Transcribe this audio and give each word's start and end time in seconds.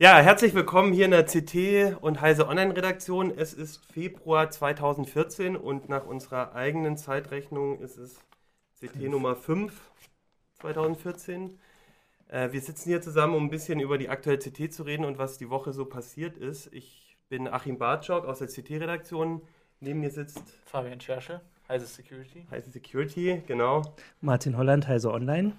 Ja, 0.00 0.18
herzlich 0.18 0.54
willkommen 0.54 0.92
hier 0.92 1.06
in 1.06 1.10
der 1.10 1.24
CT 1.24 2.00
und 2.00 2.20
Heise 2.20 2.46
Online 2.46 2.76
Redaktion. 2.76 3.32
Es 3.36 3.52
ist 3.52 3.84
Februar 3.84 4.48
2014 4.48 5.56
und 5.56 5.88
nach 5.88 6.06
unserer 6.06 6.54
eigenen 6.54 6.96
Zeitrechnung 6.96 7.80
ist 7.80 7.96
es 7.96 8.20
CT 8.78 9.10
Nummer 9.10 9.34
5 9.34 9.72
2014. 10.60 11.58
Äh, 12.28 12.52
wir 12.52 12.60
sitzen 12.60 12.90
hier 12.90 13.02
zusammen, 13.02 13.34
um 13.34 13.46
ein 13.46 13.50
bisschen 13.50 13.80
über 13.80 13.98
die 13.98 14.08
aktuelle 14.08 14.38
CT 14.38 14.72
zu 14.72 14.84
reden 14.84 15.04
und 15.04 15.18
was 15.18 15.36
die 15.36 15.50
Woche 15.50 15.72
so 15.72 15.84
passiert 15.84 16.36
ist. 16.36 16.72
Ich 16.72 17.16
bin 17.28 17.48
Achim 17.48 17.78
Bartschok 17.78 18.24
aus 18.24 18.38
der 18.38 18.46
CT-Redaktion. 18.46 19.42
Neben 19.80 19.98
mir 19.98 20.10
sitzt 20.10 20.44
Fabian 20.64 21.00
Schersche, 21.00 21.40
Heise 21.68 21.86
Security. 21.86 22.46
Heise 22.52 22.70
Security, 22.70 23.42
genau. 23.48 23.82
Martin 24.20 24.56
Holland, 24.56 24.86
Heise 24.86 25.10
Online. 25.10 25.54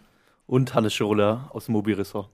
Und 0.48 0.74
Hannes 0.74 0.94
Schroller 0.94 1.50
aus 1.52 1.66
dem 1.66 1.74
Mobilressort. 1.74 2.30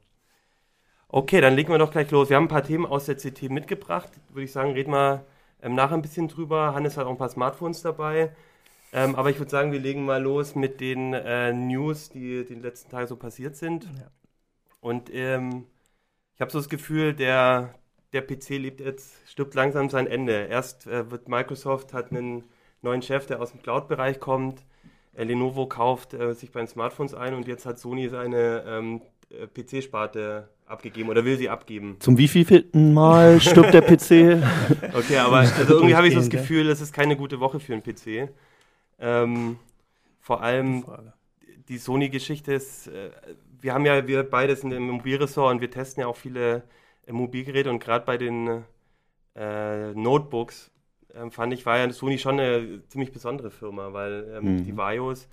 Okay, 1.08 1.40
dann 1.40 1.56
legen 1.56 1.72
wir 1.72 1.78
doch 1.78 1.92
gleich 1.92 2.10
los. 2.12 2.30
Wir 2.30 2.38
haben 2.38 2.46
ein 2.46 2.50
paar 2.50 2.64
Themen 2.64 2.86
aus 2.86 3.06
der 3.06 3.16
CT 3.16 3.44
mitgebracht. 3.50 4.12
Würde 4.30 4.44
ich 4.44 4.52
sagen, 4.52 4.72
reden 4.72 4.92
wir 4.92 5.26
ähm, 5.62 5.76
nachher 5.76 5.96
ein 5.96 6.02
bisschen 6.02 6.28
drüber. 6.28 6.74
Hannes 6.74 6.98
hat 6.98 7.06
auch 7.06 7.12
ein 7.12 7.18
paar 7.18 7.30
Smartphones 7.30 7.82
dabei. 7.82 8.36
Ähm, 8.92 9.16
aber 9.16 9.30
ich 9.30 9.40
würde 9.40 9.52
sagen, 9.52 9.72
wir 9.72 9.80
legen 9.80 10.06
mal 10.06 10.22
los 10.22 10.56
mit 10.56 10.80
den 10.82 11.14
äh, 11.14 11.54
News, 11.54 12.10
die, 12.10 12.46
die 12.46 12.54
in 12.54 12.60
den 12.60 12.62
letzten 12.62 12.90
Tagen 12.90 13.08
so 13.08 13.16
passiert 13.16 13.56
sind. 13.56 13.86
Ja. 13.86 14.10
Und 14.80 15.14
ähm, 15.14 15.66
ich 16.36 16.42
habe 16.42 16.52
so 16.52 16.60
das 16.60 16.70
Gefühl, 16.70 17.14
der, 17.14 17.76
der 18.14 18.22
PC 18.22 18.50
lebt 18.52 18.82
jetzt, 18.82 19.16
stirbt 19.30 19.54
langsam 19.56 19.90
sein 19.90 20.08
Ende. 20.08 20.46
Erst 20.46 20.88
äh, 20.88 21.10
wird 21.12 21.28
Microsoft 21.30 21.94
hat 21.94 22.12
einen 22.12 22.44
neuen 22.82 23.02
Chef, 23.02 23.26
der 23.26 23.42
aus 23.42 23.52
dem 23.52 23.62
Cloud-Bereich 23.62 24.20
kommt. 24.20 24.66
Äh, 25.14 25.24
Lenovo 25.24 25.68
kauft 25.68 26.14
äh, 26.14 26.34
sich 26.34 26.52
bei 26.52 26.60
den 26.60 26.68
Smartphones 26.68 27.14
ein 27.14 27.34
und 27.34 27.48
jetzt 27.48 27.66
hat 27.66 27.80
Sony 27.80 28.10
seine 28.10 28.64
ähm, 28.68 29.02
äh, 29.02 29.15
PC-Sparte 29.54 30.50
abgegeben 30.66 31.10
oder 31.10 31.26
will 31.26 31.38
sie 31.38 31.50
abgeben. 31.50 31.98
Zum 32.00 32.18
wievielten 32.18 32.94
Mal 32.94 33.40
stirbt 33.42 33.74
der 33.74 33.82
PC? 33.82 34.42
Okay, 34.94 35.18
aber 35.18 35.38
also 35.38 35.74
irgendwie 35.76 35.96
habe 35.96 36.08
ich 36.08 36.14
so 36.14 36.20
das. 36.20 36.30
Gefühl, 36.30 36.70
es 36.70 36.82
ist 36.82 36.94
keine 36.94 37.16
gute 37.16 37.40
Woche 37.40 37.60
für 37.60 37.74
einen 37.74 37.84
PC. 37.84 38.30
Ähm, 39.00 39.58
vor 40.22 40.42
allem 40.42 40.86
die 41.68 41.78
Sony-Geschichte 41.78 42.54
ist, 42.54 42.88
äh, 42.88 43.12
wir 43.62 43.74
haben 43.74 43.86
ja, 43.86 44.08
wir 44.08 44.24
beide 44.24 44.56
sind 44.56 44.72
im 44.72 44.88
Mobilressort 44.90 45.54
und 45.56 45.62
wir 45.62 45.70
testen 45.72 46.02
ja 46.02 46.08
auch 46.08 46.16
viele 46.16 46.64
äh, 47.08 47.12
Mobilgeräte 47.12 47.70
und 47.70 47.80
gerade 47.80 48.06
bei 48.06 48.18
den 48.18 48.64
äh, 49.36 49.94
Notebooks 49.94 50.72
ähm, 51.16 51.32
fand 51.32 51.54
ich, 51.54 51.66
war 51.66 51.78
ja 51.78 51.92
Sony 51.92 52.18
schon 52.18 52.40
eine 52.40 52.84
ziemlich 52.88 53.12
besondere 53.12 53.52
Firma, 53.52 53.94
weil 53.94 54.34
ähm, 54.38 54.58
Mhm. 54.58 54.64
die 54.64 54.76
Vios, 54.78 55.24
äh, 55.26 55.28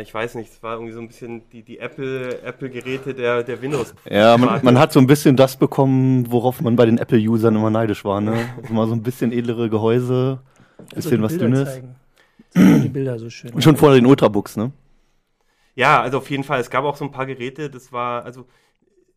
ich 0.00 0.12
weiß 0.12 0.34
nicht, 0.34 0.52
es 0.52 0.62
war 0.62 0.74
irgendwie 0.74 0.92
so 0.92 1.00
ein 1.00 1.08
bisschen 1.08 1.48
die, 1.50 1.62
die 1.62 1.78
Apple, 1.78 2.42
Apple-Geräte 2.42 3.14
der, 3.14 3.42
der 3.42 3.62
Windows. 3.62 3.94
Ja, 4.10 4.36
man, 4.36 4.62
man 4.62 4.78
hat 4.78 4.92
so 4.92 5.00
ein 5.00 5.06
bisschen 5.06 5.36
das 5.36 5.56
bekommen, 5.56 6.30
worauf 6.30 6.60
man 6.60 6.76
bei 6.76 6.84
den 6.86 6.98
Apple-Usern 6.98 7.56
immer 7.56 7.70
neidisch 7.70 8.04
war. 8.04 8.20
Ne? 8.20 8.36
Also 8.62 8.74
mal 8.74 8.86
so 8.86 8.94
ein 8.94 9.02
bisschen 9.02 9.32
edlere 9.32 9.70
Gehäuse, 9.70 10.40
Also 10.78 10.94
bisschen 10.96 11.22
was 11.22 11.32
Bilder 11.38 11.44
Dünnes. 11.46 11.80
die 12.54 12.88
Bilder 12.88 13.18
so 13.18 13.30
schön. 13.30 13.52
Und 13.52 13.62
schon 13.62 13.76
vor 13.76 13.94
den 13.94 14.04
Ultrabooks, 14.04 14.56
ne? 14.56 14.72
Ja, 15.74 16.02
also 16.02 16.18
auf 16.18 16.28
jeden 16.30 16.44
Fall. 16.44 16.60
Es 16.60 16.70
gab 16.70 16.84
auch 16.84 16.96
so 16.96 17.04
ein 17.04 17.12
paar 17.12 17.26
Geräte, 17.26 17.70
das 17.70 17.92
war, 17.92 18.24
also 18.24 18.46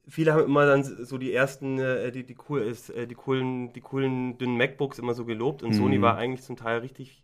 viele 0.08 0.34
haben 0.34 0.46
immer 0.46 0.66
dann 0.66 0.84
so 0.84 1.18
die 1.18 1.34
ersten, 1.34 1.80
äh, 1.80 2.12
die, 2.12 2.24
die, 2.24 2.38
cool 2.50 2.62
ist, 2.62 2.90
äh, 2.92 3.08
die 3.08 3.16
coolen, 3.16 3.74
die 3.74 3.82
coolen 3.82 4.38
dünnen 4.38 4.58
MacBooks 4.58 5.00
immer 5.00 5.14
so 5.16 5.26
gelobt 5.26 5.64
und 5.64 5.70
Mhm. 5.72 5.74
Sony 5.74 6.02
war 6.02 6.18
eigentlich 6.18 6.44
zum 6.44 6.56
Teil 6.58 6.80
richtig, 6.80 7.24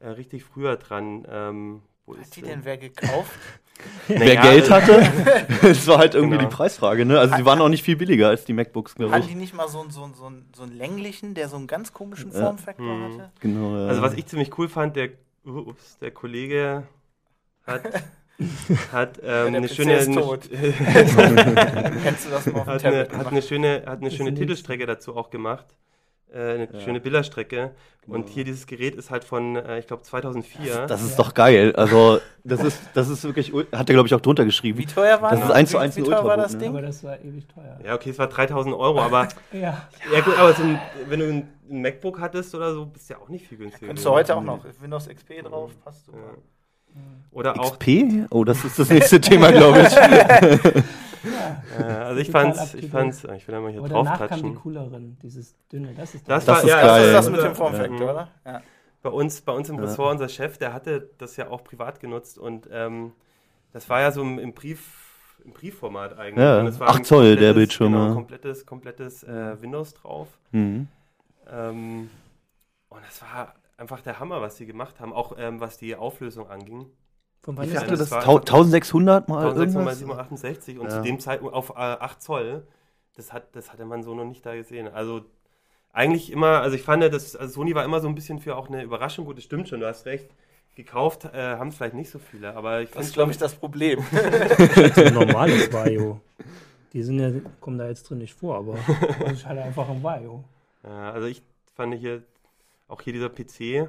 äh, 0.00 0.08
richtig 0.08 0.44
früher 0.44 0.76
dran. 0.76 1.26
Ähm, 1.30 1.82
wo 2.10 2.16
Hat 2.16 2.22
ist 2.22 2.36
die 2.36 2.42
denn- 2.42 2.60
wer 2.64 2.76
gekauft? 2.78 3.32
Naja, 4.08 4.20
Wer 4.26 4.36
Geld 4.36 4.66
äh, 4.66 4.70
hatte, 4.72 5.46
das 5.62 5.86
war 5.86 5.96
halt 5.96 6.14
irgendwie 6.14 6.36
Genau. 6.36 6.50
die 6.50 6.54
Preisfrage. 6.54 7.06
Ne? 7.06 7.18
Also 7.18 7.34
die 7.36 7.46
waren 7.46 7.62
auch 7.62 7.70
nicht 7.70 7.82
viel 7.82 7.96
billiger 7.96 8.28
als 8.28 8.44
die 8.44 8.52
MacBooks, 8.52 8.94
glaube 8.94 9.12
Hatten 9.14 9.22
ich. 9.22 9.28
die 9.30 9.34
nicht 9.36 9.54
mal 9.54 9.68
so, 9.68 9.80
einen- 9.80 9.90
so, 9.90 10.02
einen- 10.04 10.12
so, 10.12 10.26
einen- 10.26 10.46
so 10.54 10.64
einen 10.64 10.72
länglichen, 10.76 11.32
der 11.32 11.48
so 11.48 11.56
einen 11.56 11.66
ganz 11.66 11.94
komischen 11.94 12.30
Ja. 12.30 12.40
Formfaktor 12.40 12.84
Mhm. 12.84 13.04
hatte? 13.14 13.30
Genau, 13.40 13.74
ja. 13.78 13.86
Also 13.86 14.02
was 14.02 14.12
ich 14.12 14.26
ziemlich 14.26 14.58
cool 14.58 14.68
fand, 14.68 14.96
der, 14.96 15.08
ups, 15.46 15.96
der 15.98 16.10
Kollege 16.10 16.82
hat, 17.66 17.82
hat 18.92 19.16
ähm, 19.18 19.22
der 19.22 19.46
eine 19.46 19.60
PC 19.66 19.70
schöne, 19.76 19.96
ist 19.96 20.08
eine, 20.08 20.20
tot. 20.20 20.50
Kennst 22.02 22.26
du 22.26 22.30
das 22.30 22.46
mal 22.46 22.60
auf 22.60 22.64
dem 22.64 22.66
hat 22.74 22.84
eine, 22.84 23.08
hat 23.16 23.26
eine 23.28 23.40
schöne, 23.42 23.82
hat 23.86 24.00
eine 24.00 24.10
schöne 24.10 24.34
Titelstrecke 24.34 24.84
dazu 24.84 25.16
auch 25.16 25.30
gemacht. 25.30 25.64
Äh, 26.32 26.38
eine 26.54 26.68
Ja. 26.72 26.80
schöne 26.80 27.00
Bilderstrecke. 27.00 27.72
Und 28.06 28.22
Genau. 28.22 28.28
hier 28.34 28.44
dieses 28.44 28.66
Gerät 28.66 28.94
ist 28.94 29.10
halt 29.10 29.24
von, 29.24 29.56
äh, 29.56 29.78
ich 29.78 29.86
glaube, 29.86 30.02
2004. 30.02 30.86
das 30.86 31.02
ist 31.02 31.18
Ja. 31.18 31.24
doch 31.24 31.34
geil. 31.34 31.74
Also 31.76 32.20
das 32.44 32.62
ist, 32.62 32.80
das 32.94 33.08
ist 33.08 33.22
wirklich, 33.24 33.52
hat 33.52 33.88
er 33.90 33.94
glaube 33.94 34.06
ich 34.06 34.14
auch 34.14 34.20
drunter 34.20 34.44
geschrieben. 34.44 34.78
Wie 34.78 34.86
teuer 34.86 35.20
war 35.20 35.30
Das 35.30 35.40
das? 35.40 35.48
ist 35.50 35.54
eins 35.54 35.70
zu 35.70 35.76
Wie- 35.76 35.82
eins 35.82 35.96
Wie 35.96 36.00
ein 36.00 36.04
teuer 36.06 36.24
war 36.24 36.36
das 36.36 36.52
ne? 36.54 36.58
Ding? 36.60 36.68
Aber 36.70 36.82
das 36.82 37.04
war 37.04 37.18
ewig 37.20 37.46
teuer. 37.46 37.78
Ja, 37.84 37.94
okay, 37.94 38.10
es 38.10 38.18
war 38.18 38.28
3000 38.28 38.74
Euro, 38.74 39.00
aber 39.00 39.28
Ja. 39.52 39.86
ja 40.12 40.20
gut, 40.20 40.38
aber 40.38 40.52
so 40.54 40.62
ein, 40.62 40.80
wenn 41.08 41.20
du 41.20 41.26
ein 41.28 41.48
ein 41.72 41.82
MacBook 41.82 42.18
hattest 42.18 42.52
oder 42.56 42.74
so, 42.74 42.86
bist 42.86 43.08
du 43.08 43.14
ja 43.14 43.20
auch 43.20 43.28
nicht 43.28 43.46
viel 43.46 43.56
günstiger. 43.58 43.86
Könntest 43.86 44.04
du 44.04 44.10
heute 44.10 44.34
auch 44.34 44.42
noch. 44.42 44.64
Windows 44.80 45.06
XP 45.08 45.40
drauf, 45.42 45.70
passt 45.84 46.06
super. 46.06 46.18
Ja. 46.92 47.00
Oder 47.30 47.60
auch, 47.60 47.78
XP? 47.78 48.26
Oh, 48.30 48.42
das 48.42 48.64
ist 48.64 48.76
das 48.76 48.90
nächste 48.90 49.20
Thema, 49.20 49.52
glaube 49.52 49.82
ich. 49.82 49.94
ja. 51.24 51.62
äh, 51.78 51.92
also 52.04 52.20
ich 52.20 52.30
fand's, 52.30 52.74
ich 52.74 52.90
fand's, 52.90 53.24
ich 53.24 53.46
will 53.48 53.54
da 53.54 53.60
mal 53.60 53.70
hier 53.70 53.80
Aber 53.80 53.88
drauf 53.88 54.06
danach 54.06 54.28
kamen 54.28 54.42
die 54.42 54.54
cooleren, 54.54 55.18
dieses 55.22 55.54
dünne. 55.72 55.92
Das 55.94 56.14
ist 56.14 56.28
Das 56.28 56.44
Das 56.44 56.56
war, 56.56 56.62
ist 56.64 56.68
ja, 56.70 56.76
Das 56.82 56.86
geil. 56.90 57.06
ist 57.06 57.12
das 57.14 57.30
mit 57.30 57.40
dem 57.40 57.44
ja. 57.46 57.54
Formfaktor, 57.54 57.96
Mhm. 57.96 58.02
oder? 58.02 58.28
Ja. 58.44 58.62
Bei 59.02 59.10
uns, 59.10 59.40
bei 59.40 59.52
uns 59.52 59.68
im 59.68 59.76
Ja. 59.76 59.82
Ressort, 59.82 60.12
unser 60.12 60.28
Chef, 60.28 60.58
der 60.58 60.72
hatte 60.74 61.10
das 61.18 61.36
ja 61.36 61.48
auch 61.48 61.64
privat 61.64 62.00
genutzt 62.00 62.38
und 62.38 62.68
ähm, 62.72 63.12
das 63.72 63.88
war 63.88 64.00
ja 64.00 64.12
so 64.12 64.22
im, 64.22 64.38
im 64.38 64.52
Brief, 64.52 65.38
im 65.44 65.52
Briefformat 65.52 66.18
eigentlich. 66.18 66.42
Ja, 66.44 66.60
Und 66.60 66.66
es 66.66 66.78
war 66.80 66.88
8 66.90 66.96
ein 66.98 67.04
Zoll 67.04 67.24
der 67.24 67.30
komplettes- 67.36 67.54
Bildschirm, 67.54 67.92
Genau, 67.92 68.14
komplettes, 68.14 68.66
komplettes 68.66 69.22
äh, 69.22 69.60
Windows 69.62 69.94
drauf. 69.94 70.28
Mhm. 70.52 70.88
Ähm, 71.50 72.10
und 72.88 73.04
das 73.06 73.22
war 73.22 73.54
einfach 73.78 74.00
der 74.02 74.20
Hammer, 74.20 74.40
was 74.42 74.56
sie 74.56 74.66
gemacht 74.66 75.00
haben, 75.00 75.12
auch 75.12 75.34
ähm, 75.38 75.60
was 75.60 75.78
die 75.78 75.96
Auflösung 75.96 76.48
anging. 76.50 76.86
Von 77.42 77.56
wann 77.56 77.66
Ich 77.68 77.74
ist 77.74 77.82
das? 77.90 77.98
das 77.98 78.10
war- 78.10 78.22
tau- 78.22 78.36
1600 78.38 79.28
mal 79.28 79.38
1600 79.48 79.74
mal 79.74 79.90
irgendwas? 79.90 79.98
768 79.98 80.78
und 80.78 80.84
Ja. 80.86 80.90
zu 80.90 81.02
dem 81.02 81.18
Zeitpunkt 81.20 81.54
auf 81.54 81.70
äh, 81.70 81.74
8 81.74 82.20
Zoll, 82.22 82.66
das, 83.16 83.32
hat, 83.32 83.54
das 83.56 83.72
hatte 83.72 83.84
man 83.84 84.02
so 84.02 84.14
noch 84.14 84.24
nicht 84.24 84.44
da 84.44 84.54
gesehen. 84.54 84.88
Also 84.88 85.22
eigentlich 85.92 86.30
immer, 86.30 86.60
also 86.60 86.76
ich 86.76 86.82
fand, 86.82 87.02
das, 87.02 87.34
also 87.36 87.52
Sony 87.54 87.74
war 87.74 87.84
immer 87.84 88.00
so 88.00 88.08
ein 88.08 88.14
bisschen 88.14 88.38
für 88.38 88.56
auch 88.56 88.68
eine 88.68 88.82
Überraschung. 88.82 89.24
Gut, 89.24 89.38
das 89.38 89.44
stimmt 89.44 89.68
schon, 89.68 89.80
du 89.80 89.86
hast 89.88 90.06
recht. 90.06 90.28
Gekauft 90.76 91.24
äh, 91.24 91.56
haben 91.56 91.68
es 91.68 91.76
vielleicht 91.76 91.94
nicht 91.94 92.10
so 92.10 92.18
viele, 92.20 92.54
aber 92.54 92.80
ich 92.82 92.90
Das 92.92 93.06
ist, 93.06 93.14
glaube 93.14 93.32
ich, 93.32 93.38
das 93.38 93.54
Problem. 93.54 93.98
ein 94.12 95.14
normales 95.14 95.72
Vario. 95.72 96.20
Die 96.92 97.02
sind 97.02 97.18
ja, 97.18 97.30
kommen 97.60 97.76
da 97.78 97.88
jetzt 97.88 98.08
drin 98.08 98.18
nicht 98.18 98.34
vor, 98.34 98.56
aber 98.56 98.76
das 99.20 99.32
ist 99.32 99.46
halt 99.46 99.58
einfach 99.58 99.88
ein 99.88 100.02
Vario. 100.02 100.44
Ja, 100.84 101.10
also 101.12 101.26
ich 101.26 101.42
fand 101.74 101.94
hier, 101.94 102.22
auch 102.88 103.00
hier 103.02 103.12
dieser 103.12 103.28
PC. 103.28 103.88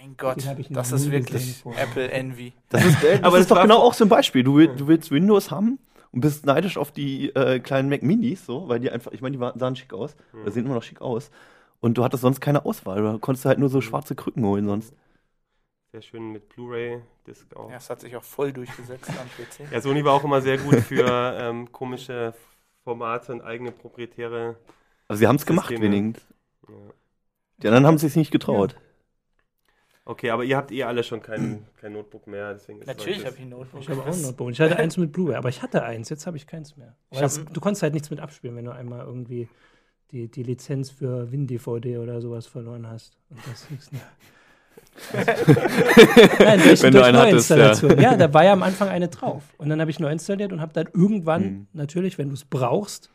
Mein 0.00 0.16
Gott, 0.16 0.44
das 0.70 0.92
ist 0.92 1.10
wirklich. 1.10 1.64
Apple 1.76 2.10
Envy. 2.10 2.52
Das 2.68 2.84
ist, 2.84 2.96
das 3.02 3.22
Aber 3.22 3.36
ist 3.36 3.42
es 3.42 3.48
doch 3.48 3.60
genau 3.60 3.78
auch 3.78 3.94
so 3.94 4.04
ein 4.04 4.08
Beispiel. 4.08 4.44
Du, 4.44 4.56
will, 4.56 4.68
du 4.68 4.86
willst 4.86 5.10
Windows 5.10 5.50
haben 5.50 5.78
und 6.12 6.20
bist 6.20 6.46
neidisch 6.46 6.76
auf 6.76 6.92
die 6.92 7.30
äh, 7.34 7.58
kleinen 7.58 7.88
Mac 7.88 8.02
Minis, 8.02 8.46
so, 8.46 8.68
weil 8.68 8.78
die 8.78 8.90
einfach, 8.90 9.12
ich 9.12 9.22
meine, 9.22 9.36
die 9.36 9.40
waren, 9.40 9.58
sahen 9.58 9.74
schick 9.74 9.92
aus. 9.92 10.14
Hm. 10.32 10.42
Oder 10.42 10.50
sehen 10.52 10.66
immer 10.66 10.74
noch 10.74 10.82
schick 10.82 11.00
aus. 11.00 11.30
Und 11.80 11.98
du 11.98 12.04
hattest 12.04 12.22
sonst 12.22 12.40
keine 12.40 12.64
Auswahl. 12.64 13.02
Du 13.02 13.18
konntest 13.18 13.44
halt 13.44 13.58
nur 13.58 13.68
so 13.68 13.80
schwarze 13.80 14.14
Krücken 14.14 14.44
holen 14.44 14.66
sonst. 14.66 14.94
Sehr 15.90 16.02
schön 16.02 16.32
mit 16.32 16.48
Blu-ray-Disc 16.50 17.56
auch. 17.56 17.68
Ja, 17.68 17.76
das 17.76 17.90
hat 17.90 18.00
sich 18.00 18.14
auch 18.14 18.22
voll 18.22 18.52
durchgesetzt 18.52 19.10
am 19.10 19.28
PC. 19.28 19.68
Ja, 19.72 19.80
Sony 19.80 20.04
war 20.04 20.12
auch 20.12 20.24
immer 20.24 20.40
sehr 20.40 20.58
gut 20.58 20.76
für 20.76 21.36
ähm, 21.40 21.72
komische 21.72 22.34
Formate 22.84 23.32
und 23.32 23.40
eigene 23.40 23.72
proprietäre. 23.72 24.56
Also 25.08 25.18
sie 25.20 25.26
haben 25.26 25.36
es 25.36 25.46
gemacht 25.46 25.70
wenigstens. 25.70 26.26
Ja. 26.68 26.74
Die 27.62 27.66
anderen 27.66 27.86
haben 27.86 27.94
es 27.94 28.02
sich 28.02 28.14
nicht 28.14 28.30
getraut. 28.30 28.76
Okay, 30.08 30.30
aber 30.30 30.42
ihr 30.42 30.56
habt 30.56 30.72
eh 30.72 30.84
alle 30.84 31.02
schon 31.04 31.20
kein, 31.20 31.66
kein 31.80 31.92
Notebook 31.92 32.26
mehr, 32.26 32.54
deswegen 32.54 32.80
ist 32.80 32.86
Natürlich 32.86 33.26
habe 33.26 33.36
ich 33.36 33.42
ein 33.42 33.50
Notebook. 33.50 33.80
Ich 33.82 33.88
habe 33.90 34.00
auch 34.02 34.06
ein 34.06 34.22
Notebook. 34.22 34.50
Ich 34.50 34.60
hatte 34.60 34.76
eins 34.78 34.96
mit 34.96 35.12
Blu-ray, 35.12 35.36
aber 35.36 35.50
ich 35.50 35.60
hatte 35.62 35.82
eins, 35.82 36.08
jetzt 36.08 36.26
habe 36.26 36.38
ich 36.38 36.46
keins 36.46 36.76
mehr. 36.78 36.96
Ich 37.10 37.18
das, 37.18 37.38
hab- 37.38 37.52
du 37.52 37.60
konntest 37.60 37.82
halt 37.82 37.92
nichts 37.92 38.08
mit 38.08 38.18
abspielen, 38.18 38.56
wenn 38.56 38.64
du 38.64 38.70
einmal 38.72 39.04
irgendwie 39.04 39.48
die, 40.10 40.28
die 40.30 40.42
Lizenz 40.42 40.90
für 40.90 41.30
WinDVD 41.30 41.98
oder 41.98 42.22
sowas 42.22 42.46
verloren 42.46 42.86
hast. 42.88 43.18
Und 43.28 43.40
das 43.46 43.66
ist 43.70 43.92
ne. 43.92 44.00
Nein, 45.12 46.60
durch, 46.62 46.82
Wenn 46.82 46.92
du 46.92 46.98
durch 46.98 47.04
einen 47.08 47.18
hattest, 47.18 47.50
ja. 47.50 47.56
Neuinstallation. 47.56 48.00
Ja. 48.00 48.16
da 48.16 48.32
war 48.32 48.44
ja 48.44 48.52
am 48.52 48.62
Anfang 48.62 48.88
eine 48.88 49.08
drauf. 49.08 49.42
Und 49.58 49.68
dann 49.68 49.80
habe 49.80 49.90
ich 49.90 49.98
neu 50.00 50.10
installiert 50.10 50.52
und 50.52 50.60
habe 50.60 50.72
dann 50.72 50.88
irgendwann, 50.94 51.42
Mhm. 51.42 51.66
natürlich, 51.72 52.18
wenn 52.18 52.28
du 52.28 52.34
es 52.34 52.44
brauchst, 52.44 53.10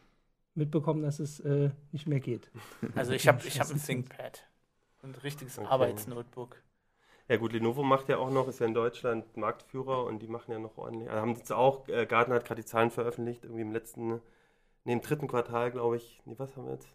mitbekommen, 0.56 1.02
dass 1.02 1.20
es 1.20 1.40
äh, 1.40 1.72
nicht 1.92 2.08
mehr 2.08 2.20
geht. 2.20 2.52
Also 2.96 3.14
ich 3.14 3.28
habe 3.28 3.42
ich 3.48 3.60
hab 3.60 3.70
ein 3.72 3.82
ThinkPad. 3.82 4.46
Ein 5.02 5.16
richtiges 5.24 5.58
Okay. 5.58 5.68
Arbeitsnotebook. 5.70 6.58
Ja 7.30 7.38
gut, 7.38 7.54
Lenovo 7.54 7.84
macht 7.84 8.10
ja 8.10 8.18
auch 8.18 8.30
noch, 8.30 8.48
ist 8.48 8.60
ja 8.60 8.66
in 8.66 8.74
Deutschland 8.74 9.38
Marktführer 9.38 10.04
und 10.06 10.20
die 10.22 10.28
machen 10.28 10.52
ja 10.52 10.60
noch 10.60 10.78
ordentlich. 10.78 11.10
Also 11.10 11.22
haben 11.22 11.36
jetzt 11.36 11.54
auch, 11.54 11.88
äh, 11.88 12.06
Gartner 12.06 12.36
hat 12.36 12.46
gerade 12.46 12.62
die 12.62 12.68
Zahlen 12.68 12.92
veröffentlicht, 12.92 13.44
irgendwie 13.46 13.62
im 13.62 13.72
letzten, 13.72 14.22
nee, 14.84 14.94
im 14.94 15.02
dritten 15.02 15.28
Quartal, 15.28 15.72
glaube 15.72 15.98
ich. 15.98 16.22
Nee, 16.26 16.36
was 16.38 16.56
haben 16.58 16.66
wir 16.66 16.74
jetzt? 16.74 16.88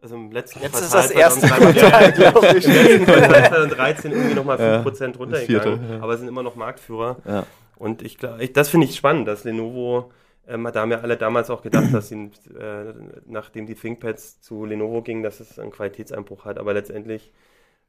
Also 0.00 0.14
im 0.14 0.30
letzten 0.30 0.60
Jetzt 0.60 0.80
ist 0.80 0.90
Quartal 0.92 1.02
das 1.02 1.10
erste 1.10 1.46
2013 1.48 1.90
Quartal, 1.90 2.12
glaube 2.32 2.58
ich. 2.58 2.64
Im 2.66 2.72
letzten 2.72 3.04
Quartal 3.04 3.48
2013 3.48 4.12
irgendwie 4.12 4.34
nochmal 4.34 4.58
Ja, 4.58 4.80
5% 4.82 4.84
das 4.84 4.98
vierte, 4.98 5.18
runtergegangen, 5.18 5.90
ja. 5.90 6.00
aber 6.02 6.16
sind 6.16 6.28
immer 6.28 6.42
noch 6.42 6.54
Marktführer. 6.56 7.16
Ja. 7.26 7.46
Und 7.76 8.02
ich 8.02 8.16
glaube, 8.18 8.42
ich, 8.42 8.52
das 8.52 8.68
finde 8.70 8.86
ich 8.86 8.96
spannend, 8.96 9.28
dass 9.28 9.44
Lenovo 9.44 10.10
Ähm, 10.46 10.66
da 10.72 10.80
haben 10.80 10.90
ja 10.90 11.00
alle 11.00 11.18
damals 11.18 11.50
auch 11.50 11.60
gedacht, 11.62 11.92
dass 11.92 12.08
sie, 12.08 12.30
äh, 12.58 12.94
nachdem 13.26 13.66
die 13.66 13.74
ThinkPads 13.74 14.40
zu 14.40 14.64
Lenovo 14.64 15.02
gingen, 15.02 15.22
dass 15.22 15.40
es 15.40 15.58
einen 15.58 15.70
Qualitätseinbruch 15.70 16.46
hat, 16.46 16.58
aber 16.58 16.72
letztendlich 16.72 17.32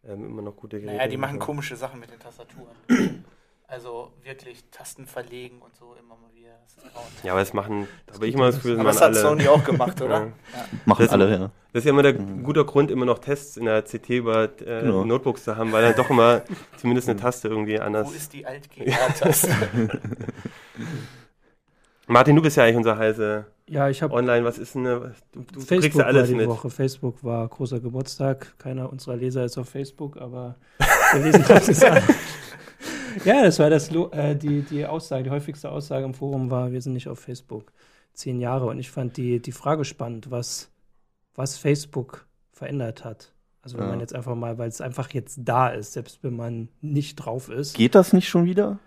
ähm, 0.08 0.26
immer 0.26 0.42
noch 0.42 0.56
gute 0.56 0.80
Geräte. 0.80 0.98
Naja, 0.98 1.10
die 1.10 1.18
machen 1.18 1.40
komische 1.40 1.76
Sachen 1.76 2.00
mit 2.00 2.12
den 2.12 2.20
Tastaturen. 2.20 2.76
also 3.68 4.12
wirklich 4.24 4.64
Tasten 4.72 5.06
verlegen 5.06 5.62
und 5.62 5.76
so 5.76 5.96
immer 6.00 6.16
mal 6.16 6.34
wieder. 6.34 6.50
Das. 6.64 7.24
Ja, 7.24 7.34
aber 7.34 7.42
das 7.42 7.54
machen, 7.54 7.88
da 8.08 8.14
habe 8.16 8.28
ich 8.28 8.34
immer 8.34 8.48
das 8.48 8.56
Gefühl, 8.56 8.74
Aber 8.76 8.84
man 8.84 8.94
das 8.94 9.02
hat 9.02 9.10
alle, 9.10 9.20
Sony 9.22 9.48
auch 9.48 9.64
gemacht, 9.64 10.02
oder? 10.02 10.20
Ja. 10.20 10.26
Ja. 10.26 10.66
Machen 10.86 11.04
Das- 11.06 11.14
alle, 11.14 11.32
ja. 11.32 11.52
Das 11.72 11.82
ist 11.82 11.86
ja 11.86 11.92
immer 11.92 12.02
der 12.02 12.14
guter 12.14 12.64
Grund, 12.66 12.90
immer 12.90 13.06
noch 13.06 13.20
Tests 13.20 13.56
in 13.58 13.66
der 13.66 13.84
CT 13.84 14.10
über 14.10 14.46
äh, 14.46 14.82
Genau. 14.82 15.06
Notebooks 15.06 15.44
zu 15.44 15.56
haben, 15.56 15.72
weil 15.72 15.84
dann 15.84 15.96
doch 15.96 16.10
immer 16.10 16.42
zumindest 16.78 17.10
eine 17.10 17.20
Taste 17.20 17.48
irgendwie 17.48 17.80
anders. 17.80 18.08
Wo 18.08 18.12
ist 18.12 18.34
die 18.34 18.44
Alt-GR-Taste? 18.48 19.50
Martin, 22.10 22.36
du 22.36 22.42
bist 22.42 22.58
ja 22.58 22.64
eigentlich 22.64 22.78
unser 22.78 22.98
Heise 22.98 23.46
Ja, 23.68 23.88
ich 23.88 24.02
habe 24.02 24.14
online. 24.16 24.44
Was 24.44 24.58
ist 24.58 24.74
denn 24.74 24.88
eine, 24.88 25.14
du, 25.32 25.42
du 25.42 25.46
kriegst 25.54 25.68
Facebook 25.70 26.02
ja 26.02 26.06
alles 26.08 26.22
war 26.24 26.28
die 26.28 26.36
mit. 26.36 26.48
Woche. 26.48 26.70
Facebook 26.72 27.24
war 27.24 27.48
großer 27.48 27.80
Geburtstag. 27.80 28.58
Keiner 28.58 28.92
unserer 28.92 29.16
Leser 29.16 29.46
ist 29.46 29.58
auf 29.60 29.70
Facebook, 29.70 30.18
aber 30.18 30.56
wir 31.14 31.24
lesen 31.24 31.46
das 31.48 31.84
an. 31.84 32.02
Ja, 33.26 33.42
das 33.42 33.58
war 33.58 33.70
das 33.72 33.90
äh, 33.92 34.36
die, 34.36 34.62
die 34.62 34.86
Aussage, 34.86 35.24
die 35.24 35.30
häufigste 35.32 35.72
Aussage 35.72 36.06
im 36.06 36.14
Forum 36.14 36.52
war, 36.52 36.72
wir 36.72 36.80
sind 36.82 36.94
nicht 36.94 37.08
auf 37.08 37.20
Facebook. 37.20 37.72
Zehn 38.14 38.40
Jahre. 38.40 38.68
Und 38.68 38.78
ich 38.80 38.92
fand 38.92 39.18
die, 39.18 39.40
die 39.42 39.52
Frage 39.52 39.84
spannend, 39.84 40.30
was, 40.30 40.70
was 41.36 41.58
Facebook 41.58 42.28
verändert 42.52 43.04
hat. 43.04 43.34
Also 43.64 43.78
wenn 43.78 43.86
Ja. 43.86 43.90
man 43.92 44.00
jetzt 44.00 44.14
einfach 44.16 44.36
mal, 44.36 44.58
weil 44.58 44.70
es 44.70 44.80
einfach 44.80 45.12
jetzt 45.12 45.40
da 45.44 45.70
ist, 45.70 45.94
selbst 45.94 46.24
wenn 46.24 46.36
man 46.36 46.70
nicht 46.82 47.16
drauf 47.16 47.50
ist. 47.50 47.76
Geht 47.76 47.96
das 47.96 48.14
nicht 48.14 48.30
schon 48.30 48.46
wieder? 48.46 48.80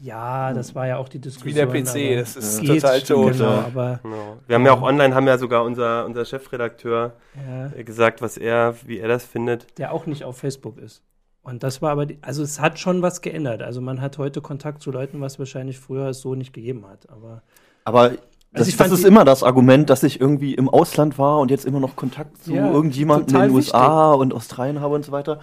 Ja, 0.00 0.52
das 0.52 0.74
war 0.74 0.86
ja 0.86 0.96
auch 0.98 1.08
die 1.08 1.18
Wie 1.18 1.22
Diskussion. 1.22 1.54
der 1.54 1.66
PC, 1.66 1.88
aber 2.12 2.20
das 2.20 2.36
ist 2.36 2.60
geht, 2.60 2.82
total 2.82 3.00
tot. 3.02 3.32
Genau, 3.32 3.44
aber 3.50 4.00
Genau. 4.02 4.36
Wir 4.46 4.54
haben 4.56 4.66
ja 4.66 4.72
auch 4.72 4.82
online, 4.82 5.14
haben 5.14 5.26
ja 5.26 5.38
sogar 5.38 5.64
unser, 5.64 6.04
unser 6.06 6.24
Chefredakteur 6.24 7.12
ja. 7.46 7.66
äh, 7.76 7.84
gesagt, 7.84 8.22
was 8.22 8.36
er, 8.36 8.74
wie 8.86 8.98
er 8.98 9.08
das 9.08 9.24
findet. 9.24 9.78
der 9.78 9.92
auch 9.92 10.06
nicht 10.06 10.24
auf 10.24 10.38
Facebook 10.38 10.78
ist. 10.78 11.02
Und 11.42 11.62
das 11.62 11.82
war 11.82 11.90
aber, 11.90 12.06
die, 12.06 12.18
also 12.22 12.42
es 12.42 12.58
hat 12.60 12.78
schon 12.78 13.02
was 13.02 13.20
geändert. 13.20 13.62
Also 13.62 13.80
man 13.82 14.00
hat 14.00 14.16
heute 14.18 14.40
Kontakt 14.40 14.80
zu 14.82 14.90
Leuten, 14.90 15.20
was 15.20 15.38
wahrscheinlich 15.38 15.78
früher 15.78 16.08
es 16.08 16.20
so 16.20 16.34
nicht 16.34 16.52
gegeben 16.54 16.86
hat. 16.86 17.10
Aber 17.10 17.42
Aber 17.84 18.12
das, 18.52 18.68
ich 18.68 18.76
das 18.76 18.86
fand 18.86 18.98
ist 18.98 19.04
immer 19.04 19.24
das 19.26 19.42
Argument, 19.42 19.90
dass 19.90 20.02
ich 20.04 20.20
irgendwie 20.20 20.54
im 20.54 20.68
Ausland 20.70 21.18
war 21.18 21.40
und 21.40 21.50
jetzt 21.50 21.66
immer 21.66 21.80
noch 21.80 21.96
Kontakt 21.96 22.42
zu 22.44 22.54
Ja, 22.54 22.70
irgendjemandem 22.70 23.36
in 23.36 23.42
den 23.42 23.50
USA 23.50 24.12
und 24.12 24.32
Australien 24.32 24.80
habe 24.80 24.94
und 24.94 25.04
so 25.04 25.12
weiter. 25.12 25.40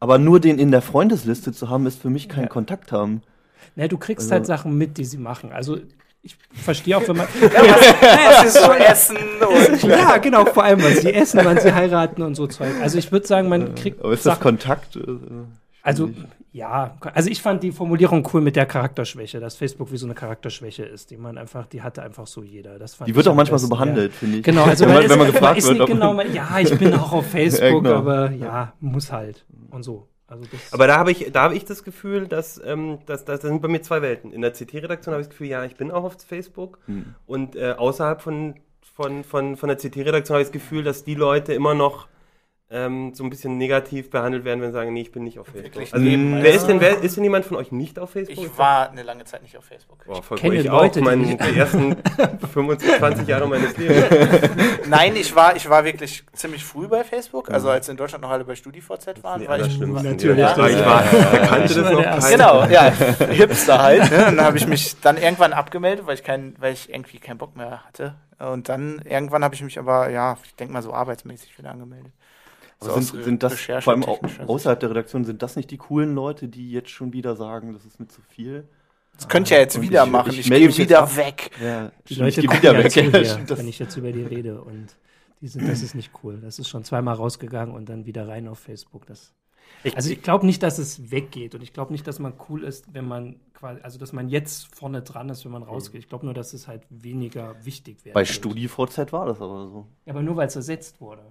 Aber 0.00 0.18
nur 0.18 0.40
den 0.40 0.58
in 0.58 0.70
der 0.72 0.82
Freundesliste 0.82 1.52
zu 1.52 1.68
haben, 1.70 1.86
ist 1.86 2.00
für 2.02 2.10
mich 2.10 2.28
kein 2.28 2.44
Ja. 2.44 2.48
Kontakt 2.48 2.90
haben. 2.90 3.22
Ne, 3.76 3.88
du 3.88 3.98
kriegst 3.98 4.26
Also- 4.26 4.32
halt 4.34 4.46
Sachen 4.46 4.76
mit, 4.76 4.98
die 4.98 5.04
sie 5.04 5.18
machen. 5.18 5.52
Also 5.52 5.78
ich 6.22 6.36
verstehe 6.54 6.96
auch, 6.96 7.06
wenn 7.06 7.18
man. 7.18 7.26
Was 7.40 8.44
ist 8.46 8.62
so 8.64 8.72
Essen 8.72 9.16
und 9.16 9.82
ja, 9.88 10.16
genau, 10.16 10.46
vor 10.46 10.64
allem, 10.64 10.82
wann 10.82 10.94
sie 10.94 11.12
essen, 11.12 11.40
wann 11.44 11.60
sie 11.60 11.74
heiraten 11.74 12.22
und 12.22 12.34
so 12.34 12.46
Zeug. 12.46 12.72
Also 12.80 12.96
ich 12.96 13.12
würde 13.12 13.26
sagen, 13.26 13.48
man 13.50 13.74
kriegt. 13.74 14.00
Aber 14.00 14.12
ist 14.14 14.24
das 14.24 14.36
Sachen, 14.36 14.42
Kontakt? 14.42 14.96
Äh, 14.96 15.02
also 15.82 16.10
ja, 16.52 16.96
also 17.12 17.28
ich 17.28 17.42
fand 17.42 17.62
die 17.62 17.72
Formulierung 17.72 18.26
cool 18.32 18.40
mit 18.40 18.54
der 18.56 18.64
Charakterschwäche, 18.64 19.40
dass 19.40 19.56
Facebook 19.56 19.90
wie 19.92 19.96
so 19.96 20.06
eine 20.06 20.14
Charakterschwäche 20.14 20.84
ist, 20.84 21.10
die 21.10 21.16
man 21.16 21.36
einfach, 21.36 21.66
die 21.66 21.82
hatte 21.82 22.00
einfach 22.02 22.28
so 22.28 22.42
jeder. 22.42 22.78
Das 22.78 22.94
fand 22.94 23.10
Die 23.10 23.14
wird 23.14 23.26
auch 23.28 23.34
manchmal 23.34 23.58
so 23.58 23.68
besten, 23.68 23.80
ja. 23.80 23.84
behandelt, 23.84 24.14
finde 24.14 24.38
ich. 24.38 24.44
Genau, 24.44 24.62
also 24.62 24.86
wenn, 24.86 24.94
weil 24.94 25.02
man, 25.02 25.10
wenn 25.10 25.18
man 25.18 25.32
gefragt 25.32 25.58
ist 25.58 25.68
wird, 25.68 25.86
genau, 25.88 26.14
man, 26.14 26.32
ja, 26.32 26.58
ich 26.60 26.78
bin 26.78 26.94
auch 26.94 27.12
auf 27.12 27.26
Facebook, 27.26 27.82
genau. 27.82 27.96
aber 27.96 28.30
ja, 28.30 28.72
muss 28.80 29.10
halt 29.12 29.44
und 29.70 29.82
so. 29.82 30.08
Also 30.34 30.46
das, 30.50 30.72
Aber 30.72 30.86
da 30.86 30.98
habe 30.98 31.12
ich, 31.12 31.30
da 31.32 31.42
habe 31.42 31.54
ich 31.54 31.64
das 31.64 31.84
Gefühl, 31.84 32.26
dass, 32.26 32.60
ähm, 32.64 32.98
dass, 33.06 33.24
dass, 33.24 33.40
das 33.40 33.50
sind 33.50 33.62
bei 33.62 33.68
mir 33.68 33.82
zwei 33.82 34.02
Welten. 34.02 34.32
In 34.32 34.40
der 34.40 34.52
CT-Redaktion 34.52 35.12
habe 35.12 35.22
ich 35.22 35.28
das 35.28 35.30
Gefühl, 35.30 35.48
ja, 35.48 35.64
ich 35.64 35.76
bin 35.76 35.90
auch 35.90 36.04
auf 36.04 36.16
Facebook. 36.26 36.78
Hm. 36.86 37.14
Und 37.26 37.56
äh, 37.56 37.72
außerhalb 37.72 38.20
von, 38.20 38.54
von, 38.94 39.22
von, 39.24 39.56
von 39.56 39.68
der 39.68 39.78
CT-Redaktion 39.78 40.34
habe 40.34 40.42
ich 40.42 40.48
das 40.48 40.52
Gefühl, 40.52 40.82
dass 40.82 41.04
die 41.04 41.14
Leute 41.14 41.54
immer 41.54 41.74
noch 41.74 42.08
ähm, 42.70 43.12
so 43.14 43.22
ein 43.22 43.30
bisschen 43.30 43.58
negativ 43.58 44.10
behandelt 44.10 44.44
werden, 44.44 44.60
wenn 44.60 44.70
sie 44.70 44.74
sagen, 44.74 44.92
nee, 44.94 45.02
ich 45.02 45.12
bin 45.12 45.22
nicht 45.22 45.38
auf 45.38 45.46
Facebook. 45.46 45.64
Wirklich 45.64 45.92
Also, 45.92 46.04
nebenbei. 46.04 46.42
wer 46.42 46.54
ist 46.54 46.66
denn, 46.66 46.80
wer, 46.80 46.98
ist 47.02 47.16
denn 47.16 47.22
jemand 47.22 47.44
von 47.44 47.58
euch 47.58 47.70
nicht 47.72 47.98
auf 47.98 48.10
Facebook? 48.10 48.44
Ich 48.44 48.58
war 48.58 48.90
eine 48.90 49.02
lange 49.02 49.24
Zeit 49.24 49.42
nicht 49.42 49.56
auf 49.56 49.64
Facebook. 49.64 50.04
Boah, 50.06 50.22
voll 50.22 50.38
kenne 50.38 50.54
cool. 50.54 50.60
ich 50.60 50.66
Leute, 50.66 51.00
die 51.00 51.06
auch, 51.06 51.10
meine, 51.10 51.36
die 51.36 51.58
ersten 51.58 51.96
25, 52.52 52.98
20 52.98 53.28
Jahre 53.28 53.46
meines 53.46 53.76
Lebens. 53.76 54.06
Nein, 54.88 55.14
ich 55.14 55.36
war, 55.36 55.54
ich 55.54 55.68
war 55.68 55.84
wirklich 55.84 56.24
ziemlich 56.32 56.64
früh 56.64 56.88
bei 56.88 57.04
Facebook. 57.04 57.50
Also 57.50 57.68
als 57.68 57.88
in 57.88 57.96
Deutschland 57.98 58.22
noch 58.22 58.30
alle 58.30 58.44
bei 58.44 58.54
StudiVZ 58.56 59.22
waren, 59.22 59.42
Die 59.42 59.48
war 59.48 59.58
ich. 59.58 59.78
Natürlich, 59.78 60.38
Ja, 60.38 60.66
ich 60.66 60.84
war, 60.84 61.04
da 61.04 61.46
kannte 61.46 61.74
das 61.74 61.92
noch 61.92 62.02
keiner. 62.02 62.30
Genau, 62.30 62.64
ja, 62.64 62.90
Hipster 63.30 63.82
halt. 63.82 64.10
Ne? 64.10 64.26
Und 64.28 64.36
dann 64.36 64.46
habe 64.46 64.56
ich 64.56 64.66
mich 64.66 64.98
dann 65.00 65.18
irgendwann 65.18 65.52
abgemeldet, 65.52 66.06
weil 66.06 66.14
ich, 66.14 66.24
kein, 66.24 66.54
weil 66.58 66.72
ich 66.72 66.88
irgendwie 66.92 67.18
keinen 67.18 67.38
Bock 67.38 67.56
mehr 67.56 67.84
hatte. 67.84 68.14
Und 68.38 68.68
dann 68.68 69.00
irgendwann 69.04 69.44
habe 69.44 69.54
ich 69.54 69.62
mich 69.62 69.78
aber, 69.78 70.08
ja, 70.10 70.36
ich 70.42 70.54
denke 70.56 70.72
mal 70.72 70.82
so 70.82 70.92
arbeitsmäßig 70.92 71.56
wieder 71.58 71.70
angemeldet. 71.70 72.12
Aber 72.80 72.90
So 72.90 72.96
aus 72.98 73.08
sind, 73.08 73.24
sind 73.24 73.42
das 73.42 73.60
vor 73.60 73.92
allem 73.92 74.02
technischer 74.02 74.48
außerhalb 74.48 74.80
der 74.80 74.90
Redaktion, 74.90 75.24
sind 75.24 75.42
das 75.42 75.56
nicht 75.56 75.70
die 75.70 75.76
coolen 75.78 76.14
Leute, 76.14 76.48
die 76.48 76.70
jetzt 76.70 76.90
schon 76.90 77.12
wieder 77.12 77.36
sagen, 77.36 77.72
das 77.72 77.84
ist 77.84 78.00
mir 78.00 78.08
zu 78.08 78.20
viel? 78.22 78.68
Das 79.16 79.28
könnt 79.28 79.50
ihr 79.50 79.58
ja 79.58 79.62
jetzt 79.62 79.76
Und 79.76 79.82
wieder 79.82 80.04
ich- 80.04 80.10
machen. 80.10 80.30
ich 80.32 80.40
Ich, 80.40 80.48
melde 80.48 80.66
gehe 80.66 80.68
jetzt 80.70 80.78
wieder 80.90 81.16
weg. 81.16 81.50
Ja, 81.62 81.92
die 82.08 82.14
Leute 82.16 82.40
ich 82.40 82.50
wieder 82.52 82.72
ja 82.76 82.84
weg. 82.84 82.90
zu 82.92 83.10
das- 83.46 83.58
wenn 83.58 83.68
ich 83.68 83.78
jetzt 83.78 83.96
über 83.96 84.10
die 84.12 84.22
rede 84.22 84.60
und 84.60 84.96
die 85.40 85.48
sind, 85.48 85.68
das 85.68 85.82
ist 85.82 85.94
nicht 85.94 86.10
cool. 86.22 86.38
Das 86.42 86.58
ist 86.58 86.68
schon 86.68 86.84
zweimal 86.84 87.14
rausgegangen 87.14 87.74
und 87.74 87.88
dann 87.88 88.06
wieder 88.06 88.26
rein 88.26 88.48
auf 88.48 88.58
Facebook. 88.58 89.06
Das, 89.06 89.32
Ich- 89.84 89.94
also 89.96 90.10
ich 90.10 90.20
glaube 90.22 90.44
nicht, 90.46 90.62
dass 90.64 90.78
es 90.78 91.10
weggeht 91.12 91.54
und 91.54 91.62
ich 91.62 91.72
glaube 91.72 91.92
nicht, 91.92 92.06
dass 92.08 92.18
man 92.18 92.32
cool 92.48 92.64
ist, 92.64 92.92
wenn 92.92 93.06
man 93.06 93.36
quasi, 93.52 93.80
also 93.82 93.98
dass 94.00 94.12
man 94.12 94.28
jetzt 94.28 94.74
vorne 94.74 95.02
dran 95.02 95.28
ist, 95.28 95.44
wenn 95.44 95.52
man 95.52 95.62
rausgeht. 95.62 96.00
Ich 96.00 96.08
glaube 96.08 96.24
nur, 96.24 96.34
dass 96.34 96.52
es 96.52 96.66
halt 96.66 96.82
weniger 96.90 97.54
wichtig 97.64 98.04
wäre. 98.04 98.14
Bei 98.14 98.24
StudiVZ 98.24 99.12
war 99.12 99.26
das 99.26 99.40
aber 99.40 99.68
so. 99.68 99.86
Ja, 100.06 100.12
aber 100.12 100.22
nur 100.22 100.34
weil 100.36 100.48
es 100.48 100.56
ersetzt 100.56 101.00
wurde. 101.00 101.22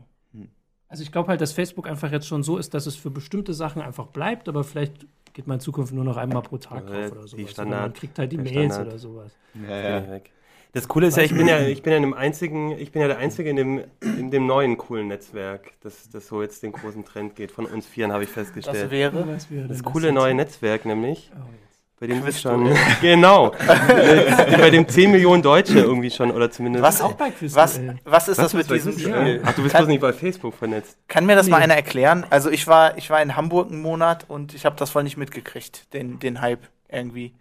Also 0.94 1.02
ich 1.02 1.12
glaube 1.12 1.30
halt, 1.30 1.42
dass 1.42 1.54
Facebook 1.54 1.88
einfach 1.90 2.12
jetzt 2.12 2.28
schon 2.28 2.44
so 2.44 2.60
ist, 2.60 2.76
dass 2.76 2.86
es 2.86 2.96
für 2.96 3.10
bestimmte 3.10 3.56
Sachen 3.56 3.82
einfach 3.82 4.06
bleibt, 4.06 4.48
aber 4.48 4.64
vielleicht 4.64 5.08
geht 5.34 5.48
man 5.48 5.56
in 5.56 5.60
Zukunft 5.60 5.92
nur 5.92 6.04
noch 6.04 6.18
einmal 6.18 6.44
pro 6.44 6.60
Tag 6.60 6.84
Ja, 6.88 7.08
drauf 7.08 7.12
oder 7.14 7.22
die 7.24 7.28
sowas. 7.30 7.34
Oder 7.34 7.48
Standard- 7.50 7.82
man 7.82 7.94
kriegt 7.94 8.20
halt 8.20 8.32
die 8.32 8.38
Mails 8.38 8.52
Standard. 8.76 8.88
oder 8.90 9.00
sowas. 9.00 9.32
Ja, 9.68 10.08
weg. 10.12 10.30
Das 10.72 10.88
Coole 10.88 11.08
ist 11.08 11.18
ja, 11.18 11.24
ich 11.24 11.34
bin 11.36 11.48
ja, 11.48 11.62
ich 11.62 11.82
bin 11.82 11.90
ja 11.94 11.98
in 11.98 12.04
dem 12.04 12.14
einzigen, 12.14 12.74
ich 12.78 12.92
bin 12.92 13.02
ja 13.02 13.08
der 13.08 13.18
Einzige 13.18 13.50
in 13.50 13.56
dem, 13.56 13.82
in 14.02 14.30
dem 14.30 14.46
neuen 14.46 14.78
coolen 14.78 15.08
Netzwerk, 15.08 15.74
das, 15.82 16.10
das 16.12 16.28
so 16.28 16.44
jetzt 16.44 16.62
den 16.62 16.74
großen 16.74 17.04
Trend 17.06 17.36
geht. 17.36 17.52
Von 17.52 17.66
uns 17.66 17.88
Vieren 17.88 18.12
habe 18.12 18.22
ich 18.24 18.30
Das 18.30 18.36
festgestellt. 18.36 18.92
wäre. 18.92 19.28
Was 19.28 19.50
wäre 19.50 19.68
Das 19.68 19.82
coole 19.84 20.12
neue 20.12 20.36
Netzwerk 20.36 20.86
nämlich, 20.86 21.32
Oh. 21.36 21.40
Bei 22.00 22.08
dem 22.08 22.32
schon, 22.34 22.70
genau, 23.02 23.54
Äh, 23.88 24.58
bei 24.58 24.70
dem 24.70 24.88
10 24.88 25.12
Millionen 25.12 25.42
Deutsche 25.42 25.80
irgendwie 25.80 26.12
schon, 26.12 26.32
oder 26.32 26.52
zumindest. 26.52 26.84
Was, 26.84 27.02
Auch 27.02 27.14
bei 27.14 27.30
Quiz 27.32 27.56
was, 27.56 27.80
was 28.04 28.28
ist 28.28 28.38
Was 28.38 28.52
das 28.52 28.54
mit 28.54 28.70
diesem 28.70 28.94
Spiel? 28.94 29.12
Duell? 29.12 29.42
Ach, 29.46 29.54
du 29.54 29.64
bist 29.64 29.76
bloß 29.76 29.88
nicht 29.88 30.02
bei 30.02 30.12
Facebook 30.12 30.54
vernetzt. 30.56 30.98
Kann 31.08 31.26
mir 31.26 31.36
das 31.36 31.48
mal 31.48 31.58
Nee. 31.60 31.64
einer 31.66 31.76
erklären? 31.76 32.26
Also 32.30 32.50
ich 32.50 32.68
war, 32.68 32.98
ich 32.98 33.10
war 33.10 33.22
in 33.22 33.36
Hamburg 33.36 33.72
einen 33.72 33.82
Monat 33.82 34.26
und 34.28 34.54
ich 34.54 34.66
habe 34.66 34.76
das 34.78 34.90
voll 34.90 35.04
nicht 35.04 35.18
mitgekriegt, 35.18 35.94
den, 35.94 36.20
den 36.20 36.42
Hype 36.42 36.68
irgendwie. 36.90 37.34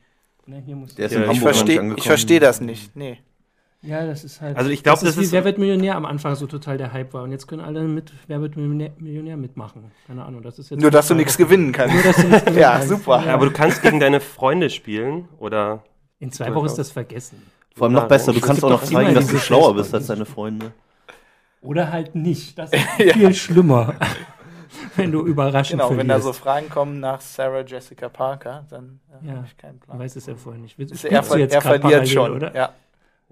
Ne, 0.47 0.63
hier 0.65 0.77
muss 0.77 0.95
Der 0.95 1.07
ist 1.07 1.13
Ja, 1.13 1.25
in 1.25 1.31
ich 1.31 1.41
verstehe 1.41 1.97
versteh 1.99 2.39
das 2.39 2.61
nicht. 2.61 2.95
Nee. 2.97 3.19
Ja, 3.85 4.07
das 4.07 4.23
ist 4.23 4.41
halt. 4.41 4.57
Also 4.57 4.71
ich 4.71 4.83
glaub, 4.85 4.95
das, 5.01 5.03
ist 5.03 5.09
das 5.17 5.21
wie 5.21 5.25
ist- 5.27 5.33
Wer 5.33 5.45
wird 5.45 5.59
Millionär 5.59 5.97
am 5.97 6.05
Anfang 6.07 6.37
so 6.37 6.47
total 6.47 6.79
der 6.79 6.93
Hype 6.93 7.13
war 7.15 7.25
und 7.25 7.33
jetzt 7.33 7.49
können 7.49 7.61
alle 7.63 7.83
mit 7.83 8.13
Wer 8.29 8.41
wird 8.41 8.57
Millionär, 8.57 9.37
mitmachen. 9.37 9.91
Keine 10.07 10.25
Ahnung, 10.25 10.43
das 10.43 10.59
ist 10.61 10.71
jetzt 10.71 10.81
Nur, 10.81 10.91
dass 10.93 11.09
du 11.09 11.15
nichts 11.15 11.37
gewinnen 11.37 11.73
kannst. 11.73 11.95
Nur, 11.95 12.05
dass 12.05 12.17
du 12.17 12.29
nichts 12.29 12.41
gewinnen 12.45 12.61
Ja, 12.61 12.73
kannst. 12.75 12.89
super. 12.89 13.25
Ja, 13.27 13.35
aber 13.35 13.47
du 13.47 13.53
kannst 13.53 13.83
gegen 13.83 13.99
deine 13.99 14.21
Freunde 14.21 14.71
spielen, 14.71 15.29
oder? 15.39 15.83
In 16.21 16.31
zwei 16.31 16.55
Wochen 16.55 16.67
ist 16.67 16.77
das 16.79 16.93
vergessen. 16.93 17.43
Vor 17.75 17.87
allem 17.87 17.95
noch 17.95 18.07
besser, 18.07 18.33
du 18.33 18.41
kannst 18.41 18.63
auch 18.65 18.71
noch 18.71 18.85
zeigen, 18.85 19.15
dass 19.15 19.27
du 19.27 19.39
schlauer 19.39 19.75
bist 19.75 19.93
als 19.95 20.07
deine 20.07 20.27
Freunde. 20.27 20.73
Oder 21.61 21.91
halt 21.91 22.15
nicht. 22.15 22.59
Das 22.59 22.71
ist 22.73 22.83
viel 23.13 23.35
schlimmer. 23.35 23.95
wenn 24.97 25.11
du 25.11 25.27
überraschend 25.27 25.81
Genau, 25.81 25.91
wenn 25.97 26.07
da 26.09 26.15
verlierst. 26.21 26.25
so 26.27 26.33
Fragen 26.45 26.69
kommen 26.69 27.01
nach 27.01 27.21
Sarah 27.21 27.63
Jessica 27.63 28.09
Parker, 28.09 28.65
dann 28.71 29.01
äh, 29.23 29.27
Ja. 29.27 29.35
habe 29.37 29.47
ich 29.47 29.57
keinen 29.57 29.81
Plan. 29.81 29.99
weiß 29.99 30.15
es 30.17 30.27
ja 30.27 30.35
vorher 30.37 30.61
nicht. 30.61 30.79
Ist 30.79 31.05
er, 31.05 31.23
ver 31.23 31.39
jetzt 31.39 31.55
er 31.55 31.61
verliert 31.63 32.09
schon. 32.09 32.33
oder? 32.33 32.55
Ja. 32.55 32.71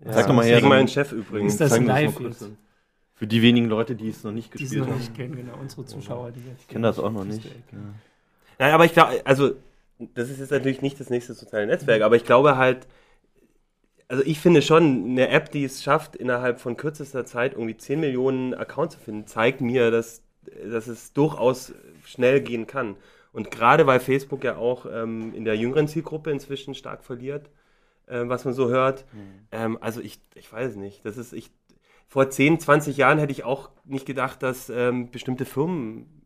Ja, 0.05 0.13
Sag 0.13 0.27
doch 0.27 0.35
mal 0.35 0.45
her, 0.45 0.63
meinen 0.63 0.89
Chef 0.89 1.13
übrigens. 1.13 1.55
Ist 1.55 1.61
das 1.61 1.71
Zeigen 1.71 1.87
wir 1.87 1.93
live 1.93 2.15
kurz 2.15 2.41
jetzt? 2.41 2.51
Für 3.15 3.27
die 3.27 3.43
wenigen 3.43 3.67
Leute, 3.69 3.95
die 3.95 4.09
es 4.09 4.25
noch 4.25 4.33
nicht 4.33 4.55
Die 4.55 4.59
sie 4.59 4.65
gespielt 4.65 4.85
noch 4.85 4.93
haben. 4.93 4.99
nicht 4.99 5.15
kennen, 5.15 5.37
genau. 5.37 5.59
Unsere 5.61 5.85
Zuschauer, 5.85 6.31
die 6.31 6.41
jetzt. 6.41 6.63
Ich 6.63 6.69
kenne 6.69 6.87
das 6.87 6.99
auch 6.99 7.13
noch 7.13 7.25
nicht. 7.25 7.45
Nein, 8.59 8.73
aber 8.73 8.87
ich 8.87 8.93
glaube, 8.95 9.21
also, 9.27 9.53
das 10.15 10.31
ist 10.31 10.39
jetzt 10.41 10.53
natürlich 10.53 10.81
nicht 10.81 10.99
das 10.99 11.11
nächste 11.11 11.35
soziale 11.35 11.67
Netzwerk, 11.67 12.01
aber 12.03 12.17
ich 12.17 12.25
glaube 12.25 12.57
halt, 12.57 12.87
also 14.09 14.25
ich 14.25 14.41
finde 14.41 14.63
schon, 14.63 15.05
eine 15.11 15.29
App, 15.29 15.51
die 15.51 15.65
es 15.65 15.83
schafft, 15.83 16.17
innerhalb 16.17 16.61
von 16.61 16.77
kürzester 16.77 17.27
Zeit 17.27 17.53
irgendwie 17.53 17.77
10 17.77 18.01
Millionen 18.01 18.55
Accounts 18.55 18.97
zu 18.97 19.01
finden, 19.01 19.27
zeigt 19.27 19.61
mir, 19.61 19.91
dass, 19.91 20.23
dass 20.69 20.87
es 20.89 21.13
durchaus 21.13 21.75
schnell 22.07 22.41
gehen 22.41 22.67
kann. 22.67 22.97
Und 23.33 23.51
gerade 23.51 23.87
weil 23.87 24.01
Facebook 24.01 24.43
ja 24.43 24.57
auch 24.57 24.87
ähm, 24.91 25.35
in 25.35 25.45
der 25.45 25.57
jüngeren 25.57 25.87
Zielgruppe 25.87 26.31
inzwischen 26.31 26.75
stark 26.75 27.05
verliert, 27.05 27.51
äh, 28.11 28.29
was 28.29 28.45
man 28.45 28.55
so 28.55 28.69
hört. 28.69 29.05
Ähm, 29.53 29.79
also 29.81 30.01
ich, 30.01 30.21
ich 30.35 30.53
weiß 30.53 30.77
nicht. 30.77 31.05
Das 31.05 31.17
ist, 31.17 31.33
ich, 31.33 31.51
vor 32.09 32.29
10, 32.29 32.59
20 32.61 32.97
Jahren 32.97 33.19
hätte 33.19 33.33
ich 33.33 33.45
auch 33.45 33.71
nicht 33.85 34.07
gedacht, 34.07 34.43
dass 34.43 34.69
ähm, 34.69 35.11
bestimmte 35.11 35.45
Firmen 35.45 36.20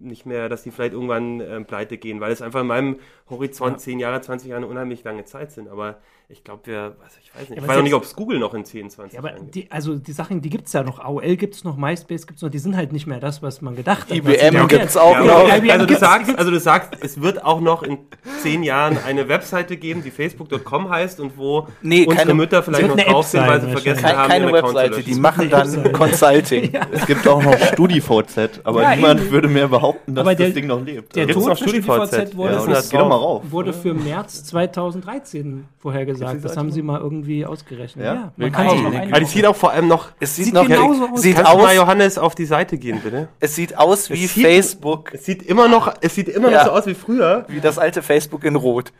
nicht 0.00 0.26
mehr, 0.26 0.48
dass 0.48 0.62
die 0.62 0.70
vielleicht 0.70 0.92
irgendwann 0.94 1.40
ähm, 1.40 1.64
pleite 1.66 1.96
gehen, 1.98 2.20
weil 2.20 2.32
es 2.32 2.42
einfach 2.42 2.60
in 2.62 2.66
meinem 2.66 2.96
Horizont 3.28 3.72
Ja. 3.74 3.78
10 3.78 3.98
Jahre, 4.00 4.20
20 4.20 4.48
Jahre 4.48 4.62
eine 4.62 4.66
unheimlich 4.70 5.04
lange 5.04 5.24
Zeit 5.24 5.52
sind. 5.52 5.68
Aber 5.68 5.98
Ich 6.32 6.44
glaube, 6.44 6.62
wir, 6.66 6.78
also 7.02 7.16
ich 7.20 7.34
weiß 7.34 7.40
nicht, 7.50 7.56
Ja, 7.58 7.62
ich 7.64 7.68
weiß 7.68 7.78
auch 7.78 7.82
nicht, 7.82 7.94
ob 7.94 8.04
es 8.04 8.14
Google 8.14 8.38
noch 8.38 8.54
in 8.54 8.64
10, 8.64 8.88
20 8.88 9.14
Ja, 9.14 9.18
aber 9.18 9.30
Jahren 9.30 9.40
gibt. 9.50 9.54
die, 9.56 9.70
also 9.72 9.96
die 9.96 10.12
Sachen, 10.12 10.40
die 10.40 10.48
gibt 10.48 10.68
es 10.68 10.72
ja 10.72 10.84
noch. 10.84 11.00
AOL 11.00 11.34
gibt 11.36 11.56
es 11.56 11.64
noch, 11.64 11.76
MySpace 11.76 12.24
gibt 12.24 12.36
es 12.36 12.42
noch. 12.44 12.50
Die 12.50 12.60
sind 12.60 12.76
halt 12.76 12.92
nicht 12.92 13.08
mehr 13.08 13.18
das, 13.18 13.42
was 13.42 13.60
man 13.62 13.74
gedacht 13.74 14.08
hat. 14.10 14.16
IBM 14.16 14.28
werden. 14.54 14.68
gibt's 14.68 14.96
auch 14.96 15.14
Ja, 15.14 15.24
noch. 15.24 15.52
IBM 15.52 15.70
also, 15.72 15.86
du 15.86 15.96
sagst, 15.96 16.38
also 16.38 16.50
du 16.52 16.60
sagst, 16.60 16.90
es 17.02 17.20
wird 17.20 17.44
auch 17.44 17.60
noch 17.60 17.82
in 17.82 17.98
zehn 18.42 18.62
Jahren 18.62 18.96
eine 19.04 19.28
Webseite 19.28 19.76
geben, 19.76 20.04
die 20.04 20.12
facebook.com 20.12 20.88
heißt 20.88 21.18
und 21.18 21.36
wo 21.36 21.66
Nee, 21.82 22.02
unsere 22.06 22.18
keine- 22.18 22.34
Mütter 22.34 22.62
vielleicht 22.62 22.88
es 22.88 22.94
noch 22.96 23.04
drauf 23.04 23.26
sind, 23.26 23.46
weil 23.48 23.60
sie 23.62 23.70
vergessen 23.72 24.02
Keine, 24.04 24.18
haben, 24.18 24.28
keine 24.30 24.44
ihren 24.46 24.54
Account 24.54 24.70
zu 24.70 24.74
Webseite, 24.76 24.96
löschen. 25.00 25.12
die 25.14 25.20
machen 25.20 25.50
dann 25.50 25.92
Consulting. 25.92 26.72
Es 26.92 27.06
gibt 27.06 27.26
auch 27.26 27.42
noch 27.42 27.58
StudiVZ, 27.58 28.60
aber 28.62 28.82
Ja, 28.82 28.94
niemand 28.94 29.20
eben. 29.20 29.30
würde 29.32 29.48
mehr 29.48 29.66
behaupten, 29.66 29.89
dass 30.06 30.18
Aber 30.18 30.34
der- 30.34 30.46
das 30.46 30.54
Ding 30.54 30.66
noch 30.66 30.82
lebt. 30.84 31.14
Der 31.16 31.26
Gibt's 31.26 31.40
Tod 31.42 31.50
noch 31.50 31.58
für 31.58 31.64
StudiVZ 31.68 32.36
wurde, 32.36 32.54
ja, 32.54 32.66
das 32.66 32.88
doch 32.90 33.08
mal 33.08 33.14
rauf. 33.16 33.42
wurde 33.50 33.72
für 33.72 33.94
März 33.94 34.44
2013 34.44 35.66
vorhergesagt. 35.78 36.44
Das 36.44 36.56
haben 36.56 36.70
sie 36.72 36.82
mal 36.82 37.00
irgendwie 37.00 37.44
ausgerechnet. 37.46 38.04
Ja? 38.04 38.14
Ja, 38.14 38.32
man 38.36 38.52
kann 38.52 38.66
Nein. 38.66 38.76
Aber 38.78 38.90
die 38.90 38.96
einloggen. 38.98 39.26
sieht 39.26 39.46
auch 39.46 39.56
vor 39.56 39.70
allem 39.72 39.88
noch. 39.88 40.08
Es 40.20 40.36
sieht, 40.36 40.46
Sieht 40.46 40.54
noch, 40.54 40.66
genauso 40.66 41.08
aus. 41.08 41.22
sieht 41.22 41.36
Kannst 41.36 41.52
du 41.52 41.56
mal 41.58 41.66
aus, 41.66 41.74
Johannes 41.76 42.18
auf 42.18 42.34
die 42.34 42.44
Seite 42.46 42.78
gehen, 42.78 43.00
bitte? 43.02 43.28
es 43.40 43.54
sieht 43.54 43.76
aus 43.78 44.10
wie 44.10 44.24
Es 44.24 44.34
sieht- 44.34 44.44
Facebook, 44.46 45.14
Es 45.14 45.24
sieht 45.26 45.42
immer 45.42 45.68
noch, 45.68 45.94
es 46.00 46.14
sieht 46.14 46.28
immer 46.28 46.50
Ja. 46.50 46.58
noch 46.58 46.64
so 46.66 46.70
aus 46.72 46.86
wie 46.86 46.94
früher. 46.94 47.44
wie 47.48 47.60
das 47.60 47.78
alte 47.78 48.02
Facebook 48.02 48.44
in 48.44 48.56
Rot. 48.56 48.92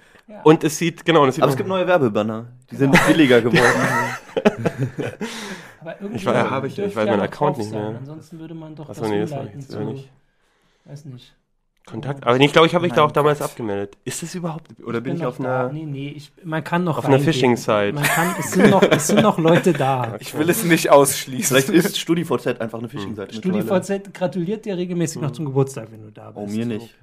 Und 0.44 0.62
es 0.62 0.78
sieht, 0.78 1.04
genau, 1.04 1.26
es 1.26 1.34
sieht 1.34 1.42
Aber 1.42 1.50
es 1.50 1.56
gibt 1.56 1.68
neue 1.68 1.86
Werbebanner. 1.88 2.46
Die 2.70 2.76
sind 2.76 2.96
billiger 3.08 3.40
geworden. 3.42 3.64
Aber 5.80 5.94
irgendwie 6.00 6.16
Ich 6.16 6.26
weiß- 6.28 6.50
hab 6.50 6.64
ich- 6.64 6.78
ich 6.78 6.94
weiß 6.96 7.04
ja 7.06 7.10
meinen 7.12 7.20
Account 7.22 7.58
nicht 7.58 7.72
mehr. 7.72 7.82
sein. 7.82 7.96
Ansonsten 7.96 8.38
würde 8.38 8.54
man 8.54 8.74
doch 8.76 8.88
Achso, 8.88 9.02
das 9.02 9.10
nee, 9.10 9.20
das 9.20 9.30
war 9.30 9.38
umleiten 9.40 9.60
zu, 9.62 9.80
nicht. 9.80 10.10
Weiß 10.90 11.04
nicht. 11.04 11.39
Kontakt. 11.86 12.24
Aber 12.24 12.38
ich 12.38 12.52
glaube, 12.52 12.66
ich 12.68 12.74
habe 12.74 12.84
mich 12.84 12.92
da 12.92 13.02
auch 13.02 13.10
damals 13.10 13.40
Gott. 13.40 13.48
abgemeldet. 13.48 13.96
Ist 14.04 14.22
das 14.22 14.34
überhaupt? 14.34 14.68
Oder 14.84 15.00
bin 15.00 15.14
ich 15.14 15.20
noch 15.20 15.28
auf 15.28 15.38
da. 15.38 15.66
einer. 15.66 15.72
Nee, 15.72 15.86
nee, 15.86 16.08
ich, 16.16 16.32
man 16.44 16.62
kann 16.62 16.84
noch 16.84 16.98
auf 16.98 17.04
einer. 17.06 17.18
Phishing-Site. 17.18 17.92
Man 17.94 18.04
kann, 18.04 18.34
es 18.38 18.52
sind 18.52 18.70
noch, 18.70 18.82
es 18.82 19.06
sind 19.08 19.22
noch 19.22 19.38
Leute 19.38 19.72
da. 19.72 20.16
Ich 20.20 20.36
will 20.36 20.48
es 20.48 20.64
nicht 20.64 20.90
ausschließen. 20.90 21.56
Vielleicht 21.56 21.68
ist 21.70 21.98
StudiVZ 21.98 22.60
einfach 22.60 22.78
eine 22.78 22.88
Phishing-Seite. 22.88 23.34
mittlerweile. 23.34 23.82
StudiVZ 23.82 24.14
gratuliert 24.14 24.64
dir 24.64 24.76
regelmäßig 24.76 25.20
noch 25.20 25.30
zum 25.32 25.46
Geburtstag, 25.46 25.88
wenn 25.90 26.02
du 26.02 26.10
da 26.12 26.30
bist. 26.30 26.46
Oh, 26.46 26.46
mir 26.46 26.66
nicht. 26.66 26.94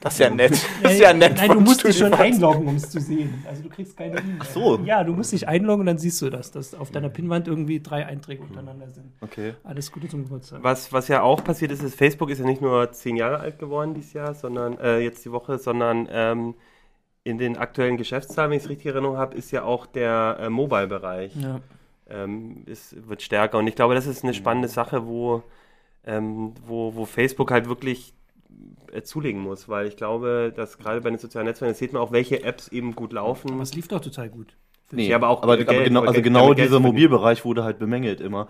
Das 0.00 0.14
ist 0.14 0.18
ja 0.20 0.30
nett. 0.30 0.52
Das 0.82 0.92
ist 0.92 1.00
ja 1.00 1.12
nett. 1.12 1.36
Nein, 1.36 1.50
du 1.50 1.60
musst 1.60 1.84
dich 1.84 1.96
schon 1.96 2.12
einloggen, 2.14 2.68
um 2.68 2.76
es 2.76 2.90
zu 2.90 3.00
sehen. 3.00 3.42
Also 3.48 3.62
du 3.62 3.68
kriegst 3.68 3.96
keine 3.96 4.18
E-Mail. 4.18 4.36
Ach 4.40 4.46
so. 4.46 4.80
Ja, 4.84 5.04
du 5.04 5.12
musst 5.12 5.32
dich 5.32 5.48
einloggen 5.48 5.80
und 5.80 5.86
dann 5.86 5.98
siehst 5.98 6.20
du 6.22 6.30
das, 6.30 6.50
dass 6.50 6.74
auf 6.74 6.90
deiner 6.90 7.08
Pinnwand 7.08 7.48
irgendwie 7.48 7.80
drei 7.80 8.04
Einträge 8.06 8.42
untereinander 8.42 8.88
sind. 8.90 9.06
Okay. 9.20 9.54
Alles 9.64 9.90
Gute 9.92 10.08
zum 10.08 10.24
Geburtstag. 10.24 10.62
Was, 10.62 10.92
was 10.92 11.08
ja 11.08 11.22
auch 11.22 11.42
passiert 11.42 11.72
ist, 11.72 11.82
ist, 11.82 11.96
Facebook 11.96 12.30
ist 12.30 12.38
ja 12.38 12.44
nicht 12.44 12.60
nur 12.60 12.92
zehn 12.92 13.16
Jahre 13.16 13.38
alt 13.38 13.58
geworden 13.58 13.94
dieses 13.94 14.12
Jahr, 14.12 14.15
sondern 14.34 14.78
äh, 14.78 14.98
jetzt 15.00 15.24
die 15.24 15.32
Woche, 15.32 15.58
sondern 15.58 16.08
ähm, 16.10 16.54
in 17.24 17.38
den 17.38 17.56
aktuellen 17.56 17.96
Geschäftszahlen, 17.96 18.50
wenn 18.50 18.58
ich 18.58 18.64
es 18.64 18.68
richtig 18.70 18.86
in 18.86 18.92
Erinnerung 18.92 19.16
habe, 19.16 19.36
ist 19.36 19.50
ja 19.50 19.64
auch 19.64 19.86
der 19.86 20.38
äh, 20.40 20.48
Mobile-Bereich 20.50 21.34
Ja. 21.36 21.60
ähm, 22.08 22.62
ist, 22.66 23.08
wird 23.08 23.22
stärker. 23.22 23.58
Und 23.58 23.66
ich 23.66 23.74
glaube, 23.74 23.94
das 23.94 24.06
ist 24.06 24.22
eine 24.24 24.34
spannende 24.34 24.68
Sache, 24.68 25.06
wo, 25.06 25.42
ähm, 26.04 26.54
wo, 26.66 26.94
wo 26.94 27.04
Facebook 27.04 27.50
halt 27.50 27.68
wirklich 27.68 28.14
äh, 28.92 29.02
zulegen 29.02 29.40
muss, 29.40 29.68
weil 29.68 29.86
ich 29.88 29.96
glaube, 29.96 30.52
dass 30.54 30.78
gerade 30.78 31.00
bei 31.00 31.10
den 31.10 31.18
sozialen 31.18 31.46
Netzwerken, 31.46 31.72
das 31.72 31.78
sieht 31.78 31.92
man 31.92 32.00
auch, 32.02 32.12
welche 32.12 32.44
Apps 32.44 32.68
eben 32.68 32.94
gut 32.94 33.12
laufen. 33.12 33.50
Aber 33.52 33.62
es 33.62 33.74
lief 33.74 33.88
doch 33.88 34.00
total 34.00 34.28
gut. 34.28 34.56
Nee, 34.92 35.08
Ja, 35.08 35.16
aber 35.16 35.28
auch 35.30 35.42
aber, 35.42 35.56
Geld, 35.56 35.68
aber 35.68 35.82
genau, 35.82 36.00
weil 36.02 36.08
also 36.08 36.14
Geld- 36.22 36.24
genau 36.26 36.54
dieser. 36.54 36.78
Mobilbereich 36.78 37.44
wurde 37.44 37.64
halt 37.64 37.80
bemängelt 37.80 38.20
immer. 38.20 38.46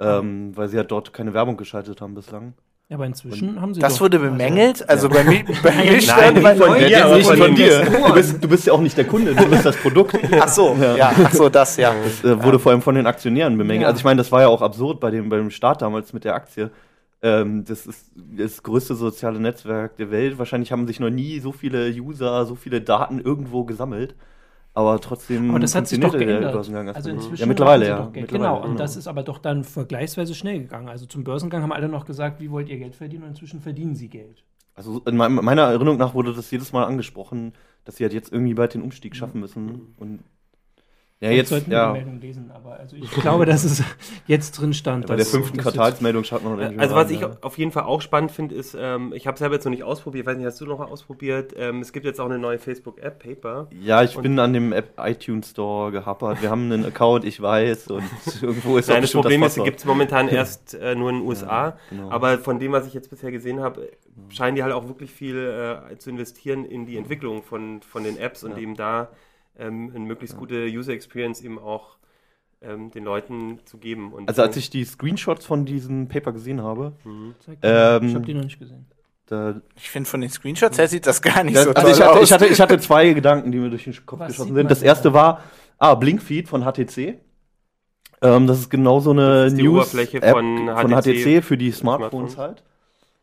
Ähm, 0.00 0.56
weil 0.56 0.68
sie 0.68 0.78
halt 0.78 0.90
dort 0.92 1.12
keine 1.12 1.34
Werbung 1.34 1.56
geschaltet 1.58 2.00
haben 2.00 2.14
bislang. 2.14 2.54
Ja, 2.88 2.96
aber 2.96 3.04
inzwischen 3.04 3.60
haben 3.60 3.74
sie 3.74 3.80
Das 3.80 3.94
doch, 3.94 4.00
wurde 4.00 4.18
bemängelt? 4.18 4.88
Also 4.88 5.10
bei 5.10 5.22
mir, 5.22 5.44
bei 5.62 5.72
mir 5.72 5.92
Nein, 5.92 6.00
stand, 6.00 6.34
nicht 6.36 6.44
weil, 6.44 6.56
von 6.56 6.74
dir, 6.74 6.88
Ja, 6.88 7.04
aber 7.04 7.16
nicht 7.16 7.30
von 7.30 7.54
dir. 7.54 7.84
Du 7.84 8.14
bist, 8.14 8.44
du 8.44 8.48
bist 8.48 8.66
ja 8.66 8.72
auch 8.72 8.80
nicht 8.80 8.96
der 8.96 9.04
Kunde, 9.04 9.34
du 9.34 9.46
bist 9.46 9.66
das 9.66 9.76
Produkt. 9.76 10.18
ach 10.40 10.48
so, 10.48 10.74
ja, 10.74 11.12
ach 11.22 11.34
so, 11.34 11.50
das, 11.50 11.76
ja. 11.76 11.94
Das 12.02 12.24
äh, 12.24 12.42
wurde 12.42 12.58
vor 12.58 12.72
allem 12.72 12.80
von 12.80 12.94
den 12.94 13.06
Aktionären 13.06 13.58
bemängelt. 13.58 13.82
Ja. 13.82 13.88
Also 13.88 13.98
ich 13.98 14.04
meine, 14.04 14.16
das 14.16 14.32
war 14.32 14.40
ja 14.40 14.48
auch 14.48 14.62
absurd 14.62 15.00
bei 15.00 15.10
dem, 15.10 15.28
beim 15.28 15.50
Start 15.50 15.82
damals 15.82 16.14
mit 16.14 16.24
der 16.24 16.34
Aktie. 16.34 16.70
Ähm, 17.20 17.64
das 17.66 17.84
ist 17.84 18.10
das 18.14 18.62
größte 18.62 18.94
soziale 18.94 19.38
Netzwerk 19.38 19.96
der 19.96 20.10
Welt. 20.10 20.38
Wahrscheinlich 20.38 20.72
haben 20.72 20.86
sich 20.86 20.98
noch 20.98 21.10
nie 21.10 21.40
so 21.40 21.52
viele 21.52 21.90
User, 21.90 22.46
so 22.46 22.54
viele 22.54 22.80
Daten 22.80 23.20
irgendwo 23.20 23.64
gesammelt. 23.64 24.14
Aber 24.78 25.00
trotzdem 25.00 25.50
Aber 25.50 25.58
das 25.58 25.74
hat 25.74 25.88
sich 25.88 25.98
doch 25.98 26.12
geändert. 26.12 26.52
Börsengang 26.52 26.88
Also 26.90 27.10
inzwischen 27.10 27.40
ja, 27.40 27.46
mittlerweile, 27.46 27.88
ja. 27.88 28.10
Mittlerweile, 28.14 28.26
Genau, 28.28 28.62
und 28.62 28.78
das 28.78 28.96
ist 28.96 29.08
aber 29.08 29.24
doch 29.24 29.38
dann 29.38 29.64
vergleichsweise 29.64 30.36
schnell 30.36 30.60
gegangen. 30.60 30.88
Also 30.88 31.04
zum 31.06 31.24
Börsengang 31.24 31.62
haben 31.62 31.72
alle 31.72 31.88
noch 31.88 32.06
gesagt, 32.06 32.40
wie 32.40 32.48
wollt 32.52 32.68
ihr 32.68 32.78
Geld 32.78 32.94
verdienen? 32.94 33.24
Und 33.24 33.30
inzwischen 33.30 33.60
verdienen 33.60 33.96
sie 33.96 34.08
Geld. 34.08 34.44
Also 34.74 35.02
in 35.04 35.16
meiner 35.16 35.62
Erinnerung 35.62 35.98
nach 35.98 36.14
wurde 36.14 36.32
das 36.32 36.48
jedes 36.52 36.72
Mal 36.72 36.84
angesprochen, 36.84 37.54
dass 37.84 37.96
sie 37.96 38.04
halt 38.04 38.12
jetzt 38.12 38.32
irgendwie 38.32 38.54
bald 38.54 38.74
den 38.74 38.82
Umstieg 38.82 39.16
schaffen 39.16 39.40
müssen. 39.40 39.94
Und 39.96 40.20
ja, 41.20 41.30
jetzt, 41.30 41.48
sollten 41.48 41.70
wir 41.70 41.76
ja, 41.78 41.88
die 41.92 41.98
Meldung 41.98 42.20
lesen, 42.20 42.50
aber 42.54 42.78
also 42.78 42.94
ich 42.94 43.10
glaube, 43.10 43.44
dass 43.44 43.64
es 43.64 43.82
jetzt 44.28 44.52
drin 44.52 44.72
stand. 44.72 45.06
bei 45.08 45.16
der 45.16 45.26
fünften 45.26 45.56
Quartalsmeldung 45.58 46.22
schaut 46.22 46.44
man 46.44 46.52
noch 46.54 46.60
irgendwie 46.60 46.80
Also 46.80 46.94
was 46.94 47.10
ich 47.10 47.20
ja. 47.20 47.30
auf 47.40 47.58
jeden 47.58 47.72
Fall 47.72 47.82
auch 47.84 48.00
spannend 48.00 48.30
finde, 48.30 48.54
ist, 48.54 48.76
ähm, 48.78 49.12
ich 49.14 49.26
habe 49.26 49.36
selber 49.36 49.56
jetzt 49.56 49.64
noch 49.64 49.70
nicht 49.70 49.82
ausprobiert, 49.82 50.26
weiß 50.26 50.36
nicht, 50.36 50.46
hast 50.46 50.60
du 50.60 50.66
noch 50.66 50.78
mal 50.78 50.84
ausprobiert? 50.86 51.54
Ähm, 51.56 51.80
es 51.80 51.92
gibt 51.92 52.06
jetzt 52.06 52.20
auch 52.20 52.26
eine 52.26 52.38
neue 52.38 52.58
Facebook-App, 52.58 53.18
Paper. 53.22 53.66
Ja, 53.80 54.02
ich 54.04 54.16
Und- 54.16 54.22
bin 54.22 54.38
an 54.38 54.52
dem 54.52 54.72
App 54.72 54.92
iTunes 54.98 55.50
Store 55.50 55.90
gehappert. 55.90 56.40
Wir 56.40 56.50
haben 56.50 56.70
einen 56.70 56.84
Account, 56.84 57.24
ich 57.24 57.40
weiß, 57.42 57.88
und 57.88 58.04
irgendwo 58.42 58.78
ist 58.78 58.88
Nein, 58.88 59.02
das 59.02 59.12
Problem 59.12 59.42
ist, 59.42 59.56
die 59.56 59.62
gibt 59.64 59.80
es 59.80 59.84
momentan 59.84 60.28
erst 60.28 60.74
äh, 60.74 60.94
nur 60.94 61.10
in 61.10 61.16
den 61.20 61.26
USA. 61.26 61.76
genau. 61.90 62.10
Aber 62.10 62.38
von 62.38 62.58
dem, 62.60 62.70
was 62.72 62.86
ich 62.86 62.94
jetzt 62.94 63.10
bisher 63.10 63.32
gesehen 63.32 63.60
habe, 63.60 63.88
scheinen 64.28 64.54
die 64.54 64.62
halt 64.62 64.72
auch 64.72 64.86
wirklich 64.86 65.10
viel 65.12 65.36
äh, 65.36 65.98
zu 65.98 66.10
investieren 66.10 66.64
in 66.64 66.86
die 66.86 66.96
Entwicklung 66.96 67.42
von, 67.42 67.82
von 67.82 68.04
den 68.04 68.16
Apps 68.18 68.44
und 68.44 68.52
Ja. 68.52 68.58
eben 68.58 68.76
da 68.76 69.08
ähm, 69.58 69.90
eine 69.94 70.04
möglichst 70.04 70.36
gute 70.36 70.66
User 70.66 70.92
Experience 70.92 71.40
eben 71.42 71.58
auch 71.58 71.96
ähm, 72.60 72.90
den 72.90 73.04
Leuten 73.04 73.60
zu 73.64 73.78
geben. 73.78 74.12
Und 74.12 74.28
Also 74.28 74.42
als 74.42 74.56
ich 74.56 74.70
die 74.70 74.84
Screenshots 74.84 75.46
von 75.46 75.64
diesem 75.64 76.08
Paper 76.08 76.32
gesehen 76.32 76.62
habe, 76.62 76.92
Mhm. 77.04 77.34
Ähm, 77.62 78.08
ich 78.08 78.14
habe 78.14 78.26
die 78.26 78.34
noch 78.34 78.44
nicht 78.44 78.58
gesehen. 78.58 78.86
da, 79.26 79.60
Ich 79.76 79.90
finde, 79.90 80.08
von 80.08 80.20
den 80.20 80.30
Screenshots 80.30 80.78
her 80.78 80.88
sieht 80.88 81.06
das 81.06 81.22
gar 81.22 81.44
nicht 81.44 81.56
das, 81.56 81.64
so 81.64 81.72
also 81.72 81.82
toll 81.82 81.92
ich, 81.92 82.00
hatte, 82.02 82.18
aus. 82.18 82.22
ich, 82.24 82.32
hatte, 82.32 82.46
ich 82.46 82.60
hatte 82.60 82.78
zwei 82.80 83.12
Gedanken, 83.12 83.52
die 83.52 83.58
mir 83.58 83.70
durch 83.70 83.84
den 83.84 83.94
Kopf 84.06 84.20
Was 84.20 84.28
geschossen 84.28 84.54
sind. 84.54 84.70
Das 84.70 84.82
erste 84.82 85.08
da? 85.08 85.14
war, 85.14 85.42
ah, 85.78 85.94
Blinkfeed 85.94 86.48
von 86.48 86.62
HTC. 86.62 87.18
Ähm, 88.20 88.46
das 88.48 88.58
ist 88.58 88.70
genau 88.70 88.98
so 89.00 89.10
eine 89.10 89.44
Das 89.44 89.52
ist 89.52 89.58
die 89.60 89.68
Oberfläche 89.68 90.18
News-App 90.18 90.32
von 90.34 90.68
von 90.76 90.90
HTC 90.90 91.38
HTC 91.38 91.44
für 91.44 91.56
die 91.56 91.70
Smartphones 91.70 92.32
Smartphones. 92.32 92.38
halt. 92.38 92.62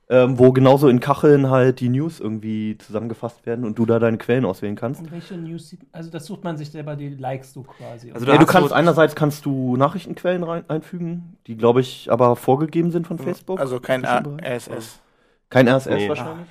Ähm, 0.08 0.38
wo 0.38 0.52
genauso 0.52 0.88
in 0.88 1.00
Kacheln 1.00 1.50
halt 1.50 1.80
die 1.80 1.90
News 1.90 2.20
irgendwie 2.20 2.78
zusammengefasst 2.78 3.44
werden 3.48 3.66
und 3.66 3.80
du 3.80 3.88
da 3.88 3.98
deine 3.98 4.20
Quellen 4.20 4.46
auswählen 4.46 4.76
kannst. 4.76 5.02
Und 5.02 5.12
welche 5.12 5.36
News 5.36 5.70
sieht, 5.70 5.80
also 5.92 6.12
das 6.12 6.28
sucht 6.28 6.44
man 6.44 6.58
sich 6.58 6.70
selber, 6.70 6.96
die 6.96 7.10
likest 7.10 7.56
du 7.56 7.64
quasi. 7.64 8.12
Also 8.12 8.24
Ja, 8.28 8.38
du 8.38 8.46
kannst 8.46 8.70
du- 8.70 8.76
einerseits 8.76 9.16
kannst 9.16 9.48
du 9.48 9.76
Nachrichtenquellen 9.78 10.44
rein, 10.44 10.64
einfügen, 10.68 11.38
die 11.48 11.58
glaube 11.58 11.82
ich 11.82 12.12
aber 12.12 12.36
vorgegeben 12.36 12.92
sind 12.92 13.08
von 13.08 13.18
Facebook. 13.18 13.60
Also 13.60 13.80
kein? 13.80 14.06
RSS. 14.06 15.02
Kein 15.56 15.68
RSS 15.70 15.88
Nee. 15.96 16.10
wahrscheinlich. 16.10 16.48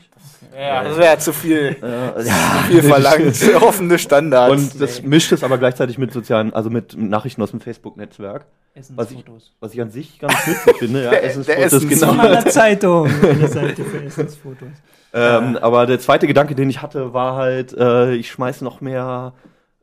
Ja, 0.57 0.85
das 0.85 0.97
wäre 0.99 1.19
zu 1.19 1.33
viel, 1.33 1.77
Äh, 1.83 2.21
zu 2.23 2.31
viel 2.69 2.83
verlangt. 2.83 3.55
Offene 3.63 3.99
Standards. 3.99 4.53
Und 4.53 4.81
das 4.81 5.03
mischt 5.03 5.33
es 5.33 5.43
aber 5.45 5.59
gleichzeitig 5.59 5.99
mit 5.99 6.13
sozialen, 6.13 6.53
also 6.55 6.71
mit 6.71 6.97
Nachrichten 6.97 7.43
aus 7.43 7.51
dem 7.51 7.61
Facebook-Netzwerk, 7.61 8.47
was 8.95 9.11
ich- 9.11 9.25
was 9.61 9.75
ich 9.75 9.81
an 9.83 9.91
sich 9.91 10.19
ganz 10.21 10.47
nützlich 10.47 10.77
finde. 10.77 11.05
Ja, 11.05 11.11
Der- 11.11 11.25
Essensfotos, 11.25 11.57
der 11.57 11.67
Essens- 11.67 11.89
genau. 12.01 12.13
Meiner 12.15 12.47
Zeitung. 12.47 13.07
Eine 13.23 13.49
Seite 13.49 13.85
für 13.85 14.03
Essensfotos. 14.05 14.69
Ähm, 15.17 15.57
aber 15.63 15.87
der 15.87 16.01
zweite 16.01 16.27
Gedanke, 16.27 16.57
den 16.57 16.69
ich 16.69 16.83
hatte, 16.83 17.15
war 17.15 17.37
halt, 17.37 17.73
äh, 17.73 18.15
ich 18.15 18.33
schmeiß 18.33 18.63
noch 18.63 18.81
mehr 18.81 19.33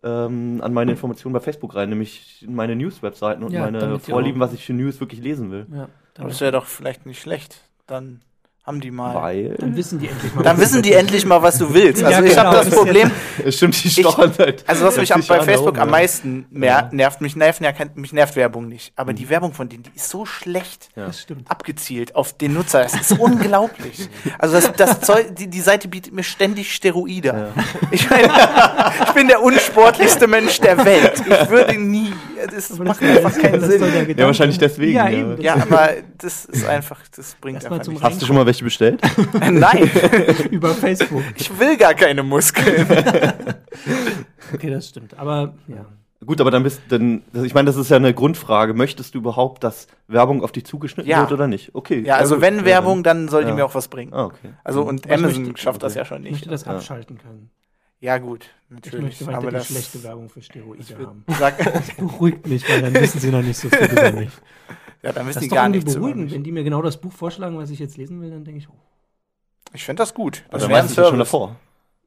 ähm, 0.03 0.59
an 0.61 0.73
meine 0.73 0.91
Informationen 0.91 1.31
bei 1.31 1.39
Facebook 1.39 1.73
rein, 1.73 1.87
nämlich 1.87 2.43
in 2.45 2.53
meine 2.53 2.75
News-Webseiten 2.75 3.41
und 3.43 3.53
Ja, 3.53 3.61
meine 3.61 3.97
Vorlieben, 3.99 4.41
was 4.41 4.51
ich 4.51 4.65
für 4.65 4.73
News 4.73 4.99
wirklich 4.99 5.21
lesen 5.21 5.49
will. 5.49 5.67
Ja, 5.73 5.87
das 6.15 6.41
wäre 6.41 6.51
doch 6.51 6.65
vielleicht 6.65 7.05
nicht 7.05 7.21
schlecht. 7.21 7.61
Dann 7.87 8.19
haben 8.63 8.80
die 8.80 8.91
mal. 8.91 9.15
Weil. 9.15 9.56
dann 9.58 9.75
wissen 9.75 9.98
die 9.98 10.08
endlich 10.08 10.36
mal. 10.36 10.44
Dann 10.44 10.58
was 10.58 10.63
wissen 10.65 10.82
die 10.84 10.94
endlich 10.94 11.25
mal, 11.25 11.41
was 11.41 11.58
du 11.58 11.74
willst. 11.74 12.03
Also 12.03 12.20
Ja, 12.20 12.24
ich 12.24 12.36
genau, 12.36 12.44
habe 12.44 12.58
das 12.58 12.70
Problem, 12.70 13.10
Es 13.46 13.58
stimmt, 13.58 13.84
die 13.84 13.89
stochern 13.89 14.32
halt. 14.38 14.63
also 14.68 14.86
was 14.86 14.98
mich 14.98 15.12
am, 15.13 15.22
60 15.22 15.38
bei 15.38 15.44
Facebook 15.44 15.75
rum, 15.75 15.82
am 15.82 15.88
ja. 15.88 15.91
meisten 15.91 16.46
mer 16.51 16.89
nervt, 16.91 17.22
mich 17.22 17.36
nerven 17.36 17.63
ja 17.63 17.72
kein, 17.72 17.89
mich 17.96 18.13
nervt 18.13 18.36
Werbung 18.36 18.68
nicht, 18.68 18.94
aber 18.96 19.13
die 19.13 19.30
Werbung 19.30 19.53
von 19.53 19.68
denen, 19.68 19.84
die 19.84 19.91
ist 19.96 20.10
so 20.10 20.25
schlecht 20.27 20.89
Das 20.96 21.22
stimmt. 21.22 21.50
abgezielt 21.50 22.15
auf 22.15 22.38
den 22.38 22.53
Nutzer. 22.53 22.84
Das 22.84 22.94
ist 22.94 23.20
unglaublich. 23.20 24.10
Also 24.38 24.56
das, 24.56 24.72
das 24.74 25.01
Zeug, 25.01 25.36
die, 25.36 25.48
die 25.48 25.62
Seite 25.62 25.88
bietet 25.88 26.13
mir 26.13 26.24
ständig 26.24 26.74
Steroide. 26.74 27.50
Ich 27.89 28.10
meine, 28.12 28.27
ich 29.08 29.12
bin 29.13 29.27
der 29.27 29.41
unsportlichste 29.41 30.27
Mensch 30.27 30.60
der 30.60 30.77
Welt. 30.86 31.13
Ich 31.27 31.50
würde 31.50 31.77
nie, 31.80 32.13
das 32.51 32.77
macht 32.77 33.01
einfach 33.01 33.38
keinen 33.39 33.62
Sinn. 33.62 34.15
Ja, 34.15 34.25
wahrscheinlich 34.27 34.60
deswegen, 34.60 34.94
Ja, 34.94 35.10
ja. 35.10 35.18
eben. 35.18 35.41
Ja, 35.41 35.56
aber 35.56 35.89
das 36.20 36.46
ist 36.46 36.65
einfach, 36.65 37.00
das 37.15 37.36
bringt 37.41 37.56
Erst 37.63 37.70
mal 37.70 37.80
einfach. 37.80 38.03
Hast 38.03 38.22
du 38.22 38.25
schon 38.27 38.36
mal 38.36 38.46
welche 38.51 38.63
bestellt? 38.65 39.01
Nein, 39.51 39.89
Über 40.51 40.74
Facebook. 40.75 41.24
ich 41.36 41.58
will 41.60 41.77
gar 41.77 41.93
keine 41.93 42.24
Muskeln. 42.24 42.88
Okay, 44.53 44.70
das 44.70 44.89
stimmt. 44.89 45.17
Aber 45.17 45.53
ja. 45.67 45.86
Gut, 46.25 46.41
aber 46.41 46.51
dann 46.51 46.62
bist 46.63 46.81
dann, 46.89 47.22
das- 47.31 47.43
ich 47.46 47.53
meine, 47.53 47.67
das 47.67 47.77
ist 47.77 47.89
ja 47.89 47.96
eine 47.96 48.13
Grundfrage. 48.13 48.74
Möchtest 48.74 49.15
du 49.15 49.20
überhaupt, 49.20 49.63
dass 49.63 49.88
Werbung 50.08 50.43
auf 50.43 50.51
dich 50.51 50.65
zugeschnitten 50.65 51.10
Ja. 51.10 51.22
wird 51.22 51.31
oder 51.31 51.48
nicht? 51.48 51.74
Okay. 51.74 52.01
Ja, 52.05 52.17
also 52.17 52.36
gut. 52.36 52.41
wenn 52.43 52.65
Werbung, 52.65 53.01
dann 53.03 53.29
soll 53.29 53.43
die 53.43 53.50
Ja. 53.50 53.55
mir 53.55 53.65
auch 53.65 53.74
was 53.75 53.88
bringen. 53.88 54.13
Ah, 54.13 54.25
okay. 54.25 54.50
Also 54.65 54.84
und 54.84 55.08
Was 55.10 55.17
Amazon 55.17 55.43
möchte- 55.46 55.62
schafft 55.62 55.81
das 55.84 55.93
okay. 55.93 56.00
ja 56.00 56.05
schon 56.05 56.25
Ich 56.25 56.31
möchte 56.31 56.50
nicht. 56.50 56.53
das 56.53 56.65
Ja. 56.65 56.74
abschalten 56.75 57.17
können. 57.17 57.50
Ja, 58.01 58.17
gut, 58.17 58.50
Ich 58.70 58.70
natürlich. 58.70 59.05
möchte 59.05 59.25
weiter 59.27 59.38
aber 59.38 59.51
die 59.51 59.55
das 59.58 59.67
schlechte 59.67 60.03
Werbung 60.03 60.29
für 60.29 60.41
Steroide 60.41 60.84
haben. 61.05 61.24
sag, 61.27 61.58
Das 61.58 61.91
beruhigt 61.98 62.48
mich, 62.48 62.67
weil 62.70 62.81
dann 62.81 62.93
wissen 62.96 63.20
sie 63.20 63.31
noch 63.31 63.43
nicht 63.43 63.58
so 63.58 63.70
viel 63.70 63.88
über 63.91 64.12
mich. 64.20 64.31
ja, 65.03 65.12
dann 65.13 65.27
wissen 65.27 65.36
Das 65.36 65.43
die 65.43 65.50
gar 65.50 65.70
nichts 65.70 65.96
mich. 65.98 66.31
Wenn 66.31 66.43
die 66.43 66.51
mir 66.51 66.63
genau 66.63 66.81
das 66.81 67.00
Buch 67.00 67.13
vorschlagen, 67.13 67.58
was 67.58 67.70
ich 67.70 67.79
jetzt 67.79 67.98
lesen 67.98 68.22
will, 68.22 68.31
dann 68.31 68.43
denke 68.43 68.60
ich, 68.60 68.70
oh, 68.70 68.74
Ich 69.74 69.84
finde 69.84 70.01
das 70.01 70.13
gut. 70.13 70.43
Das 70.50 70.63
Also 70.63 70.70
wäre 70.70 70.79
ein 70.81 70.89
Service. 70.89 71.20
davor. 71.20 71.55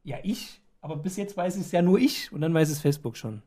ja, 0.02 0.18
ich. 0.22 0.60
Aber 0.80 0.96
bis 0.96 1.16
jetzt 1.16 1.36
weiß 1.36 1.56
es 1.56 1.72
ja 1.72 1.80
nur 1.82 1.98
ich 1.98 2.30
und 2.32 2.40
dann 2.42 2.52
weiß 2.52 2.68
es 2.68 2.80
Facebook 2.80 3.16
schon. 3.16 3.42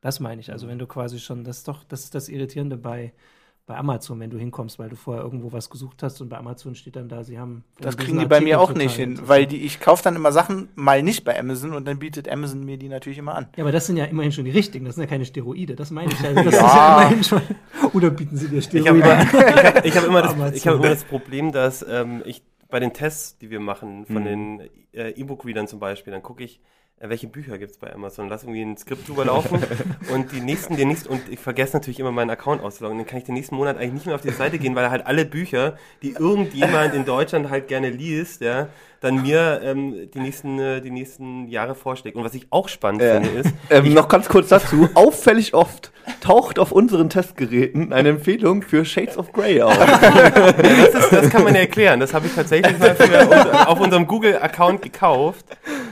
Das 0.00 0.18
meine 0.20 0.40
ich. 0.40 0.50
Also 0.52 0.66
wenn 0.68 0.78
du 0.78 0.86
quasi 0.86 1.20
schon, 1.20 1.44
das 1.44 1.58
ist 1.58 1.68
doch, 1.68 1.84
das 1.84 2.04
ist 2.04 2.14
das 2.14 2.28
Irritierende 2.28 2.76
bei, 2.76 3.12
bei 3.66 3.76
Amazon, 3.76 4.18
wenn 4.18 4.30
du 4.30 4.36
hinkommst, 4.38 4.78
weil 4.80 4.88
du 4.88 4.96
vorher 4.96 5.22
irgendwo 5.22 5.52
was 5.52 5.70
gesucht 5.70 6.02
hast 6.02 6.20
und 6.20 6.28
bei 6.28 6.36
Amazon 6.38 6.74
steht 6.74 6.96
dann 6.96 7.08
da, 7.08 7.22
sie 7.22 7.38
haben. 7.38 7.62
Das 7.80 7.96
kriegen 7.96 8.18
die 8.18 8.26
bei 8.26 8.40
mir 8.40 8.58
Artikel 8.58 8.74
auch 8.74 8.76
nicht 8.84 8.96
hin, 8.96 9.20
weil 9.26 9.46
die, 9.46 9.58
ich 9.58 9.78
kaufe 9.78 10.02
dann 10.02 10.16
immer 10.16 10.32
Sachen 10.32 10.68
mal 10.74 11.02
nicht 11.04 11.22
bei 11.24 11.38
Amazon 11.38 11.74
und 11.74 11.86
dann 11.86 12.00
bietet 12.00 12.28
Amazon 12.28 12.64
mir 12.64 12.78
die 12.78 12.88
natürlich 12.88 13.18
immer 13.18 13.36
an. 13.36 13.46
Ja, 13.56 13.62
aber 13.62 13.70
das 13.70 13.86
sind 13.86 13.96
ja 13.96 14.06
immerhin 14.06 14.32
schon 14.32 14.44
die 14.44 14.50
richtigen, 14.50 14.86
das 14.86 14.96
sind 14.96 15.02
ja 15.04 15.08
keine 15.08 15.24
Steroide, 15.24 15.76
das 15.76 15.92
meine 15.92 16.10
ich. 16.12 16.18
Also 16.24 16.42
das 16.50 16.54
Ja. 16.54 16.66
ist 16.66 16.74
ja 16.74 16.98
immerhin 17.02 17.24
schon. 17.24 17.42
Oder 17.92 18.10
bieten 18.10 18.36
sie 18.36 18.48
dir 18.48 18.58
Ich 18.58 18.66
habe 18.88 18.98
Steroide 18.98 19.14
an? 19.16 19.84
ich 19.84 19.96
hab 19.96 20.04
immer, 20.04 20.22
das- 20.22 20.54
ich 20.56 20.66
hab 20.66 20.74
immer 20.74 20.88
das 20.88 21.04
Problem, 21.04 21.52
dass 21.52 21.86
ähm, 21.88 22.22
ich 22.24 22.42
bei 22.68 22.80
den 22.80 22.92
Tests, 22.92 23.38
die 23.38 23.50
wir 23.50 23.60
machen, 23.60 24.04
von 24.06 24.22
Mhm. 24.22 24.24
den 24.24 24.60
äh, 24.92 25.10
E-Book-Readern 25.10 25.66
zum 25.68 25.78
Beispiel, 25.80 26.12
dann 26.12 26.22
gucke 26.22 26.42
ich, 26.44 26.60
welche 27.00 27.28
Bücher 27.28 27.56
gibt 27.56 27.72
es 27.72 27.78
bei 27.78 27.92
Amazon. 27.92 28.28
Lass 28.28 28.42
irgendwie 28.42 28.62
ein 28.62 28.76
Skript 28.76 29.08
drüber 29.08 29.24
laufen 29.24 29.58
und 30.12 30.32
die 30.32 30.40
nächsten, 30.40 30.76
die 30.76 30.84
nächsten, 30.84 31.08
und 31.08 31.28
ich 31.30 31.40
vergesse 31.40 31.76
natürlich 31.76 31.98
immer 31.98 32.12
meinen 32.12 32.30
Account 32.30 32.62
auszuloggen. 32.62 32.98
Dann 32.98 33.06
kann 33.06 33.18
ich 33.18 33.24
den 33.24 33.34
nächsten 33.34 33.54
Monat 33.56 33.78
eigentlich 33.78 33.92
nicht 33.94 34.06
mehr 34.06 34.14
auf 34.14 34.20
die 34.20 34.30
Seite 34.30 34.58
gehen, 34.58 34.74
weil 34.74 34.90
halt 34.90 35.06
alle 35.06 35.24
Bücher, 35.24 35.78
die 36.02 36.12
irgendjemand 36.12 36.94
in 36.94 37.06
Deutschland 37.06 37.48
halt 37.48 37.68
gerne 37.68 37.88
liest, 37.88 38.42
ja, 38.42 38.68
dann 39.00 39.22
mir 39.22 39.60
ähm, 39.64 40.10
die, 40.12 40.18
nächsten, 40.20 40.58
äh, 40.58 40.80
die 40.80 40.90
nächsten 40.90 41.48
Jahre 41.48 41.74
vorschlägt. 41.74 42.16
Und 42.16 42.24
was 42.24 42.34
ich 42.34 42.46
auch 42.50 42.68
spannend 42.68 43.02
Ja. 43.02 43.14
finde, 43.14 43.30
ist, 43.30 43.50
Ähm, 43.70 43.94
noch 43.94 44.08
ganz 44.08 44.28
kurz 44.28 44.48
dazu. 44.48 44.88
Auffällig 44.94 45.54
oft 45.54 45.90
taucht 46.20 46.58
auf 46.58 46.72
unseren 46.72 47.08
Testgeräten 47.08 47.92
eine 47.92 48.10
Empfehlung 48.10 48.62
für 48.62 48.84
Shades 48.84 49.16
of 49.16 49.32
Grey 49.32 49.62
auf. 49.62 49.76
Das, 49.76 50.94
ist, 51.04 51.12
das 51.12 51.30
kann 51.30 51.44
man 51.44 51.54
ja 51.54 51.60
erklären. 51.60 52.00
Das 52.00 52.12
habe 52.14 52.26
ich 52.26 52.34
tatsächlich 52.34 52.78
mal 52.78 52.94
für 52.94 53.68
auf 53.68 53.80
unserem 53.80 54.06
Google-Account 54.06 54.82
gekauft, 54.82 55.44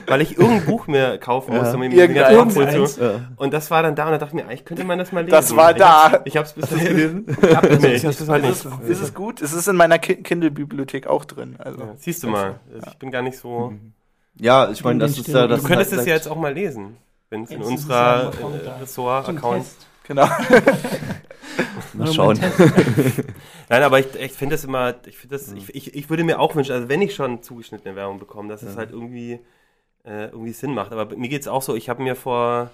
weil 0.06 0.20
ich 0.22 0.36
irgendein 0.38 0.64
Buch 0.64 0.86
mir 0.86 1.18
kaufen 1.18 1.52
Ja. 1.54 1.62
musste. 1.62 1.78
der 2.08 2.28
Abholzung. 2.28 2.62
Irgendeins. 2.62 2.96
ja. 2.96 3.20
Und 3.36 3.52
das 3.54 3.70
war 3.70 3.82
dann 3.82 3.94
da 3.94 4.06
und 4.06 4.12
da 4.12 4.18
dachte 4.18 4.30
ich 4.36 4.42
mir, 4.42 4.48
eigentlich 4.48 4.64
könnte 4.64 4.84
man 4.84 4.98
das 4.98 5.12
mal 5.12 5.20
lesen. 5.20 5.30
Das 5.30 5.54
war 5.56 5.70
ich 5.72 5.76
da. 5.76 6.12
Hab's, 6.12 6.20
ich 6.24 6.36
habe 6.36 6.46
es 6.46 6.52
bis 6.52 6.68
dahin 6.68 6.86
gelesen? 6.88 7.26
Ja, 7.50 7.62
nee, 7.80 7.94
ich 7.94 8.04
hab's 8.04 8.16
bis 8.16 8.28
heute 8.28 8.46
nicht. 8.48 8.64
es, 8.64 8.88
ist 8.90 9.02
es 9.02 9.14
gut? 9.14 9.40
Es 9.40 9.52
ist 9.52 9.68
in 9.68 9.76
meiner 9.76 9.98
Ki- 9.98 10.16
Kindle-Bibliothek 10.22 11.06
auch 11.06 11.24
drin. 11.24 11.56
Also. 11.58 11.80
Ja, 11.80 11.88
siehst 11.96 12.22
du 12.22 12.28
mal, 12.28 12.56
also 12.74 12.90
ich 12.98 13.00
bin 13.00 13.12
gar 13.12 13.22
nicht 13.22 13.38
so. 13.38 13.72
Ja, 14.40 14.70
ich 14.70 14.84
meine, 14.84 14.98
das 15.00 15.18
ist 15.18 15.26
ja 15.26 15.48
das. 15.48 15.62
Du 15.62 15.66
könntest 15.68 15.90
ist 15.90 15.94
es 15.94 15.98
halt- 16.00 16.08
ja 16.08 16.14
jetzt 16.14 16.28
auch 16.28 16.36
mal 16.36 16.52
lesen, 16.52 16.96
wenn 17.28 17.42
es 17.42 17.50
in 17.50 17.60
unserer 17.60 18.32
äh, 18.32 18.68
Ressort-Account. 18.80 19.66
Genau. 20.04 20.26
Mal 21.94 22.12
schauen. 22.12 22.38
Nein, 23.68 23.82
aber 23.82 23.98
ich, 23.98 24.14
ich 24.14 24.32
finde 24.32 24.54
das 24.54 24.62
immer, 24.64 24.94
ich, 25.06 25.16
find 25.16 25.32
Mhm. 25.32 25.36
das, 25.36 25.52
ich, 25.52 25.74
ich, 25.74 25.94
ich 25.94 26.08
würde 26.10 26.22
mir 26.22 26.38
auch 26.38 26.54
wünschen, 26.54 26.72
also 26.72 26.88
wenn 26.88 27.02
ich 27.02 27.14
schon 27.16 27.42
zugeschnittene 27.42 27.96
Werbung 27.96 28.18
bekomme, 28.20 28.48
dass 28.48 28.62
es 28.62 28.76
halt 28.76 28.92
irgendwie, 28.92 29.40
äh, 30.04 30.26
irgendwie 30.26 30.52
Sinn 30.52 30.72
macht. 30.74 30.92
Aber 30.92 31.16
mir 31.16 31.28
geht 31.28 31.42
es 31.42 31.48
auch 31.48 31.62
so, 31.62 31.74
ich 31.74 31.88
habe 31.88 32.02
mir 32.02 32.14
vor 32.14 32.70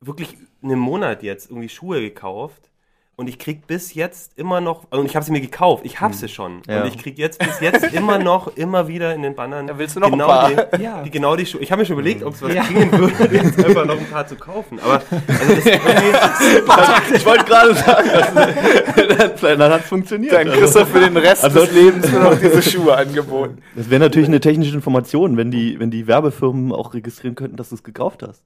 wirklich 0.00 0.36
einem 0.62 0.78
Monat 0.78 1.22
jetzt 1.22 1.50
irgendwie 1.50 1.68
Schuhe 1.68 2.00
gekauft 2.00 2.70
und 3.16 3.28
ich 3.28 3.38
krieg 3.38 3.66
bis 3.66 3.94
jetzt 3.94 4.32
immer 4.36 4.60
noch, 4.60 4.84
und 4.90 5.06
ich 5.06 5.14
habe 5.14 5.24
sie 5.24 5.30
mir 5.32 5.40
gekauft, 5.40 5.84
ich 5.86 6.00
habe 6.00 6.14
sie 6.14 6.28
schon. 6.28 6.56
Mhm. 6.56 6.62
Ja. 6.68 6.82
Und 6.82 6.88
ich 6.88 6.98
krieg 6.98 7.16
jetzt 7.18 7.38
bis 7.38 7.60
jetzt 7.60 7.84
immer 7.94 8.18
noch, 8.18 8.56
immer 8.56 8.88
wieder 8.88 9.14
in 9.14 9.22
den 9.22 9.34
Bannern 9.36 9.66
Da 9.68 9.78
willst 9.78 9.94
du 9.96 10.00
noch 10.00 10.08
ein 10.08 10.12
genau 10.12 10.26
paar. 10.26 10.50
die, 10.50 10.82
Ja. 10.82 11.02
die, 11.02 11.10
genau 11.10 11.36
die 11.36 11.46
Schuhe. 11.46 11.60
Ich 11.60 11.70
habe 11.70 11.80
mir 11.82 11.86
schon 11.86 11.94
überlegt, 11.94 12.22
ob 12.24 12.34
es 12.34 12.42
was 12.42 12.52
Ja. 12.54 12.62
bringen 12.64 12.90
würde, 12.92 13.12
jetzt 13.36 13.64
einfach 13.64 13.84
noch 13.84 13.98
ein 13.98 14.06
paar 14.10 14.26
zu 14.26 14.34
kaufen. 14.36 14.80
Aber 14.80 14.94
also 14.94 15.04
das 15.28 15.48
ist 15.58 15.66
irgendwie, 15.66 17.14
Ich 17.14 17.24
wollte 17.26 17.44
gerade 17.44 17.74
sagen, 17.74 18.08
das, 18.14 19.40
dann, 19.40 19.58
dann 19.58 19.72
hat 19.72 19.80
es 19.82 19.86
funktioniert. 19.88 20.32
Dann 20.32 20.48
kriegst 20.50 20.74
du 20.74 20.84
für 20.86 21.00
den 21.00 21.16
Rest 21.16 21.44
Also- 21.44 21.60
des 21.60 21.72
Lebens 21.72 22.10
nur 22.10 22.20
noch 22.20 22.38
diese 22.38 22.62
Schuhe 22.62 22.96
angeboten. 22.96 23.58
Das 23.76 23.88
wäre 23.90 24.00
natürlich 24.00 24.28
eine 24.28 24.40
technische 24.40 24.74
Information, 24.74 25.36
wenn 25.36 25.50
die, 25.50 25.78
wenn 25.78 25.90
die 25.90 26.06
Werbefirmen 26.06 26.72
auch 26.72 26.94
registrieren 26.94 27.34
könnten, 27.36 27.56
dass 27.56 27.68
du 27.68 27.76
es 27.76 27.82
gekauft 27.84 28.22
hast. 28.26 28.42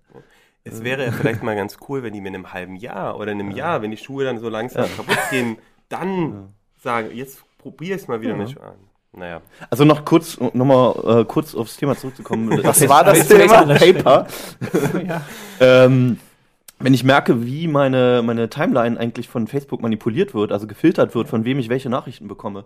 Es 0.65 0.85
wäre 0.85 1.07
ja 1.07 1.13
vielleicht 1.13 1.43
mal 1.43 1.57
ganz 1.57 1.79
cool, 1.89 2.03
wenn 2.03 2.13
die 2.13 2.21
mir 2.21 2.29
in 2.29 2.35
einem 2.35 2.53
halben 2.53 2.77
Jahr 2.77 3.19
oder 3.19 3.33
in 3.33 3.41
einem 3.41 3.51
Jahr, 3.53 3.83
wenn 3.83 3.91
die 3.91 3.97
Schuhe 3.97 4.25
dann 4.25 4.39
so 4.39 4.49
langsam 4.49 4.87
kaputt 4.97 5.19
gehen, 5.31 5.57
dann 5.89 6.55
sagen, 6.83 7.11
jetzt 7.15 7.43
probier 7.59 7.97
es 7.97 8.09
mal 8.09 8.21
wieder 8.21 8.37
mit 8.37 8.51
Schuhen 8.51 8.65
an. 8.65 8.89
Naja. 9.13 9.41
Also 9.71 9.85
noch 9.85 10.05
kurz, 10.05 10.39
nochmal 10.39 11.21
äh, 11.21 11.25
kurz 11.25 11.55
aufs 11.55 11.77
Thema 11.77 11.97
zurückzukommen. 11.97 12.63
Was 12.63 12.87
war 12.89 13.05
das 13.05 13.27
Thema? 13.27 13.65
das 13.65 13.81
Paper. 13.81 14.27
ja. 15.07 15.23
Ähm, 15.61 16.21
wenn 16.79 16.95
ich 16.95 17.03
merke, 17.03 17.45
wie 17.45 17.67
meine, 17.67 18.23
meine 18.25 18.49
Timeline 18.49 18.99
eigentlich 18.99 19.29
von 19.29 19.49
Facebook 19.49 19.83
manipuliert 19.83 20.35
wird, 20.35 20.53
also 20.53 20.69
gefiltert 20.69 21.17
wird, 21.17 21.29
von 21.29 21.45
wem 21.45 21.59
ich 21.59 21.69
welche 21.69 21.91
Nachrichten 21.91 22.29
bekomme, 22.29 22.65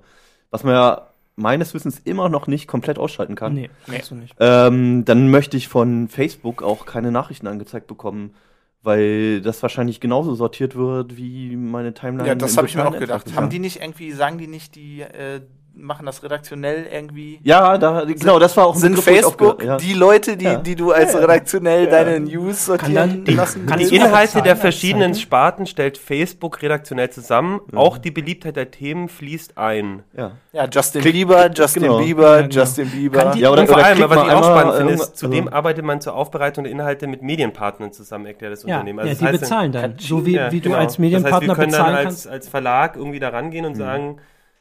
was 0.51 0.63
man 0.63 0.75
ja 0.75 1.12
meines 1.37 1.73
Wissens 1.75 1.99
immer 1.99 2.29
noch 2.29 2.47
nicht 2.47 2.67
komplett 2.69 2.99
ausschalten 2.99 3.35
kann, 3.35 3.55
Nee, 3.55 3.71
kannst 3.87 4.11
du 4.11 4.15
nicht. 4.17 4.35
ähm, 4.39 5.05
dann 5.05 5.31
möchte 5.31 5.57
ich 5.57 5.69
von 5.69 6.09
Facebook 6.09 6.63
auch 6.63 6.85
keine 6.87 7.11
Nachrichten 7.11 7.47
angezeigt 7.47 7.87
bekommen, 7.87 8.35
weil 8.83 9.41
das 9.41 9.63
wahrscheinlich 9.63 10.01
genauso 10.01 10.35
sortiert 10.35 10.75
wird 10.77 11.17
wie 11.17 11.57
meine 11.57 11.95
Timeline. 11.95 12.29
Ja, 12.29 12.35
das 12.35 12.57
habe 12.57 12.67
ich 12.67 12.75
mir 12.75 12.87
auch 12.87 12.99
gedacht. 12.99 13.35
Haben 13.35 13.49
die 13.49 13.61
nicht 13.61 13.81
irgendwie, 13.81 14.13
sagen 14.13 14.39
die 14.39 14.49
nicht, 14.49 14.75
die 14.75 15.01
äh, 15.03 15.41
machen 15.75 16.07
das 16.07 16.23
redaktionell 16.23 16.87
irgendwie? 16.93 17.41
Ja, 17.43 17.79
da, 17.79 18.05
genau, 18.05 18.39
das 18.39 18.57
war 18.57 18.67
auch 18.67 18.75
ein 18.75 18.81
Sind 18.81 18.97
Begriff, 18.97 19.05
Facebook 19.05 19.63
ja. 19.65 19.77
die 19.79 19.95
Leute, 19.95 20.37
die, 20.37 20.45
Ja. 20.45 20.57
die 20.57 20.77
du 20.77 20.93
als 20.93 21.15
redaktionell 21.17 21.87
deine 21.89 22.21
News 22.21 22.67
sortieren 22.67 22.95
dann- 22.95 23.25
die- 23.25 23.35
lassen 23.35 23.67
kann 23.67 23.79
Die 23.79 23.85
Inhalte 23.95 24.27
bezahlen 24.29 24.45
der 24.45 24.57
verschiedenen? 24.57 25.15
Sparten 25.15 25.67
stellt 25.67 25.99
Facebook 25.99 26.63
redaktionell 26.63 27.11
zusammen. 27.11 27.61
Auch 27.75 27.99
die 27.99 28.11
Beliebtheit 28.11 28.57
der 28.57 28.71
Themen 28.71 29.09
fließt 29.09 29.57
ein. 29.59 30.03
ja. 30.17 30.33
Ja, 30.53 30.69
Justin 30.71 31.01
Klick- 31.01 31.13
Bieber, 31.15 31.51
Justin 31.51 31.83
genau. 31.85 31.99
Bieber, 31.99 32.37
Ja, 32.37 32.43
genau. 32.43 32.55
Justin 32.55 32.91
Bieber. 32.91 33.19
Kann 33.23 33.33
die- 33.33 33.41
Ja, 33.41 33.51
oder, 33.51 33.63
und 33.63 33.69
vor 33.69 33.77
oder 33.79 33.87
allem, 33.87 34.01
was 34.11 34.27
ich 34.27 34.33
auch 34.33 34.45
spannend 34.45 34.75
finde, 34.77 34.93
ist, 34.93 35.17
zudem 35.17 35.45
also- 35.47 35.57
arbeitet 35.57 35.85
man 35.87 36.01
zur 36.03 36.15
Aufbereitung 36.15 36.65
der 36.65 36.73
Inhalte 36.73 37.07
mit 37.07 37.23
Medienpartnern 37.23 37.91
zusammen, 37.93 38.27
erklärt 38.27 38.53
das 38.53 38.63
Ja, 38.65 38.75
Unternehmen. 38.77 38.99
ja 38.99 39.05
Also 39.05 39.19
die 39.19 39.25
das 39.25 39.33
heißt, 39.33 39.41
bezahlen 39.41 39.73
dann. 39.73 39.95
So 39.99 40.27
wie, 40.27 40.35
Ja, 40.35 40.53
wie 40.53 40.61
du 40.61 40.69
genau. 40.69 40.81
als 40.81 40.99
Medienpartner 40.99 41.31
das 41.31 41.41
heißt, 41.41 41.49
wir 41.49 41.55
können 41.57 41.71
bezahlen 41.71 41.95
dann 41.97 42.05
kannst. 42.05 42.27
als, 42.27 42.33
als 42.35 42.49
Verlag 42.49 42.97
irgendwie 42.97 43.19
da 43.19 43.31
rangehen 43.31 43.65
und 43.65 43.75
sagen, 43.77 44.19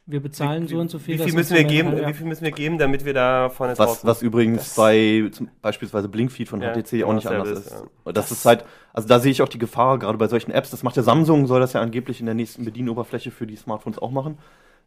Wir 0.07 0.19
bezahlen 0.19 0.67
so 0.67 0.79
und 0.79 0.89
so 0.89 0.97
viel. 0.99 1.19
wie 1.19 1.23
viel 1.23 1.33
müssen 1.33 1.55
wir 1.55 1.63
geben, 1.63 1.95
ja. 1.95 2.07
wie 2.07 2.13
viel 2.13 2.25
müssen 2.25 2.43
wir 2.43 2.51
geben, 2.51 2.77
damit 2.77 3.05
wir 3.05 3.13
da 3.13 3.49
vorne 3.49 3.77
Was, 3.77 4.03
was 4.03 4.21
übrigens 4.21 4.59
Das- 4.59 4.75
bei 4.75 5.29
zum, 5.31 5.49
beispielsweise 5.61 6.09
Blinkfeed 6.09 6.49
von 6.49 6.61
Ja, 6.61 6.73
HTC 6.73 7.03
auch 7.03 7.13
nicht 7.13 7.27
anders 7.27 7.49
ist, 7.49 7.67
ist. 7.67 7.83
ja. 8.05 8.11
Das 8.11 8.31
ist 8.31 8.43
halt, 8.45 8.65
also 8.93 9.07
da 9.07 9.19
sehe 9.19 9.31
ich 9.31 9.41
auch 9.41 9.47
die 9.47 9.59
Gefahr, 9.59 9.99
gerade 9.99 10.17
bei 10.17 10.27
solchen 10.27 10.51
Apps, 10.51 10.71
das 10.71 10.83
macht 10.83 10.97
ja 10.97 11.03
Samsung, 11.03 11.45
soll 11.47 11.59
das 11.61 11.73
ja 11.73 11.81
angeblich 11.81 12.19
in 12.19 12.25
der 12.25 12.35
nächsten 12.35 12.65
Bedienoberfläche 12.65 13.31
für 13.31 13.45
die 13.47 13.55
Smartphones 13.55 13.99
auch 13.99 14.11
machen. 14.11 14.37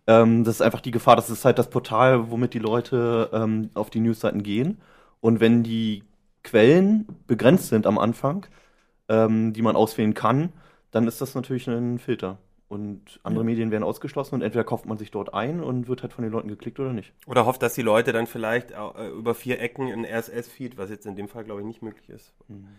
Ähm, 0.07 0.45
das 0.45 0.57
ist 0.57 0.61
einfach 0.63 0.81
die 0.81 0.91
Gefahr, 0.91 1.17
das 1.17 1.31
ist 1.31 1.45
halt 1.45 1.59
das 1.59 1.71
Portal, 1.71 2.31
womit 2.31 2.53
die 2.53 2.59
Leute 2.59 3.31
ähm, 3.33 3.71
auf 3.75 3.91
die 3.91 4.01
Newsseiten 4.01 4.43
gehen. 4.43 4.79
Und 5.21 5.41
wenn 5.41 5.63
die 5.63 6.03
Quellen 6.43 7.07
begrenzt 7.27 7.69
sind 7.69 7.87
am 7.87 7.97
Anfang, 7.99 8.45
ähm, 9.09 9.53
die 9.55 9.63
man 9.63 9.77
auswählen 9.77 10.13
kann, 10.13 10.53
dann 10.91 11.07
ist 11.07 11.21
das 11.23 11.35
natürlich 11.35 11.67
ein 11.69 11.99
Filter. 11.99 12.37
Und 12.75 13.21
andere 13.23 13.45
Medien 13.45 13.71
werden 13.71 13.85
ausgeschlossen 13.85 14.35
und 14.35 14.43
entweder 14.43 14.65
kauft 14.65 14.87
man 14.87 14.99
sich 14.99 15.11
dort 15.11 15.33
ein 15.33 15.61
und 15.63 15.87
wird 15.89 16.03
halt 16.03 16.13
von 16.13 16.23
den 16.25 16.33
Leuten 16.33 16.49
geklickt 16.49 16.79
oder 16.81 16.93
nicht. 16.93 17.13
Oder 17.27 17.47
hofft, 17.47 17.63
dass 17.63 17.75
die 17.75 17.83
Leute 17.83 18.13
dann 18.13 18.27
vielleicht 18.27 18.73
äh, 18.73 19.09
über 19.17 19.35
vier 19.35 19.61
Ecken 19.61 19.91
ein 19.93 20.05
RSS-Feed, 20.05 20.77
was 20.77 20.91
jetzt 20.91 21.07
in 21.07 21.15
dem 21.17 21.29
Fall, 21.29 21.45
glaube 21.45 21.61
ich, 21.61 21.67
nicht 21.67 21.83
möglich 21.83 22.09
ist. 22.11 22.33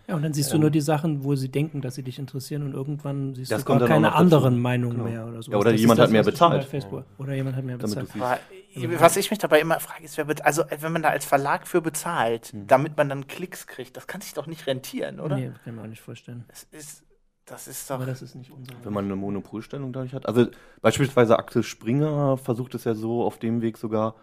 Ja, 0.08 0.16
und 0.16 0.22
dann 0.22 0.34
siehst 0.34 0.52
du 0.54 0.58
nur 0.58 0.70
die 0.70 0.82
Sachen, 0.82 1.24
wo 1.24 1.36
sie 1.36 1.50
denken, 1.50 1.82
dass 1.82 1.96
sie 1.96 2.04
dich 2.04 2.20
interessieren 2.20 2.64
und 2.64 2.74
irgendwann 2.74 3.34
siehst 3.36 3.52
Das 3.52 3.64
du 3.64 3.78
gar 3.78 3.88
keine 3.88 4.14
anderen 4.14 4.60
Meinungen 4.62 4.98
Genau. 4.98 5.10
mehr 5.10 5.26
oder 5.28 5.42
so. 5.42 5.52
Ja, 5.52 5.58
oder 5.58 5.72
jemand 5.72 6.00
hat 6.00 6.12
mehr 6.12 6.24
bezahlt. 6.24 6.66
Facebook. 6.66 7.06
Oder 7.18 7.34
jemand 7.34 7.56
hat 7.56 7.64
mehr 7.64 7.78
Damit 7.78 7.96
bezahlt. 7.96 8.42
du 8.44 8.74
siehst. 8.76 8.86
Aber 8.86 9.00
was 9.00 9.16
ich 9.16 9.30
mich 9.32 9.40
dabei 9.40 9.62
immer 9.62 9.80
frage, 9.80 10.04
ist, 10.04 10.18
wer 10.18 10.26
bet- 10.26 10.44
also 10.46 10.64
wenn 10.82 10.92
man 10.92 11.02
da 11.02 11.10
als 11.10 11.24
Verlag 11.26 11.66
für 11.68 11.82
bezahlt, 11.82 12.48
Hm. 12.48 12.68
damit 12.68 12.98
man 12.98 13.08
dann 13.08 13.28
Klicks 13.28 13.66
kriegt, 13.68 13.96
das 13.96 14.08
kann 14.08 14.20
sich 14.20 14.34
doch 14.34 14.48
nicht 14.48 14.68
rentieren, 14.68 15.22
oder? 15.22 15.38
Nee, 15.38 15.46
kann 15.48 15.60
ich 15.66 15.72
mir 15.72 15.82
auch 15.82 15.88
nicht 15.88 16.02
vorstellen. 16.02 16.44
Das 16.50 16.68
ist, 16.72 17.04
das 17.46 17.68
ist 17.68 17.90
doch. 17.90 17.96
Aber 17.96 18.06
das 18.06 18.22
ist 18.22 18.36
nicht 18.36 18.52
unsere. 18.52 18.78
Wenn 18.84 18.94
man 18.94 19.06
eine 19.06 19.16
Monopolstellung 19.16 19.94
dadurch 19.94 20.14
hat. 20.14 20.28
Also 20.28 20.48
beispielsweise 20.82 21.38
Axel 21.40 21.64
Springer 21.64 22.38
versucht 22.38 22.76
es 22.76 22.84
ja 22.84 22.96
so 22.96 23.24
auf 23.24 23.38
dem 23.40 23.62
Weg 23.62 23.78
sogar, 23.78 24.16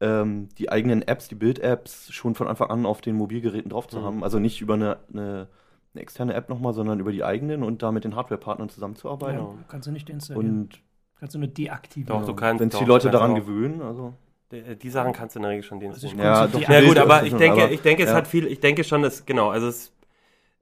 ähm, 0.00 0.48
die 0.58 0.70
eigenen 0.70 1.02
Apps, 1.02 1.28
die 1.28 1.34
Bild-Apps, 1.36 2.12
schon 2.12 2.34
von 2.34 2.48
Anfang 2.48 2.70
an 2.70 2.84
auf 2.86 3.00
den 3.00 3.14
Mobilgeräten 3.16 3.70
drauf 3.70 3.86
zu 3.86 3.98
Mhm. 4.00 4.04
haben. 4.04 4.24
Also 4.24 4.38
nicht 4.40 4.60
über 4.60 4.74
eine, 4.74 4.98
eine, 5.12 5.48
eine 5.94 6.02
externe 6.02 6.34
App 6.34 6.48
nochmal, 6.48 6.72
sondern 6.74 6.98
über 6.98 7.12
die 7.12 7.22
eigenen 7.24 7.62
und 7.62 7.82
da 7.82 7.92
mit 7.92 8.02
den 8.04 8.16
Hardware-Partnern 8.16 8.68
zusammenzuarbeiten. 8.68 9.38
Ja, 9.40 9.54
kannst 9.68 9.86
du 9.86 9.92
nicht 9.92 10.10
installieren. 10.10 10.60
Und 10.62 10.80
kannst 11.20 11.34
du 11.36 11.38
nur 11.38 11.48
deaktivieren. 11.48 12.20
Doch, 12.20 12.26
du 12.26 12.34
kannst- 12.34 12.60
wenn 12.60 12.68
es 12.68 12.72
doch, 12.74 12.80
die 12.80 12.86
Leute 12.86 13.10
daran 13.10 13.30
auch. 13.32 13.36
gewöhnen, 13.36 13.80
also. 13.82 14.14
Die, 14.52 14.90
Sachen 14.90 15.12
kannst 15.12 15.34
du 15.34 15.38
in 15.38 15.42
der 15.44 15.50
Regel 15.52 15.62
schon 15.64 15.78
Also 15.78 16.06
deinstallieren. 16.06 16.18
konnte 16.18 16.60
Ja, 16.68 16.76
doch, 16.76 16.82
Ja 16.82 16.86
gut, 16.88 16.98
aber 16.98 17.22
ich 17.24 17.34
denke, 17.34 17.62
aber- 17.62 17.72
ich 17.72 17.80
denke, 17.80 18.02
es 18.04 18.10
ja. 18.10 18.14
hat 18.16 18.26
viel, 18.28 18.46
ich 18.46 18.60
denke 18.60 18.84
schon, 18.84 19.02
dass, 19.02 19.24
genau, 19.26 19.50
also 19.50 19.66
es, 19.68 19.92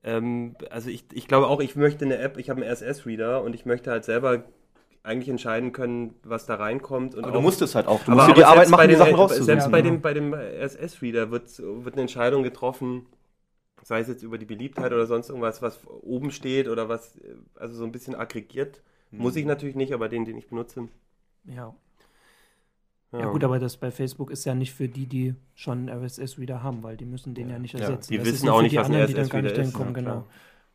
ähm, 0.04 0.56
also 0.70 0.90
ich, 0.90 1.04
ich 1.12 1.28
glaube 1.28 1.46
auch, 1.46 1.60
ich 1.60 1.76
möchte 1.76 2.04
eine 2.04 2.18
App, 2.18 2.38
ich 2.38 2.50
habe 2.50 2.62
einen 2.62 2.70
RSS-Reader 2.70 3.42
und 3.42 3.54
ich 3.54 3.64
möchte 3.66 3.90
halt 3.90 4.04
selber 4.04 4.44
eigentlich 5.04 5.28
entscheiden 5.28 5.72
können, 5.72 6.14
was 6.22 6.46
da 6.46 6.54
reinkommt. 6.56 7.14
Und 7.14 7.24
Aber 7.24 7.32
auch- 7.32 7.36
du 7.36 7.40
musst 7.42 7.60
es 7.62 7.74
halt 7.74 7.86
auch. 7.88 8.04
Du 8.04 8.12
aber, 8.12 8.14
musst 8.16 8.28
dir 8.30 8.34
die 8.34 8.44
aber 8.44 8.52
Arbeit 8.52 8.66
selbst 8.66 8.70
bei 8.72 8.76
machen, 8.78 8.88
die 8.90 8.96
Sachen 8.96 9.14
rauszusuchen. 9.14 9.46
Selbst 9.46 9.70
bei 9.70 9.82
dem, 9.82 10.00
bei 10.00 10.14
dem 10.14 10.32
RSS-Reader 10.34 11.30
wird, 11.30 11.58
wird 11.58 11.94
eine 11.94 12.02
Entscheidung 12.02 12.42
getroffen, 12.42 13.06
sei 13.82 14.00
es 14.00 14.08
jetzt 14.08 14.22
über 14.22 14.38
die 14.38 14.44
Beliebtheit 14.44 14.92
oder 14.92 15.06
sonst 15.06 15.28
irgendwas, 15.28 15.60
was 15.60 15.80
oben 15.86 16.30
steht 16.30 16.68
oder 16.68 16.88
was, 16.88 17.16
äh, 17.16 17.34
also 17.56 17.74
so 17.74 17.84
ein 17.84 17.92
bisschen 17.92 18.14
aggregiert. 18.14 18.82
Muss 19.10 19.36
ich 19.36 19.44
natürlich 19.44 19.74
nicht, 19.76 19.92
aber 19.92 20.08
den, 20.08 20.24
den 20.24 20.38
ich 20.38 20.48
benutze. 20.48 20.88
Ja. 21.44 21.74
Ja. 23.20 23.26
gut, 23.30 23.44
aber 23.44 23.58
das 23.58 23.76
bei 23.76 23.90
Facebook 23.90 24.30
ist 24.30 24.44
ja 24.44 24.54
nicht 24.54 24.72
für 24.72 24.88
die, 24.88 25.06
die 25.06 25.34
schon 25.54 25.88
einen 25.90 26.02
RSS-Reader 26.04 26.62
haben, 26.62 26.82
weil 26.82 26.96
die 26.96 27.04
müssen 27.04 27.34
den 27.34 27.50
ja, 27.50 27.58
nicht 27.58 27.74
ersetzen. 27.74 28.10
die 28.12 28.18
das 28.18 28.26
wissen 28.26 28.48
auch 28.48 28.62
nicht, 28.62 28.72
die 28.72 28.78
was 28.78 28.86
ein 28.86 28.92
anderen, 28.94 29.06
die 29.08 29.12
dann 29.14 29.22
RSS 29.24 29.30
gar 29.32 29.42
nicht 29.42 29.50
Reader 29.52 29.62
ist, 29.62 29.68
hinkommen, 29.68 29.94
ja, 29.94 30.00
genau. 30.00 30.26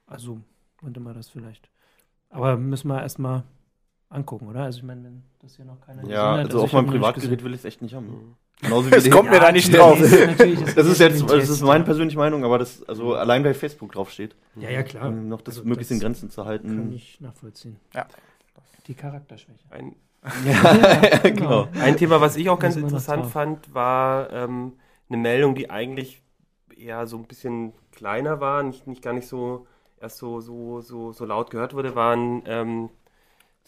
Also 0.05 0.39
könnte 0.79 0.99
man 0.99 1.15
das 1.15 1.29
vielleicht. 1.29 1.69
Aber 2.29 2.55
müssen 2.57 2.87
wir 2.89 3.01
erstmal 3.01 3.43
angucken, 4.09 4.47
oder? 4.47 4.63
Also 4.63 4.77
ich 4.79 4.83
meine, 4.83 5.03
wenn 5.03 5.23
das 5.39 5.55
hier 5.55 5.65
noch 5.65 5.81
keiner 5.81 6.03
Ja, 6.07 6.31
gesehen 6.31 6.39
hat, 6.39 6.45
also 6.45 6.59
auf 6.61 6.67
ich 6.67 6.75
hab 6.75 6.81
meinem 6.85 6.91
Privatgerät 6.93 7.43
will 7.43 7.53
ich 7.53 7.59
es 7.59 7.65
echt 7.65 7.81
nicht 7.81 7.93
haben. 7.95 8.07
Mhm. 8.07 8.35
Genauso 8.61 8.87
wie 8.87 8.91
Das 8.91 9.03
den- 9.03 9.13
kommt 9.13 9.29
mir 9.29 9.39
da 9.39 9.51
nicht 9.51 9.71
Ja, 9.73 9.79
drauf. 9.79 9.99
das 9.99 10.11
ist 10.39 10.77
Das 10.77 10.87
ist 10.87 10.99
jetzt, 10.99 11.21
ein 11.21 11.27
das 11.27 11.43
ist 11.43 11.47
Test, 11.49 11.63
meine 11.63 11.79
ja. 11.79 11.85
persönliche 11.85 12.17
Meinung, 12.17 12.43
aber 12.43 12.57
das, 12.57 12.83
also 12.87 13.13
allein 13.15 13.43
bei 13.43 13.53
Facebook 13.53 13.91
draufsteht, 13.91 14.35
Ja, 14.55 14.69
ja, 14.69 14.83
klar. 14.83 15.09
um 15.09 15.27
noch 15.27 15.41
das 15.41 15.57
Also 15.57 15.67
möglichst 15.67 15.91
in 15.91 15.97
das 15.97 16.03
Grenzen 16.03 16.29
zu 16.29 16.37
Kann 16.41 16.47
halten. 16.49 16.91
ich 16.93 17.19
nachvollziehen. 17.21 17.77
Ja. 17.93 18.07
Die 18.87 18.93
Charakterschwäche. 18.95 19.59
Ein, 19.69 19.95
Ja, 20.45 21.19
genau. 21.23 21.67
ein 21.81 21.97
Thema, 21.97 22.21
was 22.21 22.35
ich 22.35 22.49
auch 22.49 22.59
ganz 22.59 22.75
interessant 22.75 23.25
fand, 23.27 23.73
war 23.73 24.31
ähm, 24.31 24.73
eine 25.09 25.17
Meldung, 25.17 25.55
die 25.55 25.69
eigentlich 25.69 26.21
eher 26.75 27.07
so 27.07 27.17
ein 27.17 27.25
bisschen 27.25 27.73
kleiner 27.91 28.39
war, 28.39 28.63
nicht, 28.63 28.87
nicht 28.87 29.01
gar 29.01 29.13
nicht 29.13 29.27
so 29.27 29.65
erst 29.99 30.17
so, 30.17 30.41
so, 30.41 30.81
so, 30.81 31.11
so 31.11 31.25
laut 31.25 31.49
gehört 31.49 31.73
wurde, 31.73 31.95
waren, 31.95 32.43
ähm, 32.45 32.89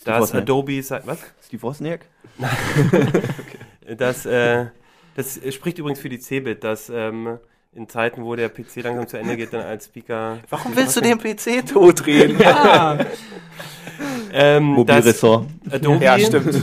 dass 0.06 0.22
Wozniak. 0.22 0.44
Adobe, 0.44 0.82
sei- 0.84 1.02
was? 1.06 1.20
Steve 1.44 1.62
Wozniak? 1.64 2.06
Das, 3.98 4.24
äh, 4.28 4.68
das 5.16 5.40
spricht 5.52 5.80
übrigens 5.80 6.00
für 6.00 6.10
die 6.10 6.20
Cebit, 6.20 6.64
dass 6.64 6.90
ähm, 6.90 7.40
in 7.74 7.90
Zeiten, 7.90 8.24
wo 8.24 8.36
der 8.36 8.50
PC 8.50 8.84
langsam 8.84 9.08
zu 9.08 9.18
Ende 9.18 9.36
geht, 9.36 9.52
dann 9.52 9.62
als 9.62 9.86
Speaker. 9.86 10.38
Warum 10.48 10.76
willst 10.76 10.96
du 10.96 11.02
den 11.02 11.18
PC 11.18 11.66
totreden? 11.68 12.40
Ja, 12.40 13.00
Ähm, 14.34 14.64
Mobilressort. 14.64 15.48
Adobe, 15.70 16.04
ja, 16.04 16.20
stimmt. 16.20 16.62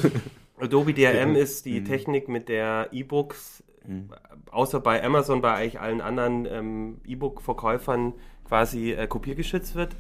Adobe 0.59 0.95
DRM 0.95 1.37
ist 1.37 1.67
die 1.67 1.81
Mhm. 1.81 1.85
Technik, 1.87 2.29
mit 2.29 2.49
der 2.49 2.89
E-Books, 2.93 3.63
Mhm. 3.87 4.11
außer 4.51 4.81
bei 4.81 5.03
Amazon, 5.05 5.41
bei 5.43 5.53
eigentlich 5.55 5.81
allen 5.81 6.01
anderen 6.01 6.47
ähm, 6.51 6.97
E-Book-Verkäufern 7.07 8.15
quasi 8.49 8.93
äh, 8.93 9.07
kopiergeschützt 9.07 9.75
wird. 9.75 9.97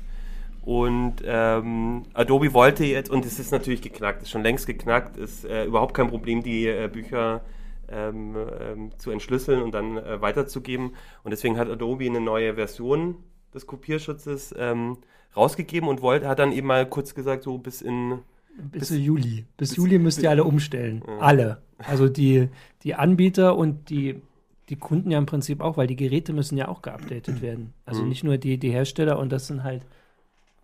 Und 0.62 1.16
ähm, 1.24 2.02
Adobe 2.14 2.52
wollte 2.52 2.84
jetzt, 2.84 3.08
und 3.08 3.24
es 3.24 3.38
ist 3.38 3.52
natürlich 3.52 3.82
geknackt, 3.82 4.22
ist 4.22 4.30
schon 4.30 4.42
längst 4.42 4.66
geknackt, 4.66 5.16
ist 5.16 5.44
äh, 5.44 5.64
überhaupt 5.64 5.94
kein 5.94 6.08
Problem, 6.08 6.42
die 6.42 6.66
äh, 6.66 6.88
Bücher 6.92 7.42
ähm, 7.88 8.34
ähm, 8.60 8.90
zu 8.98 9.12
entschlüsseln 9.12 9.62
und 9.62 9.72
dann 9.72 9.96
äh, 9.96 10.20
weiterzugeben. 10.20 10.96
Und 11.22 11.30
deswegen 11.30 11.56
hat 11.56 11.68
Adobe 11.70 12.06
eine 12.06 12.20
neue 12.20 12.54
Version 12.54 13.16
des 13.56 13.66
Kopierschutzes 13.66 14.54
ähm, 14.56 14.98
rausgegeben 15.36 15.88
und 15.88 16.00
wollte, 16.02 16.28
hat 16.28 16.38
dann 16.38 16.52
eben 16.52 16.66
mal 16.68 16.88
kurz 16.88 17.14
gesagt, 17.14 17.42
so 17.42 17.58
bis 17.58 17.82
in 17.82 18.20
bis 18.72 18.90
Juli. 18.90 19.44
Bis, 19.56 19.70
bis- 19.70 19.76
Juli 19.76 19.98
müsst 19.98 20.22
ihr 20.22 20.30
alle 20.30 20.44
umstellen. 20.44 21.02
Alle. 21.20 21.60
Also 21.78 22.08
die, 22.08 22.48
die 22.84 22.94
Anbieter 22.94 23.56
und 23.56 23.90
die, 23.90 24.22
die 24.70 24.76
Kunden 24.76 25.10
ja 25.10 25.18
im 25.18 25.26
Prinzip 25.26 25.60
auch, 25.60 25.76
weil 25.76 25.86
die 25.86 25.96
Geräte 25.96 26.32
müssen 26.32 26.56
ja 26.56 26.68
auch 26.68 26.80
geupdatet 26.80 27.42
werden. 27.42 27.74
Also 27.84 28.02
Mhm. 28.02 28.08
nicht 28.08 28.24
nur 28.24 28.38
die, 28.38 28.56
die 28.58 28.70
Hersteller 28.70 29.18
und 29.18 29.30
das 29.30 29.46
sind 29.48 29.62
halt 29.62 29.82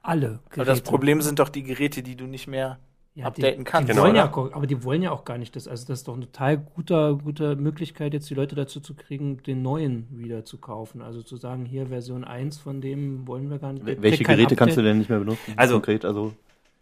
alle 0.02 0.40
Geräte. 0.50 0.54
Aber 0.54 0.64
das 0.64 0.80
Problem 0.80 1.20
sind 1.20 1.38
doch 1.38 1.48
die 1.50 1.62
Geräte, 1.64 2.02
die 2.02 2.16
du 2.16 2.24
nicht 2.26 2.46
mehr. 2.46 2.78
Ja, 3.14 3.26
updaten 3.26 3.58
die, 3.58 3.64
kannst, 3.64 3.88
Die 3.88 3.92
Genau, 3.92 4.04
wollen 4.04 4.16
ja, 4.16 4.24
aber 4.32 4.66
die 4.66 4.82
wollen 4.84 5.02
ja 5.02 5.10
auch 5.10 5.24
gar 5.24 5.36
nicht 5.38 5.54
das. 5.54 5.68
Also 5.68 5.86
das 5.86 6.00
ist 6.00 6.08
doch 6.08 6.14
eine 6.14 6.24
total 6.26 6.56
guter, 6.58 7.14
gute 7.16 7.56
Möglichkeit, 7.56 8.14
jetzt 8.14 8.30
die 8.30 8.34
Leute 8.34 8.54
dazu 8.54 8.80
zu 8.80 8.94
kriegen, 8.94 9.42
den 9.42 9.60
neuen 9.62 10.06
wieder 10.10 10.44
zu 10.44 10.58
kaufen. 10.58 11.02
Also 11.02 11.22
zu 11.22 11.36
sagen, 11.36 11.66
hier 11.66 11.86
Version 11.88 12.24
1 12.24 12.58
von 12.58 12.80
dem 12.80 13.26
wollen 13.26 13.50
wir 13.50 13.58
gar 13.58 13.72
nicht. 13.74 13.86
der 13.86 14.00
Welche 14.02 14.24
Geräte 14.24 14.56
kannst 14.56 14.76
du 14.76 14.80
Update. 14.80 14.90
denn 14.90 14.98
nicht 14.98 15.10
mehr 15.10 15.18
benutzen? 15.18 15.52
Also- 15.56 15.74
konkret, 15.74 16.04
also 16.06 16.32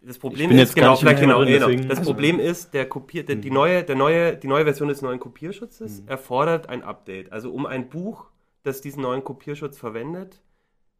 Das 0.02 0.18
Problem 0.18 0.50
ist, 0.52 0.74
genau, 0.74 0.96
vielleicht 0.96 1.20
genau, 1.20 1.42
drin, 1.44 1.60
genau. 1.60 1.88
das 1.88 1.98
Also- 1.98 2.12
Problem 2.12 2.38
ist, 2.40 2.72
der 2.74 2.88
kopiert, 2.88 3.28
der, 3.28 3.36
die, 3.36 3.48
Mhm. 3.50 3.54
neue, 3.54 3.82
der 3.84 3.96
neue, 3.96 4.36
die 4.36 4.46
neue 4.46 4.64
Version 4.64 4.88
des 4.88 5.02
neuen 5.02 5.18
Kopierschutzes 5.20 6.02
Mhm. 6.02 6.08
erfordert 6.08 6.68
ein 6.68 6.82
Update. 6.82 7.32
Also 7.32 7.50
um 7.52 7.66
ein 7.66 7.88
Buch, 7.90 8.26
das 8.62 8.80
diesen 8.80 9.02
neuen 9.02 9.24
Kopierschutz 9.24 9.76
verwendet, 9.78 10.40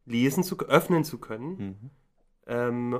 lesen 0.05 0.43
zu 0.43 0.57
öffnen 0.59 1.03
zu 1.03 1.19
können, 1.19 1.49
mhm. 1.57 1.89
ähm, 2.47 2.99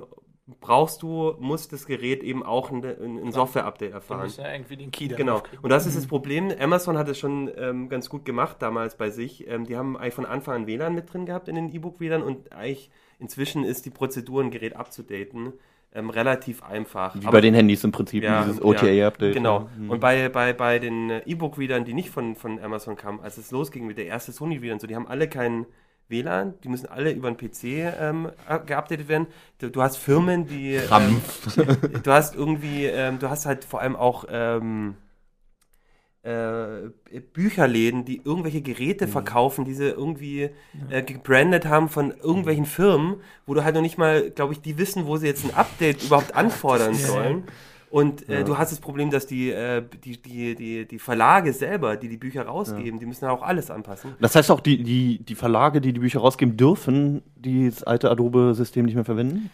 brauchst 0.59 1.01
du, 1.01 1.35
muss 1.39 1.67
das 1.69 1.85
Gerät 1.85 2.23
eben 2.23 2.43
auch 2.43 2.71
ein, 2.71 2.83
ein 2.83 3.17
ein 3.19 3.31
Software-Update 3.31 3.91
Du 3.91 3.95
erfahren. 3.95 4.23
musst 4.23 4.37
ja 4.39 4.51
irgendwie 4.51 4.75
den 4.77 4.91
Key 4.91 5.07
Genau. 5.07 5.35
aufkriegen. 5.35 5.63
Und 5.63 5.69
das 5.69 5.85
ist 5.85 5.95
das 5.95 6.07
Problem. 6.07 6.51
Amazon 6.59 6.97
hat 6.97 7.07
es 7.07 7.19
schon 7.19 7.49
ähm, 7.57 7.89
ganz 7.89 8.09
gut 8.09 8.25
gemacht 8.25 8.57
damals 8.59 8.97
bei 8.97 9.09
sich. 9.11 9.47
Ähm, 9.47 9.65
die 9.65 9.77
haben 9.77 9.95
eigentlich 9.95 10.13
von 10.15 10.25
Anfang 10.25 10.55
an 10.55 10.67
WLAN 10.67 10.93
mit 10.95 11.13
drin 11.13 11.25
gehabt 11.25 11.47
in 11.47 11.55
den 11.55 11.73
E-Book-WLAN 11.73 12.21
und 12.23 12.51
eigentlich 12.51 12.89
inzwischen 13.19 13.63
ist 13.63 13.85
die 13.85 13.91
Prozedur, 13.91 14.41
ein 14.43 14.51
Gerät 14.51 14.75
abzudaten, 14.75 15.53
ähm, 15.93 16.09
relativ 16.09 16.63
einfach. 16.63 17.15
wie 17.15 17.19
Aber- 17.25 17.33
bei 17.37 17.41
den 17.41 17.53
Handys 17.53 17.83
im 17.83 17.91
Prinzip, 17.91 18.23
Ja, 18.23 18.43
dieses 18.43 18.57
ja, 18.59 18.65
OTA-Update. 18.65 19.33
Genau. 19.35 19.69
Mhm. 19.77 19.89
Und 19.91 19.99
bei, 19.99 20.27
bei, 20.29 20.53
bei 20.53 20.79
den 20.79 21.09
äh, 21.11 21.21
E-Book-Readern, 21.25 21.85
die 21.85 21.93
nicht 21.93 22.09
von, 22.09 22.35
von 22.35 22.59
Amazon 22.59 22.95
kamen, 22.95 23.19
als 23.21 23.37
es 23.37 23.51
losging 23.51 23.85
mit 23.85 23.97
der 23.97 24.07
ersten 24.07 24.31
Sony-Reader 24.33 24.73
und 24.73 24.81
so, 24.81 24.87
die 24.87 24.95
haben 24.95 25.07
alle 25.07 25.29
keinen 25.29 25.65
WLAN, 26.11 26.53
die 26.63 26.69
müssen 26.69 26.87
alle 26.87 27.11
über 27.11 27.31
den 27.31 27.37
PC 27.37 27.93
ähm, 27.99 28.29
up- 28.47 28.67
geupdatet 28.67 29.07
werden. 29.07 29.27
Du, 29.57 29.69
du 29.69 29.81
hast 29.81 29.97
Firmen, 29.97 30.45
die. 30.45 30.75
Ähm, 30.75 30.87
Krampf. 30.87 31.55
du 32.03 32.11
hast 32.11 32.35
irgendwie, 32.35 32.85
ähm, 32.85 33.17
du 33.19 33.29
hast 33.29 33.45
halt 33.45 33.63
vor 33.65 33.81
allem 33.81 33.95
auch 33.95 34.25
ähm, 34.29 34.95
äh, 36.23 36.89
Bücherläden, 37.33 38.05
die 38.05 38.21
irgendwelche 38.23 38.61
Geräte 38.61 39.07
verkaufen, 39.07 39.65
die 39.65 39.73
sie 39.73 39.89
irgendwie 39.89 40.51
äh, 40.89 41.01
gebrandet 41.01 41.65
haben 41.65 41.89
von 41.89 42.11
irgendwelchen 42.11 42.65
Firmen, 42.65 43.15
wo 43.47 43.55
du 43.55 43.63
halt 43.63 43.73
noch 43.73 43.81
nicht 43.81 43.97
mal, 43.97 44.29
glaube 44.29 44.53
ich, 44.53 44.61
die 44.61 44.77
wissen, 44.77 45.07
wo 45.07 45.17
sie 45.17 45.25
jetzt 45.25 45.43
ein 45.45 45.55
Update 45.55 46.03
überhaupt 46.03 46.35
anfordern 46.35 46.93
sollen. 46.93 47.43
Und 47.91 48.29
äh, 48.29 48.39
Ja. 48.39 48.43
du 48.43 48.57
hast 48.57 48.71
das 48.71 48.79
Problem, 48.79 49.11
dass 49.11 49.27
die, 49.27 49.51
äh, 49.51 49.83
die, 50.03 50.21
die, 50.21 50.55
die, 50.55 50.85
die 50.87 50.99
Verlage 50.99 51.51
selber, 51.51 51.97
die 51.97 52.07
die 52.07 52.15
Bücher 52.17 52.43
rausgeben, 52.43 52.99
die 52.99 53.05
müssen 53.05 53.25
auch 53.25 53.43
alles 53.43 53.69
anpassen. 53.69 54.15
Das 54.21 54.33
heißt 54.33 54.49
auch, 54.49 54.61
die, 54.61 54.81
die, 54.81 55.19
die 55.19 55.35
Verlage, 55.35 55.81
die 55.81 55.91
die 55.91 55.99
Bücher 55.99 56.21
rausgeben, 56.21 56.55
dürfen 56.55 57.21
dieses 57.35 57.83
alte 57.83 58.09
Adobe-System 58.09 58.85
nicht 58.85 58.95
mehr 58.95 59.03
verwenden? 59.03 59.49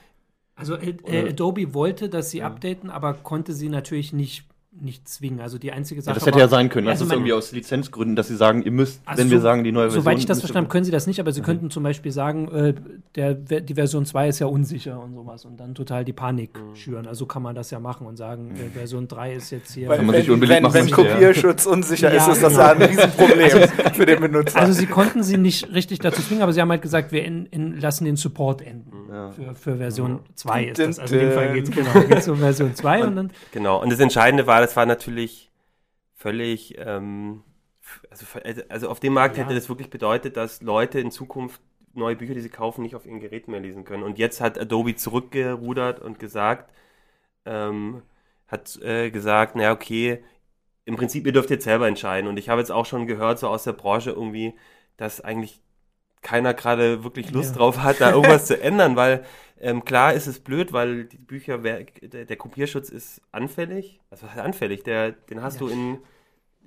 Also 0.56 0.76
äh, 0.76 0.96
äh, 1.08 1.30
Adobe 1.30 1.74
wollte, 1.74 2.10
dass 2.10 2.30
sie 2.30 2.44
updaten, 2.44 2.92
aber 2.92 3.16
konnte 3.16 3.54
sie 3.54 3.70
natürlich 3.70 4.14
nicht, 4.14 4.46
nicht 4.80 5.08
zwingen. 5.10 5.40
Also 5.40 5.58
die 5.58 5.72
einzige 5.72 6.02
Ja, 6.02 6.06
Sache 6.06 6.16
das 6.16 6.26
hätte 6.28 6.36
war, 6.36 6.42
ja 6.42 6.48
sein 6.50 6.70
können. 6.70 6.86
Das 6.86 6.94
Also 6.96 7.06
ist 7.06 7.10
man- 7.10 7.18
irgendwie 7.20 7.34
aus 7.34 7.52
Lizenzgründen, 7.52 8.16
dass 8.16 8.28
sie 8.28 8.36
sagen, 8.36 8.62
ihr 8.62 8.72
müsst, 8.72 9.02
Also 9.06 9.24
wenn 9.24 9.32
wir 9.32 9.38
so- 9.38 9.42
sagen, 9.44 9.64
die 9.64 9.72
neue 9.72 9.86
Version. 9.86 10.04
Soweit 10.04 10.20
ich 10.20 10.28
das 10.28 10.40
verstanden 10.40 10.66
habe, 10.68 10.72
können 10.72 10.84
sie 10.86 10.92
das 10.92 11.08
nicht, 11.08 11.20
aber 11.20 11.32
sie 11.32 11.42
könnten 11.42 11.72
zum 11.72 11.82
Beispiel 11.82 12.12
sagen, 12.12 12.48
äh, 12.50 12.74
der, 13.16 13.34
die 13.34 13.74
Version 13.74 14.06
2 14.06 14.28
ist 14.28 14.38
ja 14.40 14.46
unsicher 14.46 15.02
und 15.02 15.16
sowas 15.16 15.46
und 15.46 15.60
dann 15.60 15.74
total 15.74 16.06
die 16.06 16.14
Panik 16.14 16.52
schüren. 16.76 17.08
Also 17.08 17.26
kann 17.26 17.42
man 17.42 17.56
das 17.56 17.72
ja 17.72 17.80
machen 17.80 18.06
und 18.06 18.18
sagen, 18.18 18.52
äh, 18.56 18.70
Version 18.78 19.08
3 19.08 19.34
ist 19.34 19.50
jetzt 19.50 19.74
hier. 19.74 19.88
Weil, 19.90 19.98
Kann 19.98 20.06
man 20.06 20.14
wenn, 20.16 20.22
sich 20.22 20.30
unbeliebt 20.32 20.56
wenn, 20.58 20.64
machen 20.64 20.74
wenn 20.76 20.86
möchte, 20.86 21.02
ja. 21.02 21.12
Kopierschutz 21.14 21.66
unsicher 21.66 22.14
Ja, 22.14 22.22
ist, 22.28 22.34
ist 22.36 22.44
das 22.44 22.54
genau. 22.54 22.64
ja 22.66 22.72
ein 22.74 22.82
Riesenproblem 22.84 23.70
für 23.94 24.06
den 24.06 24.20
Benutzer. 24.20 24.60
Also 24.60 24.74
sie 24.74 24.86
konnten 24.86 25.24
sie 25.24 25.38
nicht 25.38 25.74
richtig 25.74 26.00
dazu 26.00 26.22
zwingen, 26.22 26.44
aber 26.44 26.54
sie 26.54 26.62
haben 26.62 26.70
halt 26.70 26.84
gesagt, 26.84 27.12
wir 27.12 27.26
in, 27.26 27.48
in, 27.48 27.80
lassen 27.80 28.06
den 28.06 28.16
Support 28.18 28.62
enden. 28.62 28.92
Ja. 29.10 29.32
Für, 29.32 29.56
für 29.56 29.78
Version 29.78 30.20
2 30.36 30.66
ist 30.66 30.78
Dun, 30.80 30.86
das. 30.88 31.00
Also 31.00 31.16
in 31.16 31.22
dem 31.22 31.32
Fall 31.32 31.54
geht 31.54 31.64
es 31.70 31.72
genau, 31.72 32.08
geht's 32.08 32.28
um 32.28 32.38
Version 32.38 32.76
2 32.76 33.06
und 33.06 33.16
dann 33.16 33.32
Genau. 33.54 33.82
Und 33.82 33.92
das 33.92 34.00
Entscheidende 34.00 34.46
war, 34.46 34.57
das 34.62 34.76
war 34.76 34.86
natürlich 34.86 35.52
völlig, 36.16 36.78
ähm, 36.80 37.44
also, 38.10 38.26
ver- 38.26 38.44
also 38.70 38.90
auf 38.90 39.00
dem 39.00 39.14
Markt 39.14 39.38
Ja. 39.38 39.44
hätte 39.44 39.56
das 39.56 39.70
wirklich 39.70 39.90
bedeutet, 39.90 40.38
dass 40.38 40.62
Leute 40.62 41.00
in 41.00 41.12
Zukunft 41.12 41.62
neue 41.94 42.16
Bücher, 42.16 42.34
die 42.34 42.42
sie 42.42 42.50
kaufen, 42.50 42.82
nicht 42.84 42.96
auf 42.96 43.06
ihren 43.06 43.20
Geräten 43.20 43.52
mehr 43.52 43.60
lesen 43.60 43.84
können. 43.86 44.04
Und 44.04 44.20
jetzt 44.20 44.42
hat 44.42 44.60
Adobe 44.60 44.96
zurückgerudert 44.96 46.00
und 46.02 46.20
gesagt, 46.20 46.72
ähm, 47.46 48.02
hat 48.48 48.78
äh, 48.82 49.12
gesagt, 49.12 49.56
naja, 49.56 49.72
okay, 49.74 50.24
im 50.86 50.96
Prinzip, 50.96 51.26
ihr 51.26 51.34
dürft 51.34 51.50
jetzt 51.50 51.66
selber 51.66 51.88
entscheiden. 51.88 52.28
Und 52.30 52.38
ich 52.38 52.50
habe 52.50 52.62
jetzt 52.62 52.72
auch 52.72 52.86
schon 52.86 53.08
gehört, 53.08 53.40
so 53.40 53.48
aus 53.50 53.64
der 53.66 53.74
Branche 53.74 54.12
irgendwie, 54.12 54.54
dass 54.98 55.22
eigentlich 55.22 55.62
keiner 56.22 56.54
gerade 56.54 57.04
wirklich 57.04 57.32
Lust 57.32 57.52
Ja. 57.52 57.58
drauf 57.58 57.84
hat, 57.84 58.02
da 58.02 58.12
irgendwas 58.12 58.46
zu 58.48 58.62
ändern, 58.62 58.96
weil 58.96 59.24
ähm, 59.60 59.84
klar 59.86 60.14
ist 60.14 60.28
es 60.28 60.40
blöd, 60.40 60.72
weil 60.74 61.06
die 61.06 61.18
Bücher, 61.18 61.64
wer- 61.64 61.84
der, 61.86 62.26
der 62.26 62.38
Kopierschutz 62.38 62.90
ist 62.90 63.22
anfällig. 63.32 64.00
Also 64.12 64.26
was 64.26 64.32
heißt 64.36 64.42
anfällig? 64.46 64.84
Der, 64.84 65.12
den 65.14 65.42
hast 65.42 65.56
Ja. 65.56 65.68
du 65.68 65.74
in, 65.74 65.98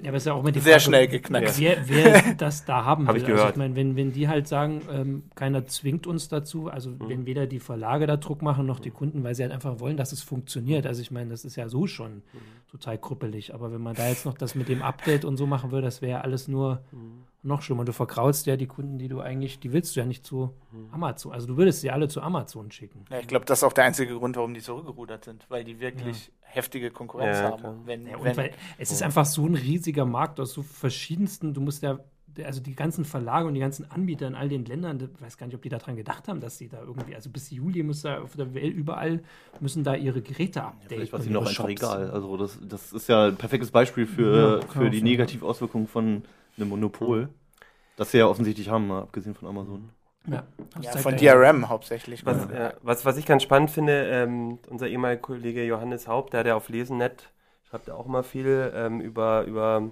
Ja, 0.02 0.08
aber 0.08 0.16
es 0.16 0.22
ist 0.22 0.26
ja 0.28 0.32
auch 0.32 0.42
die 0.50 0.58
Sehr 0.60 0.72
Frage, 0.72 0.80
schnell 0.80 1.08
geknackt. 1.08 1.58
Wer, 1.60 1.76
wer 1.88 2.34
das 2.34 2.64
da 2.64 2.84
haben 2.84 3.06
Hab 3.06 3.14
will. 3.14 3.22
ich 3.22 3.28
Also 3.28 3.36
gehört. 3.36 3.52
ich 3.52 3.58
meine, 3.58 3.76
wenn, 3.76 3.94
wenn 3.96 4.12
die 4.12 4.26
halt 4.28 4.48
sagen, 4.48 4.82
ähm, 4.90 5.22
keiner 5.36 5.66
zwingt 5.66 6.06
uns 6.08 6.28
dazu, 6.28 6.68
also 6.68 6.90
Mhm. 6.90 7.08
wenn 7.08 7.26
weder 7.26 7.46
die 7.46 7.60
Verlage 7.60 8.06
da 8.08 8.16
Druck 8.16 8.40
machen 8.42 8.66
noch 8.66 8.80
die 8.80 8.90
Kunden, 8.90 9.22
weil 9.24 9.34
sie 9.36 9.42
halt 9.42 9.52
einfach 9.52 9.78
wollen, 9.78 9.96
dass 9.96 10.10
es 10.12 10.22
funktioniert. 10.22 10.86
Also 10.86 11.00
ich 11.02 11.10
meine, 11.12 11.30
das 11.30 11.44
ist 11.44 11.54
ja 11.56 11.68
so 11.68 11.86
schon 11.86 12.14
Mhm. 12.16 12.22
total 12.70 12.98
krüppelig. 12.98 13.52
Aber 13.54 13.72
wenn 13.72 13.82
man 13.82 13.94
da 13.94 14.08
jetzt 14.08 14.24
noch 14.26 14.34
das 14.38 14.54
mit 14.56 14.68
dem 14.68 14.82
Update 14.82 15.24
und 15.24 15.36
so 15.36 15.46
machen 15.46 15.70
würde, 15.70 15.84
das 15.84 16.00
wäre 16.02 16.12
ja 16.12 16.20
alles 16.22 16.48
nur 16.48 16.80
Mhm. 16.92 17.19
Noch 17.42 17.62
schlimmer. 17.62 17.84
Du 17.84 17.92
verkraulst 17.92 18.46
ja 18.46 18.56
die 18.56 18.66
Kunden, 18.66 18.98
die 18.98 19.08
du 19.08 19.20
eigentlich, 19.20 19.60
die 19.60 19.72
willst 19.72 19.96
du 19.96 20.00
ja 20.00 20.06
nicht 20.06 20.26
zu 20.26 20.54
Mhm. 20.72 20.88
Amazon. 20.92 21.32
Also 21.32 21.46
du 21.46 21.56
würdest 21.56 21.80
sie 21.80 21.90
alle 21.90 22.06
zu 22.08 22.20
Amazon 22.20 22.70
schicken. 22.70 23.04
Ja, 23.10 23.18
ich 23.18 23.26
glaube, 23.26 23.44
das 23.44 23.58
ist 23.60 23.64
auch 23.64 23.72
der 23.72 23.84
einzige 23.84 24.14
Grund, 24.16 24.36
warum 24.36 24.54
die 24.54 24.60
zurückgerudert 24.60 25.24
sind, 25.24 25.46
weil 25.48 25.64
die 25.64 25.80
wirklich 25.80 26.30
heftige 26.42 26.90
Konkurrenz 26.90 27.38
Ja, 27.38 27.50
haben. 27.52 27.86
Wenn, 27.86 28.06
Ja, 28.06 28.16
und 28.16 28.24
wenn, 28.24 28.36
weil 28.36 28.50
es 28.78 28.92
ist 28.92 29.02
einfach 29.02 29.24
so 29.26 29.46
ein 29.46 29.54
riesiger 29.54 30.04
Markt 30.04 30.38
aus 30.38 30.52
so 30.52 30.62
verschiedensten, 30.62 31.54
du 31.54 31.60
musst 31.60 31.82
ja 31.82 31.98
also 32.44 32.60
die 32.60 32.76
ganzen 32.76 33.04
Verlage 33.04 33.48
und 33.48 33.54
die 33.54 33.60
ganzen 33.60 33.90
Anbieter 33.90 34.28
in 34.28 34.36
all 34.36 34.48
den 34.48 34.64
Ländern, 34.64 35.00
ich 35.00 35.20
weiß 35.20 35.36
gar 35.36 35.46
nicht, 35.46 35.56
ob 35.56 35.62
die 35.62 35.68
daran 35.68 35.96
gedacht 35.96 36.28
haben, 36.28 36.40
dass 36.40 36.58
sie 36.58 36.68
da 36.68 36.80
irgendwie, 36.80 37.16
also 37.16 37.28
bis 37.28 37.50
Juli 37.50 37.82
muss 37.82 38.02
da 38.02 38.22
auf 38.22 38.36
der 38.36 38.54
Welt 38.54 38.72
überall 38.72 39.24
müssen 39.58 39.82
da 39.82 39.96
ihre 39.96 40.22
Geräte 40.22 40.62
updaten. 40.62 40.88
Vielleicht 40.88 41.12
war 41.12 41.18
es 41.18 41.26
und 41.26 41.32
ihnen 41.32 41.36
auch 41.38 41.42
ihre 41.42 41.50
einfach 41.50 41.68
Shops. 41.68 41.82
egal. 41.82 42.10
Also 42.12 42.36
das, 42.36 42.58
das 42.62 42.92
ist 42.92 43.08
ja 43.08 43.26
ein 43.26 43.36
perfektes 43.36 43.72
Beispiel 43.72 44.06
für, 44.06 44.60
Ja, 44.60 44.66
für 44.68 44.90
die. 44.90 45.02
Negativauswirkungen 45.02 45.88
von 45.88 46.22
einem 46.60 46.70
Monopol. 46.70 47.28
Das 47.96 48.10
sie 48.12 48.18
ja 48.18 48.26
offensichtlich 48.26 48.68
haben, 48.68 48.86
mal 48.88 49.02
abgesehen 49.02 49.34
von 49.34 49.48
Amazon. 49.48 49.90
Ja, 50.26 50.44
Ja, 50.80 50.92
von 50.98 51.16
ja- 51.18 51.34
DRM 51.34 51.68
hauptsächlich. 51.68 52.24
Was, 52.26 52.46
ja, 52.52 52.74
was, 52.82 53.04
was 53.04 53.16
ich 53.16 53.26
ganz 53.26 53.42
spannend 53.42 53.70
finde, 53.70 54.06
ähm, 54.10 54.58
unser 54.68 54.86
ehemaliger 54.88 55.20
Kollege 55.22 55.64
Johannes 55.64 56.06
Haupt, 56.08 56.32
der, 56.34 56.44
der 56.44 56.56
auf 56.56 56.68
Lesen.net 56.68 57.30
schreibt 57.68 57.88
ja 57.88 57.94
auch 57.94 58.06
immer 58.06 58.22
viel 58.22 58.70
ähm, 58.74 59.00
über, 59.00 59.44
über, 59.44 59.90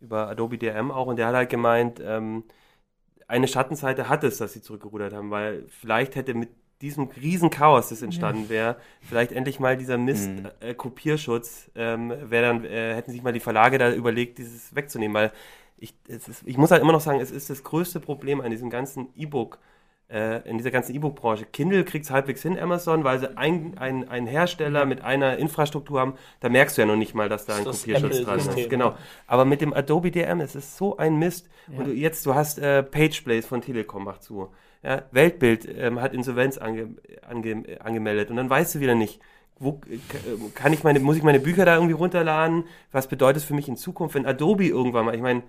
über 0.00 0.28
Adobe 0.28 0.58
DRM 0.58 0.90
auch 0.90 1.06
und 1.06 1.16
der 1.16 1.26
hat 1.28 1.34
halt 1.34 1.50
gemeint, 1.50 2.00
ähm, 2.04 2.44
eine 3.26 3.48
Schattenseite 3.48 4.08
hat 4.08 4.22
es, 4.24 4.38
dass 4.38 4.52
sie 4.52 4.60
zurückgerudert 4.62 5.12
haben, 5.14 5.30
weil 5.30 5.64
vielleicht 5.68 6.14
hätte 6.14 6.34
mit 6.34 6.50
diesem 6.82 7.04
riesen 7.04 7.48
Chaos, 7.50 7.88
das 7.88 8.02
entstanden 8.02 8.48
wäre, 8.50 8.76
vielleicht 9.00 9.32
endlich 9.32 9.58
mal 9.60 9.76
dieser 9.76 9.96
Mist 9.96 10.28
Mhm. 10.28 10.48
äh, 10.60 10.74
Kopierschutz, 10.74 11.70
ähm, 11.74 12.12
wäre 12.30 12.46
dann, 12.48 12.64
äh, 12.64 12.94
hätten 12.94 13.10
sich 13.12 13.22
mal 13.22 13.32
die 13.32 13.40
Verlage 13.40 13.78
da 13.78 13.90
überlegt, 13.92 14.38
dieses 14.38 14.74
wegzunehmen, 14.74 15.14
weil 15.14 15.32
ich, 15.84 15.94
ist, 16.08 16.42
ich 16.44 16.56
muss 16.58 16.70
halt 16.70 16.82
immer 16.82 16.92
noch 16.92 17.00
sagen, 17.00 17.20
es 17.20 17.30
ist 17.30 17.50
das 17.50 17.62
größte 17.62 18.00
Problem 18.00 18.40
an 18.40 18.50
diesem 18.50 18.70
ganzen 18.70 19.08
E-Book, 19.16 19.58
äh, 20.10 20.48
in 20.48 20.58
dieser 20.58 20.70
ganzen 20.70 20.94
E-Book-Branche. 20.94 21.46
Kindle 21.46 21.84
kriegt 21.84 22.04
es 22.04 22.10
halbwegs 22.10 22.42
hin, 22.42 22.58
Amazon, 22.58 23.04
weil 23.04 23.18
sie 23.18 23.36
ein- 23.36 23.76
ein- 23.78 24.08
einen 24.08 24.26
Hersteller 24.26 24.84
mit 24.84 25.02
einer 25.02 25.36
Infrastruktur 25.38 26.00
haben, 26.00 26.14
da 26.40 26.48
merkst 26.48 26.76
du 26.76 26.82
ja 26.82 26.86
noch 26.86 26.96
nicht 26.96 27.14
mal, 27.14 27.28
dass 27.28 27.46
da 27.46 27.56
ein 27.56 27.64
Das 27.64 27.80
Kopierschutz 27.80 28.16
dran 28.24 28.38
ist. 28.38 28.70
Genau. 28.70 28.94
Aber 29.26 29.44
mit 29.44 29.60
dem 29.60 29.72
Adobe 29.72 30.10
DM, 30.10 30.40
es 30.40 30.54
ist 30.54 30.76
so 30.76 30.96
ein 30.96 31.18
Mist. 31.18 31.48
Und 31.78 31.86
du, 31.86 31.92
jetzt, 31.92 32.24
du 32.26 32.34
hast 32.34 32.58
äh, 32.58 32.82
Pageblaze 32.82 33.46
von 33.48 33.60
Telekom, 33.62 34.04
macht 34.04 34.22
zu. 34.22 34.48
Ja, 34.82 35.02
Weltbild 35.12 35.66
ähm, 35.78 36.00
hat 36.02 36.12
Insolvenz 36.12 36.58
ange, 36.58 36.88
ange, 37.26 37.64
angemeldet 37.80 38.28
und 38.30 38.36
dann 38.36 38.50
weißt 38.50 38.74
du 38.74 38.80
wieder 38.80 38.94
nicht, 38.94 39.18
wo 39.58 39.80
äh, 39.90 39.98
kann 40.54 40.74
ich 40.74 40.84
meine, 40.84 41.00
muss 41.00 41.16
ich 41.16 41.22
meine 41.22 41.40
Bücher 41.40 41.64
da 41.64 41.74
irgendwie 41.76 41.94
runterladen? 41.94 42.64
Was 42.92 43.06
bedeutet 43.08 43.38
es 43.38 43.44
für 43.44 43.54
mich 43.54 43.66
in 43.68 43.76
Zukunft, 43.78 44.14
wenn 44.14 44.26
Adobe 44.26 44.66
irgendwann 44.66 45.06
mal, 45.06 45.14
ich 45.14 45.22
meine, 45.22 45.42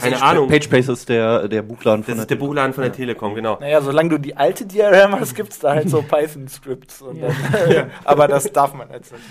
keine 0.00 0.22
Ahnung, 0.22 0.48
PageSpace 0.48 0.88
ist 0.88 1.08
der, 1.08 1.48
der 1.48 1.62
Buchladen 1.62 2.04
von 2.04 2.14
das 2.14 2.22
ist 2.22 2.30
der 2.30 2.36
Buchladen 2.36 2.72
von 2.72 2.82
der 2.84 2.92
Telekom, 2.92 3.34
genau. 3.34 3.58
Naja, 3.60 3.80
solange 3.80 4.10
du 4.10 4.18
die 4.18 4.36
alte 4.36 4.66
DRM 4.66 5.18
hast, 5.18 5.34
gibt 5.34 5.52
es 5.52 5.58
da 5.58 5.74
halt 5.74 5.88
so 5.90 6.02
Python-Scripts. 6.08 7.00
dann- 7.00 7.90
Aber 8.04 8.28
das 8.28 8.52
darf 8.52 8.74
man 8.74 8.90
jetzt 8.90 9.12
nicht. 9.12 9.22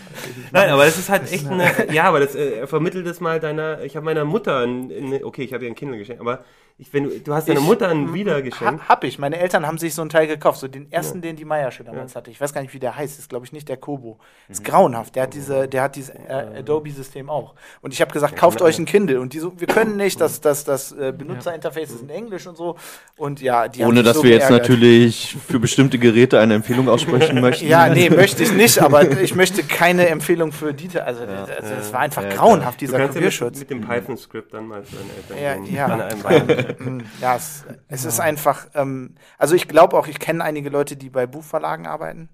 Nein, 0.51 0.69
aber 0.69 0.85
das 0.85 0.97
ist 0.97 1.09
halt 1.09 1.31
echt 1.31 1.47
eine, 1.47 1.65
ja, 1.91 2.03
aber 2.05 2.19
das 2.19 2.35
äh, 2.35 2.67
vermittelt 2.67 3.05
es 3.07 3.19
mal 3.19 3.39
deiner, 3.39 3.81
ich 3.81 3.95
habe 3.95 4.05
meiner 4.05 4.25
Mutter, 4.25 4.59
ein, 4.65 4.91
ein, 4.91 5.23
okay, 5.23 5.43
ich 5.43 5.53
habe 5.53 5.63
ihr 5.65 5.71
ein 5.71 5.75
Kindle 5.75 5.97
geschenkt, 5.97 6.21
aber 6.21 6.43
ich, 6.79 6.93
wenn 6.93 7.05
du, 7.05 7.09
du 7.19 7.33
hast 7.33 7.49
deiner 7.49 7.59
Ich- 7.59 7.65
Mutter 7.65 7.89
ein 7.89 8.13
wieder 8.13 8.41
geschenkt. 8.43 8.83
Ha, 8.83 8.87
hab 8.89 9.03
ich. 9.03 9.17
Meine 9.17 9.37
Eltern 9.39 9.65
haben 9.65 9.79
sich 9.79 9.95
so 9.95 10.01
einen 10.03 10.09
Teil 10.09 10.27
gekauft. 10.27 10.59
So 10.59 10.67
den 10.67 10.91
ersten, 10.91 11.21
den 11.21 11.35
die 11.35 11.43
Meiersche 11.45 11.83
damals 11.83 12.15
hatte. 12.15 12.29
Ich 12.29 12.39
weiß 12.39 12.53
gar 12.53 12.61
nicht, 12.61 12.71
wie 12.73 12.79
der 12.79 12.95
heißt. 12.95 13.17
Ist, 13.17 13.29
glaube 13.29 13.45
ich, 13.47 13.51
nicht 13.51 13.67
der 13.67 13.77
Kobo. 13.77 14.19
Ist 14.47 14.63
grauenhaft. 14.63 15.15
Der 15.15 15.23
hat 15.23 15.33
diese, 15.33 15.67
der 15.67 15.81
hat 15.81 15.95
dieses 15.95 16.11
äh, 16.11 16.59
Adobe-System 16.59 17.31
auch. 17.31 17.55
Und 17.81 17.93
ich 17.93 18.01
habe 18.01 18.13
gesagt, 18.13 18.35
kauft 18.35 18.61
euch 18.61 18.77
ein 18.77 18.85
Kindle. 18.85 19.19
Und 19.19 19.33
die 19.33 19.39
so, 19.39 19.59
wir 19.59 19.65
können 19.65 19.97
nicht, 19.97 20.21
das, 20.21 20.39
das, 20.39 20.65
das 20.65 20.91
äh, 20.91 21.11
Benutzerinterface 21.17 21.89
ist 21.89 22.01
in 22.03 22.09
Englisch 22.11 22.45
und 22.45 22.55
so. 22.57 22.75
Und 23.17 23.41
ja, 23.41 23.67
die 23.67 23.81
haben 23.81 23.89
Ohne 23.89 24.03
dass 24.03 24.17
so 24.17 24.23
wir 24.23 24.31
jetzt 24.31 24.47
geärgert. 24.47 24.69
natürlich 24.69 25.35
für 25.47 25.59
bestimmte 25.59 25.97
Geräte 25.97 26.39
eine 26.39 26.53
Empfehlung 26.53 26.89
aussprechen 26.89 27.41
möchten. 27.41 27.67
Ja, 27.67 27.89
nee, 27.89 28.11
möchte 28.11 28.43
ich 28.43 28.51
nicht, 28.51 28.77
aber 28.79 29.19
ich 29.19 29.33
möchte 29.33 29.63
keine 29.63 30.07
Empfehlung 30.09 30.51
für 30.51 30.75
Dieter. 30.75 31.05
Also, 31.07 31.25
das, 31.25 31.47
das 31.47 31.91
war 31.91 32.01
einfach 32.01 32.21
ja, 32.21 32.29
grauenhaft, 32.29 32.81
dieser 32.81 32.99
ja 32.99 33.05
mit, 33.05 33.13
Kopierschutz. 33.13 33.59
mit 33.61 33.69
dem 33.71 33.81
Python-Script 33.81 34.53
dann 34.53 34.67
mal 34.67 34.83
zu 34.83 34.91
deinen 34.95 35.39
Eltern 35.39 35.65
Ja, 35.73 35.87
ja. 35.87 36.66
Mm, 36.79 37.01
ja, 37.21 37.35
es, 37.35 37.65
es 37.87 38.05
ist 38.05 38.19
einfach, 38.19 38.67
ähm, 38.73 39.15
also 39.37 39.55
ich 39.55 39.67
glaube 39.67 39.97
auch, 39.97 40.07
ich 40.07 40.19
kenne 40.19 40.43
einige 40.43 40.69
Leute, 40.69 40.95
die 40.95 41.09
bei 41.09 41.25
Buchverlagen 41.27 41.85
arbeiten. 41.87 42.29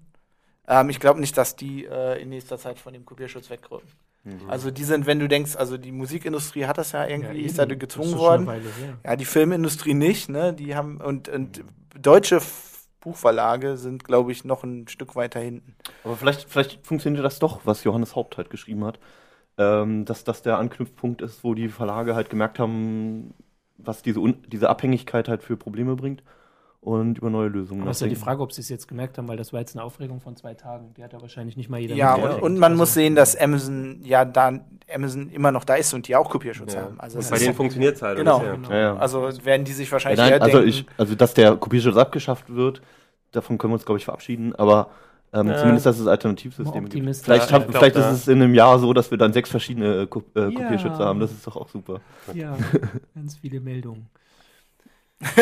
Ähm, 0.66 0.90
ich 0.90 1.00
glaube 1.00 1.20
nicht, 1.20 1.36
dass 1.36 1.56
die 1.56 1.84
äh, 1.84 2.20
in 2.20 2.30
nächster 2.30 2.58
Zeit 2.58 2.78
von 2.78 2.92
dem 2.92 3.04
Kopierschutz 3.04 3.50
wegrücken. 3.50 3.88
Also 4.48 4.70
die 4.70 4.84
sind, 4.84 5.04
wenn 5.06 5.18
du 5.18 5.28
denkst, 5.28 5.54
also 5.54 5.76
die 5.76 5.92
Musikindustrie 5.92 6.64
hat 6.64 6.78
das 6.78 6.92
ja 6.92 7.06
irgendwie, 7.06 7.42
ist 7.42 7.58
da 7.58 7.64
eben. 7.64 7.78
gezwungen 7.78 8.12
Das 8.12 8.20
ist 8.20 8.24
schon 8.24 8.32
eine 8.32 8.46
worden. 8.46 8.46
Weile 8.46 8.70
her. 8.86 8.98
Ja, 9.04 9.16
die 9.16 9.24
Filmindustrie 9.26 9.92
nicht, 9.92 10.30
ne? 10.30 10.54
Die 10.54 10.74
haben 10.74 10.98
und, 10.98 11.28
und 11.28 11.62
deutsche 12.00 12.40
Buchverlage 13.00 13.76
sind, 13.76 14.02
glaube 14.02 14.32
ich, 14.32 14.44
noch 14.44 14.64
ein 14.64 14.88
Stück 14.88 15.14
weiter 15.14 15.40
hinten. 15.40 15.76
Aber 16.04 16.16
vielleicht, 16.16 16.48
vielleicht 16.48 16.86
funktioniert 16.86 17.22
das 17.22 17.38
doch, 17.38 17.60
was 17.64 17.84
Johannes 17.84 18.16
Haupt 18.16 18.38
halt 18.38 18.48
geschrieben 18.48 18.84
hat. 18.84 18.98
Ähm, 19.58 20.06
dass 20.06 20.24
das 20.24 20.42
der 20.42 20.58
Anknüpfpunkt 20.58 21.20
ist, 21.20 21.44
wo 21.44 21.54
die 21.54 21.68
Verlage 21.68 22.14
halt 22.14 22.30
gemerkt 22.30 22.58
haben, 22.58 23.34
was 23.78 24.02
diese, 24.02 24.20
Un 24.20 24.36
diese 24.46 24.68
Abhängigkeit 24.70 25.28
halt 25.28 25.42
für 25.42 25.56
Probleme 25.56 25.96
bringt 25.96 26.22
und 26.80 27.18
über 27.18 27.30
neue 27.30 27.48
Lösungen 27.48 27.82
Aber 27.82 27.90
es 27.90 27.96
ist 27.96 28.02
ja 28.02 28.08
die. 28.08 28.14
Frage, 28.16 28.42
ob 28.42 28.52
sie 28.52 28.60
es 28.60 28.68
jetzt 28.68 28.88
gemerkt 28.88 29.16
haben, 29.16 29.26
weil 29.26 29.36
das 29.38 29.52
war 29.52 29.60
jetzt 29.60 29.74
eine 29.74 29.82
Aufregung 29.84 30.20
von 30.20 30.36
zwei 30.36 30.54
Tagen. 30.54 30.92
Die 30.96 31.02
hat 31.02 31.12
ja 31.14 31.20
wahrscheinlich 31.20 31.56
nicht 31.56 31.70
mal 31.70 31.80
jeder 31.80 31.94
Ja, 31.94 32.14
und, 32.14 32.42
und 32.42 32.58
man 32.58 32.72
Also, 32.72 32.82
muss 32.82 32.94
sehen, 32.94 33.14
dass 33.14 33.34
Amazon 33.36 34.00
ja 34.04 34.24
da 34.24 34.52
Amazon 34.94 35.30
immer 35.30 35.50
noch 35.50 35.64
da 35.64 35.76
ist 35.76 35.94
und 35.94 36.06
die 36.08 36.14
auch 36.14 36.28
Kopierschutz 36.28 36.74
Ja. 36.74 36.82
haben. 36.82 37.00
Also, 37.00 37.16
Und 37.16 37.24
es 37.24 37.30
bei 37.30 37.38
denen 37.38 37.54
funktioniert 37.54 37.96
es 37.96 38.02
halt. 38.02 38.18
Genau. 38.18 38.38
das 38.38 38.54
Genau. 38.56 38.70
Ja, 38.70 38.78
ja. 38.78 38.96
also 38.96 39.22
werden 39.44 39.64
die 39.64 39.72
sich 39.72 39.88
Ja, 39.88 39.92
wahrscheinlich 39.92 40.20
nein, 40.20 40.32
eher 40.32 40.42
also, 40.42 40.58
denken, 40.58 40.68
ich, 40.68 40.86
also, 40.98 41.14
dass 41.14 41.32
der 41.34 41.56
Kopierschutz 41.56 41.96
abgeschafft 41.96 42.54
wird, 42.54 42.82
davon 43.32 43.56
können 43.56 43.72
wir 43.72 43.76
uns, 43.76 43.86
glaube 43.86 43.98
ich, 43.98 44.04
verabschieden. 44.04 44.54
Aber 44.54 44.90
ähm, 45.32 45.48
Ja. 45.48 45.56
zumindest, 45.58 45.86
dass 45.86 45.98
es 45.98 46.06
Alternativsysteme 46.06 46.88
gibt. 46.88 47.16
Vielleicht, 47.16 47.50
Ja, 47.50 47.54
hab, 47.54 47.62
ich 47.64 47.70
glaub, 47.70 47.82
vielleicht 47.82 47.96
ist 47.96 48.06
es 48.06 48.28
in 48.28 48.42
einem 48.42 48.54
Jahr 48.54 48.78
so, 48.78 48.92
dass 48.92 49.10
wir 49.10 49.18
dann 49.18 49.32
sechs 49.32 49.50
verschiedene 49.50 50.02
äh, 50.02 50.06
Ko 50.06 50.22
äh, 50.36 50.40
Ja. 50.40 50.50
Kopierschütze 50.50 50.98
haben. 51.04 51.20
Das 51.20 51.32
ist 51.32 51.46
doch 51.46 51.56
auch 51.56 51.68
super. 51.68 52.00
Ja, 52.32 52.56
ganz 53.14 53.36
viele 53.36 53.60
Meldungen. 53.60 54.06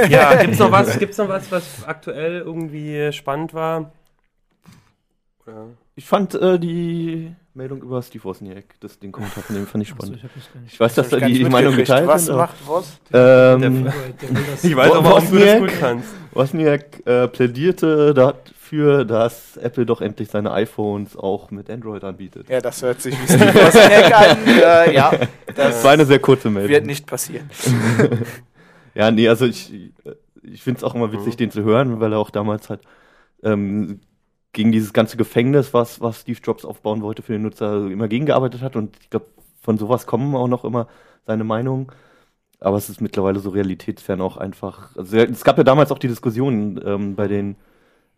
Ja, 0.09 0.35
gibt's 0.43 0.59
noch 0.59 0.71
was, 0.71 0.99
gibt's 0.99 1.19
noch 1.19 1.29
was, 1.29 1.51
was 1.51 1.85
aktuell 1.85 2.41
irgendwie 2.41 3.13
spannend 3.13 3.53
war? 3.55 3.93
Oder? 5.47 5.67
Ich 5.95 6.07
fand 6.07 6.35
äh, 6.35 6.59
die 6.59 7.35
Meldung 7.55 7.83
über 7.83 8.01
Steve 8.03 8.25
Wozniak, 8.25 8.65
das, 8.81 8.99
den 8.99 9.13
Kommentar 9.13 9.43
von 9.43 9.55
dem 9.57 9.67
fand 9.67 9.83
ich 9.83 9.91
spannend. 9.91 10.17
ich 10.17 10.23
gar 10.55 10.61
nicht. 10.63 10.73
Ich 10.73 10.81
weiß, 10.81 10.95
dass 10.95 11.09
da 11.11 11.19
ich 11.19 11.37
die 11.39 11.45
Meinung 11.45 11.77
geteilt 11.77 12.07
Was 12.07 12.25
sind. 12.27 12.37
macht 12.37 12.55
was? 12.67 12.99
Ähm, 13.13 13.93
Ich 14.63 14.75
weiß 14.75 14.93
aber, 14.93 15.17
ob 15.17 15.21
du 15.21 15.25
das 15.25 15.33
Wozniak? 15.35 15.59
gut 15.61 15.71
kannst. 15.79 16.09
Wozniak 16.33 17.07
äh, 17.07 17.29
plädierte 17.29 18.15
dafür, 18.15 19.05
dass 19.05 19.59
Apple 19.59 19.85
doch 19.85 20.01
endlich 20.01 20.31
seine 20.31 20.51
iPhones 20.53 21.15
auch 21.15 21.51
mit 21.51 21.69
Android 21.69 22.05
anbietet. 22.05 22.49
Ja, 22.49 22.63
das 22.63 22.81
hört 22.81 23.03
sich 23.03 23.15
wie 23.21 23.27
Steve 23.31 23.55
Wozniak 23.55 24.15
an. 24.15 24.37
Äh, 24.47 24.95
ja, 24.95 25.11
Das 25.47 25.55
das 25.57 25.85
war 25.85 25.91
eine 25.91 26.07
sehr 26.07 26.21
kurze 26.21 26.49
Meldung. 26.49 26.71
wird 26.73 26.87
nicht 26.87 27.07
passieren. 27.07 27.51
Ja, 28.95 29.11
nee, 29.11 29.27
also 29.27 29.47
ich, 29.47 29.73
ich 30.43 30.63
finde 30.63 30.77
es 30.79 30.85
auch 30.85 30.95
immer 30.95 31.11
witzig, 31.13 31.33
Mhm. 31.35 31.39
den 31.39 31.51
zu 31.51 31.63
hören, 31.65 31.99
weil 32.01 32.13
er 32.13 32.19
auch 32.19 32.29
damals 32.31 32.69
halt 32.69 32.81
ähm, 33.43 34.01
gegen 34.53 34.73
dieses 34.73 34.93
ganze 34.93 35.17
Gefängnis, 35.17 35.73
was, 35.75 36.01
was 36.01 36.21
Steve 36.23 36.41
Jobs 36.43 36.65
aufbauen 36.65 37.03
wollte 37.03 37.23
für 37.23 37.33
den 37.33 37.43
Nutzer, 37.43 37.87
immer 37.91 38.09
gegengearbeitet 38.09 38.63
hat. 38.63 38.77
Und 38.77 38.97
ich 39.01 39.11
glaube, 39.11 39.27
von 39.63 39.79
sowas 39.79 40.07
kommen 40.07 40.35
auch 40.35 40.49
noch 40.49 40.65
immer 40.65 40.89
seine 41.27 41.45
Meinungen. 41.45 41.89
Aber 42.61 42.77
es 42.77 42.89
ist 42.89 43.01
mittlerweile 43.01 43.41
so 43.41 43.51
realitätsfern 43.51 44.21
auch 44.21 44.37
einfach. 44.37 44.97
Also 44.97 45.17
es 45.17 45.45
gab 45.45 45.59
ja 45.59 45.65
damals 45.65 45.91
auch 45.91 45.99
die 45.99 46.09
Diskussion 46.09 46.81
ähm, 46.85 47.17
bei 47.17 47.29
den 47.29 47.57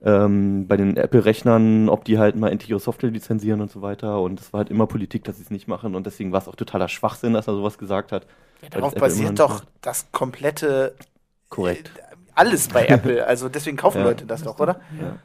ähm, 0.03 0.67
bei 0.69 0.77
den 0.77 0.97
Apple-Rechnern, 0.99 1.89
ob 1.89 2.05
die 2.05 2.19
halt 2.19 2.37
mal 2.37 2.51
endlich 2.51 2.71
ihre 2.71 2.81
Software 2.81 3.11
lizenzieren 3.11 3.61
und 3.63 3.71
so 3.71 3.81
weiter. 3.81 4.21
Und 4.21 4.41
es 4.41 4.53
war 4.53 4.59
halt 4.59 4.71
immer 4.71 4.87
Politik, 4.87 5.25
dass 5.25 5.37
sie 5.37 5.43
es 5.43 5.51
nicht 5.51 5.67
machen. 5.69 5.95
Und 5.95 6.05
deswegen 6.07 6.31
war 6.33 6.41
es 6.41 6.49
auch 6.49 6.57
totaler 6.57 6.89
Schwachsinn, 6.89 7.33
dass 7.33 7.49
er 7.49 7.55
sowas 7.55 7.79
gesagt 7.79 8.13
hat. 8.13 8.27
Ja, 8.61 8.69
darauf 8.71 8.95
basiert 8.95 9.39
doch 9.39 9.61
macht. 9.61 9.69
das 9.81 10.11
komplette 10.13 10.95
Korrekt. 11.49 11.91
äh, 11.97 12.03
alles 12.35 12.69
bei 12.69 12.87
Apple. 12.89 13.27
Also 13.27 13.49
deswegen 13.49 13.77
kaufen 13.77 13.99
Ja. 13.99 14.05
Leute 14.05 14.27
das 14.27 14.43
doch, 14.43 14.59
oder? 14.59 14.81
Ja. 15.01 15.17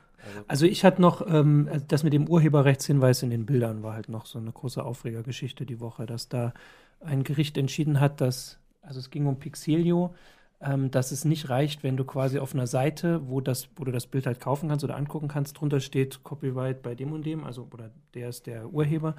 Also 0.48 0.66
ich 0.66 0.84
hatte 0.84 1.02
noch, 1.02 1.26
ähm, 1.28 1.70
das 1.88 2.04
mit 2.04 2.14
dem 2.14 2.28
Urheberrechtshinweis 2.28 3.24
in 3.24 3.30
den 3.30 3.46
Bildern 3.46 3.84
war 3.84 3.94
halt 3.94 4.10
noch 4.10 4.26
so 4.26 4.40
eine 4.40 4.52
große 4.52 4.84
Aufregergeschichte 4.84 5.66
die 5.66 5.80
Woche, 5.80 6.06
dass 6.06 6.30
da 6.30 6.54
ein 7.00 7.24
Gericht 7.24 7.58
entschieden 7.58 8.00
hat, 8.00 8.22
dass, 8.22 8.60
also 8.82 9.00
es 9.00 9.10
ging 9.10 9.26
um 9.26 9.40
Pixelio, 9.40 10.14
ähm, 10.62 10.92
dass 10.92 11.12
es 11.12 11.26
nicht 11.26 11.50
reicht, 11.50 11.84
wenn 11.84 11.98
du 11.98 12.04
quasi 12.04 12.40
auf 12.40 12.54
einer 12.54 12.68
Seite, 12.68 13.22
wo, 13.28 13.42
das, 13.42 13.70
wo 13.76 13.86
du 13.86 13.92
das 13.92 14.08
Bild 14.08 14.26
halt 14.26 14.40
kaufen 14.40 14.70
kannst 14.70 14.84
oder 14.84 14.98
angucken 14.98 15.28
kannst, 15.28 15.60
drunter 15.60 15.80
steht 15.80 16.24
Copyright 16.24 16.82
bei 16.82 16.96
dem 16.96 17.14
und 17.14 17.26
dem, 17.26 17.44
also 17.44 17.68
oder 17.72 17.92
der 18.14 18.30
ist 18.30 18.48
der 18.48 18.72
Urheber, 18.72 19.16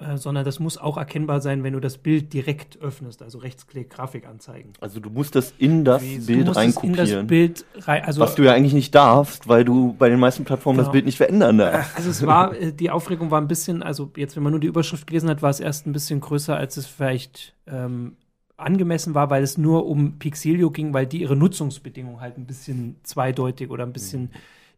äh, 0.00 0.16
sondern 0.16 0.44
das 0.44 0.58
muss 0.58 0.76
auch 0.76 0.96
erkennbar 0.96 1.40
sein, 1.40 1.62
wenn 1.62 1.72
du 1.72 1.80
das 1.80 1.98
Bild 1.98 2.32
direkt 2.32 2.80
öffnest, 2.80 3.22
also 3.22 3.38
Rechtsklick, 3.38 3.90
Grafik 3.90 4.26
anzeigen. 4.26 4.72
Also 4.80 4.98
du 4.98 5.08
musst 5.08 5.34
das 5.36 5.54
in 5.58 5.84
das 5.84 6.02
Wie- 6.02 6.18
Bild 6.18 6.54
reinkopieren. 6.56 7.26
Bild 7.28 7.64
rein, 7.82 8.02
also 8.04 8.20
was 8.20 8.34
du 8.34 8.42
ja 8.42 8.52
eigentlich 8.52 8.74
nicht 8.74 8.94
darfst, 8.94 9.46
weil 9.48 9.64
du 9.64 9.92
bei 9.96 10.08
den 10.08 10.18
meisten 10.18 10.44
Plattformen 10.44 10.78
Genau. 10.78 10.88
das 10.88 10.92
Bild 10.92 11.04
nicht 11.06 11.16
verändern 11.16 11.58
darfst. 11.58 11.96
Also 11.96 12.10
es 12.10 12.26
war, 12.26 12.54
äh, 12.60 12.72
die 12.72 12.90
Aufregung 12.90 13.30
war 13.30 13.40
ein 13.40 13.46
bisschen, 13.48 13.82
also 13.84 14.10
jetzt, 14.16 14.34
wenn 14.34 14.42
man 14.42 14.50
nur 14.52 14.60
die 14.60 14.66
Überschrift 14.66 15.06
gelesen 15.06 15.28
hat, 15.30 15.42
war 15.42 15.50
es 15.50 15.60
erst 15.60 15.86
ein 15.86 15.92
bisschen 15.92 16.20
größer, 16.20 16.56
als 16.56 16.76
es 16.76 16.86
vielleicht 16.86 17.54
ähm, 17.68 18.16
angemessen 18.56 19.14
war, 19.14 19.30
weil 19.30 19.42
es 19.42 19.58
nur 19.58 19.86
um 19.86 20.18
Pixelio 20.18 20.70
ging, 20.70 20.92
weil 20.92 21.06
die 21.06 21.20
ihre 21.22 21.36
Nutzungsbedingungen 21.36 22.20
halt 22.20 22.36
ein 22.38 22.46
bisschen 22.46 22.96
zweideutig 23.04 23.70
oder 23.70 23.84
ein 23.84 23.92
bisschen 23.92 24.30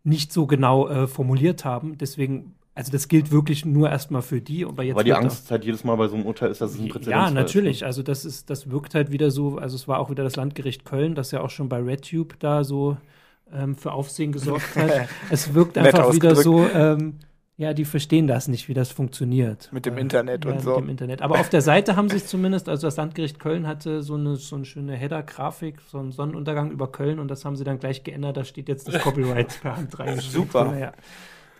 nicht 0.05 0.33
so 0.33 0.46
genau 0.46 0.88
äh, 0.88 1.07
formuliert 1.07 1.64
haben. 1.64 1.98
Deswegen 1.98 2.55
also 2.76 2.92
das 2.92 3.08
gilt 3.08 3.32
wirklich 3.32 3.64
nur 3.64 3.88
erstmal 3.88 4.20
für 4.20 4.42
die. 4.42 4.66
Aber 4.66 4.82
jetzt 4.82 4.94
Aber 4.94 5.02
die 5.02 5.14
Angst 5.14 5.50
halt 5.50 5.64
jedes 5.64 5.82
Mal 5.82 5.96
bei 5.96 6.08
so 6.08 6.14
einem 6.14 6.26
Urteil 6.26 6.50
ist, 6.50 6.60
dass 6.60 6.72
es 6.72 6.78
ein 6.78 6.88
Präzedenzfall 6.88 7.28
ja, 7.28 7.30
natürlich. 7.30 7.86
Also 7.86 8.02
das 8.02 8.26
ist, 8.26 8.50
das 8.50 8.70
wirkt 8.70 8.94
halt 8.94 9.10
wieder 9.10 9.30
so, 9.30 9.56
also 9.56 9.74
es 9.74 9.88
war 9.88 9.98
auch 9.98 10.10
wieder 10.10 10.22
das 10.22 10.36
Landgericht 10.36 10.84
Köln, 10.84 11.14
das 11.14 11.30
ja 11.30 11.40
auch 11.40 11.48
schon 11.48 11.70
bei 11.70 11.80
RedTube 11.80 12.38
da 12.38 12.64
so 12.64 12.98
ähm, 13.50 13.76
für 13.76 13.92
Aufsehen 13.92 14.30
gesorgt 14.30 14.76
hat. 14.76 15.08
es 15.30 15.54
wirkt 15.54 15.78
einfach 15.78 16.12
wieder 16.12 16.36
so, 16.36 16.66
ähm, 16.66 17.14
ja, 17.56 17.72
die 17.72 17.86
verstehen 17.86 18.26
das 18.26 18.48
nicht, 18.48 18.68
wie 18.68 18.74
das 18.74 18.92
funktioniert. 18.92 19.70
Mit 19.72 19.86
dem 19.86 19.96
Äh, 19.96 20.02
Internet 20.02 20.44
ja, 20.44 20.50
und 20.50 20.56
mit 20.58 20.64
so. 20.66 20.76
dem 20.76 20.90
Internet. 20.90 21.22
Aber 21.22 21.40
auf 21.40 21.48
der 21.48 21.62
Seite 21.62 21.96
haben 21.96 22.10
sie 22.10 22.16
es 22.16 22.26
zumindest, 22.26 22.68
also 22.68 22.86
das 22.88 22.96
Landgericht 22.96 23.38
Köln 23.38 23.66
hatte 23.66 24.02
so 24.02 24.16
eine, 24.16 24.36
so 24.36 24.56
eine 24.56 24.66
schöne 24.66 24.92
Header-Grafik, 24.96 25.80
so 25.90 25.96
einen 25.96 26.12
Sonnenuntergang 26.12 26.70
über 26.70 26.92
Köln 26.92 27.18
und 27.18 27.28
das 27.28 27.46
haben 27.46 27.56
sie 27.56 27.64
dann 27.64 27.78
gleich 27.78 28.04
geändert, 28.04 28.36
da 28.36 28.44
steht 28.44 28.68
jetzt 28.68 28.86
das 28.86 28.98
Copyright 29.02 29.62
per 29.62 29.78
Hand 29.78 29.98
rein. 29.98 30.20
Super. 30.20 30.76
Ja, 30.78 30.92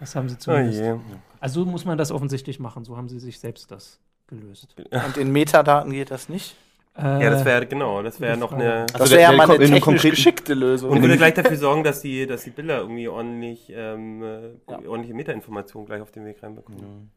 das 0.01 0.15
haben 0.15 0.29
sie 0.29 0.37
Oh 0.37 0.39
zumindest. 0.39 0.81
je. 0.81 0.95
Also 1.41 1.65
so 1.65 1.71
muss 1.71 1.85
man 1.85 1.97
das 1.99 2.11
offensichtlich 2.11 2.59
machen, 2.61 2.85
so 2.85 2.97
haben 2.97 3.09
sie 3.09 3.19
sich 3.21 3.39
selbst 3.39 3.71
das 3.71 3.99
gelöst. 4.27 4.69
Und 4.91 5.17
in 5.17 5.33
Metadaten 5.33 5.93
geht 5.93 6.11
das 6.11 6.29
nicht? 6.29 6.57
Ja, 6.99 7.29
das 7.29 7.45
wäre 7.45 7.67
genau, 7.67 8.03
das 8.03 8.21
wäre 8.23 8.39
noch 8.39 8.53
eine. 8.53 8.87
Das 8.87 9.11
der- 9.11 9.19
wäre 9.19 9.33
ja 9.33 9.37
mal 9.37 9.51
eine 9.51 9.59
technisch 9.67 10.01
geschickte 10.03 10.55
Lösung. 10.55 10.91
Und 10.91 11.03
würde 11.03 11.17
gleich 11.19 11.35
dafür 11.35 11.59
sorgen, 11.59 11.85
dass 11.85 12.01
die, 12.01 12.27
dass 12.27 12.45
die 12.45 12.51
Bilder 12.51 12.79
irgendwie 12.79 13.07
ordentlich, 13.07 13.71
ähm, 13.71 14.23
äh, 14.23 14.49
Ja. 14.71 14.79
ordentliche 14.89 15.13
Metainformationen 15.13 15.87
gleich 15.87 16.01
auf 16.01 16.11
den 16.11 16.25
Weg 16.25 16.43
reinbekommen. 16.43 17.11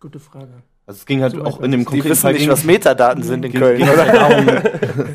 Gute 0.00 0.18
Frage. 0.18 0.62
Also 0.84 0.98
es 0.98 1.06
ging 1.06 1.22
halt 1.22 1.34
So 1.34 1.44
auch 1.44 1.60
in 1.60 1.70
dem 1.70 1.80
Die 1.80 1.84
konkreten 1.86 2.10
wissen 2.10 2.22
Fall 2.22 2.32
nicht, 2.32 2.48
was 2.48 2.64
Metadaten 2.64 3.22
sind 3.22 3.44
in 3.44 3.52
Köln, 3.52 3.78
ging 3.78 3.88
oder? 3.88 4.62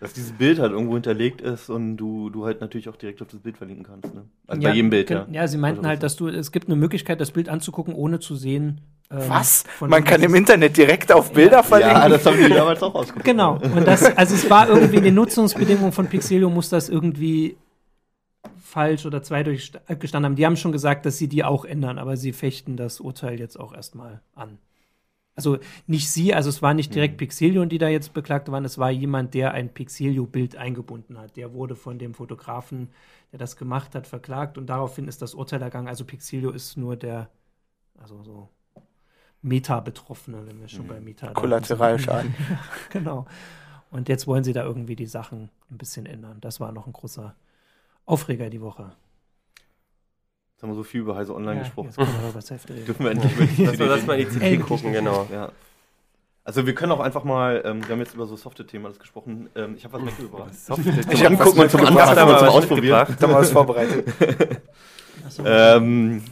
dass 0.00 0.12
dieses 0.12 0.32
Bild 0.32 0.58
halt 0.58 0.72
irgendwo 0.72 0.94
hinterlegt 0.94 1.40
ist 1.40 1.70
und 1.70 1.96
du, 1.96 2.30
du 2.30 2.44
halt 2.44 2.60
natürlich 2.60 2.88
auch 2.88 2.96
direkt 2.96 3.22
auf 3.22 3.28
das 3.28 3.40
Bild 3.40 3.56
verlinken 3.56 3.84
kannst. 3.84 4.14
Ne? 4.14 4.24
Also 4.46 4.62
bei 4.62 4.74
jedem 4.74 4.90
Bild, 4.90 5.08
ja. 5.10 5.26
Ja, 5.30 5.48
sie 5.48 5.58
meinten 5.58 5.80
Also 5.80 5.88
halt, 5.88 6.02
dass 6.02 6.16
du, 6.16 6.28
es 6.28 6.52
gibt 6.52 6.68
eine 6.68 6.76
Möglichkeit, 6.76 7.20
das 7.20 7.30
Bild 7.30 7.48
anzugucken, 7.48 7.94
ohne 7.94 8.20
zu 8.20 8.36
sehen. 8.36 8.82
ähm, 9.10 9.22
Was? 9.28 9.64
von 9.78 9.88
Man 9.88 10.04
kann 10.04 10.22
im. 10.22 10.34
Internet 10.34 10.76
direkt 10.76 11.12
auf 11.12 11.32
Bilder 11.32 11.62
verlinken? 11.62 11.96
Ja, 11.96 12.08
das 12.08 12.26
haben 12.26 12.36
die 12.36 12.48
damals 12.48 12.82
auch 12.82 12.94
ausgeprobiert. 12.94 13.24
Genau. 13.24 13.54
Und 13.54 13.86
das, 13.86 14.04
also 14.16 14.34
es 14.34 14.50
war 14.50 14.68
irgendwie 14.68 14.96
in 14.96 15.04
den 15.04 15.14
Nutzungsbedingungen 15.14 15.92
von 15.92 16.06
Pixelio 16.08 16.50
muss 16.50 16.68
das 16.68 16.88
irgendwie 16.88 17.56
falsch 18.60 19.06
oder 19.06 19.22
äh, 19.86 19.96
gestanden 19.96 20.26
haben. 20.26 20.36
Die 20.36 20.44
haben 20.44 20.56
schon 20.56 20.72
gesagt, 20.72 21.06
dass 21.06 21.16
sie 21.16 21.28
die 21.28 21.42
auch 21.44 21.64
ändern, 21.64 21.98
aber 21.98 22.18
sie 22.18 22.32
fechten 22.32 22.76
das 22.76 23.00
Urteil 23.00 23.40
jetzt 23.40 23.58
auch 23.58 23.72
erstmal 23.72 24.20
an. 24.34 24.58
Also 25.36 25.58
nicht 25.86 26.10
sie, 26.10 26.34
also 26.34 26.48
es 26.48 26.62
war 26.62 26.72
nicht 26.72 26.94
direkt 26.94 27.18
Pixelion, 27.18 27.68
die 27.68 27.76
da 27.76 27.88
jetzt 27.88 28.14
beklagt 28.14 28.50
waren, 28.50 28.64
es 28.64 28.78
war 28.78 28.90
jemand, 28.90 29.34
der 29.34 29.52
ein 29.52 29.68
Pixelio-Bild 29.68 30.56
eingebunden 30.56 31.18
hat. 31.18 31.36
Der 31.36 31.52
wurde 31.52 31.76
von 31.76 31.98
dem 31.98 32.14
Fotografen, 32.14 32.88
der 33.32 33.38
das 33.38 33.58
gemacht 33.58 33.94
hat, 33.94 34.06
verklagt 34.06 34.56
und 34.56 34.66
daraufhin 34.66 35.08
ist 35.08 35.20
das 35.20 35.34
Urteil 35.34 35.60
ergangen. 35.60 35.88
Also 35.88 36.06
Pixelio 36.06 36.50
ist 36.50 36.78
nur 36.78 36.96
der, 36.96 37.28
also 37.98 38.22
so 38.22 38.48
Meta-Betroffene, 39.42 40.46
wenn 40.46 40.58
wir 40.58 40.68
schon 40.68 40.88
bei 40.88 41.00
Meta 41.00 41.28
Kollateralschaden. 41.32 42.34
genau. 42.90 43.26
Und 43.90 44.08
jetzt 44.08 44.26
wollen 44.26 44.42
sie 44.42 44.54
da 44.54 44.64
irgendwie 44.64 44.96
die 44.96 45.06
Sachen 45.06 45.50
ein 45.70 45.78
bisschen 45.78 46.06
ändern. 46.06 46.38
Das 46.40 46.60
war 46.60 46.72
noch 46.72 46.86
ein 46.86 46.92
großer 46.94 47.34
Aufreger 48.06 48.48
die 48.48 48.62
Woche. 48.62 48.92
Jetzt 50.56 50.62
haben 50.62 50.70
wir 50.70 50.74
so 50.76 50.84
viel 50.84 51.00
über 51.02 51.16
Heise 51.16 51.34
Online 51.34 51.56
Ja, 51.56 51.62
gesprochen. 51.64 51.88
jetzt 51.88 51.96
können 51.98 52.08
wir 52.22 52.30
über 52.30 52.40
Heft 52.40 52.70
reden. 52.70 52.86
Dürfen 52.86 53.04
wir 53.04 53.10
endlich 53.10 53.36
mit 53.38 53.58
Lass 53.58 53.78
mal, 53.78 53.88
lass 53.88 54.06
mal 54.06 54.18
in 54.18 54.26
die 54.26 54.34
CT 54.34 54.42
Endlich. 54.42 54.66
gucken, 54.66 54.92
genau. 54.94 55.28
Ja. 55.30 55.52
Also 56.44 56.64
wir 56.66 56.74
können 56.74 56.92
auch 56.92 57.00
einfach 57.00 57.24
mal, 57.24 57.60
ähm, 57.66 57.82
wir 57.82 57.90
haben 57.90 57.98
jetzt 57.98 58.14
über 58.14 58.24
so 58.24 58.36
softe 58.36 58.66
Themen 58.66 58.86
alles 58.86 58.98
gesprochen. 58.98 59.50
Ähm, 59.54 59.74
ich 59.76 59.84
habe 59.84 59.98
was 59.98 60.02
mitgebracht. 60.02 60.52
Ich 61.12 61.22
hab 61.24 61.38
Guck 61.38 61.56
mal 61.58 61.68
zum 61.68 61.80
und 61.80 61.88
aber 61.88 62.16
zum 62.16 62.28
was 62.30 62.42
Ausprobieren. 62.54 63.06
Da 63.06 63.22
haben 63.22 63.32
wir 63.32 63.38
was 63.40 63.50
vorbereitet. 63.50 64.08
Achso. 65.26 65.42
Ähm, 65.44 66.22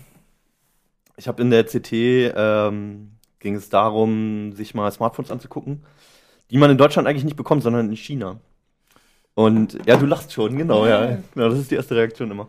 ich 1.19 1.29
habe 1.29 1.43
in 1.43 1.51
der 1.51 1.65
CT 1.65 1.93
ähm, 1.93 3.11
ging 3.41 3.57
es 3.57 3.69
darum, 3.69 4.53
sich 4.55 4.75
mal 4.75 4.91
Smartphones 4.91 5.31
anzugucken, 5.31 5.85
die 6.51 6.57
man 6.57 6.71
in 6.71 6.79
Deutschland 6.79 7.07
eigentlich 7.07 7.25
nicht 7.25 7.37
bekommt, 7.37 7.63
sondern 7.63 7.91
in 7.91 7.97
China. 7.97 8.41
Und 9.35 9.79
ja, 9.85 9.99
du 9.99 10.07
lachst 10.07 10.33
schon, 10.33 10.57
genau, 10.57 10.87
ja. 10.87 11.19
Genau, 11.35 11.51
das 11.51 11.59
ist 11.59 11.71
die 11.71 11.75
erste 11.75 11.95
Reaktion 11.97 12.31
immer. 12.31 12.49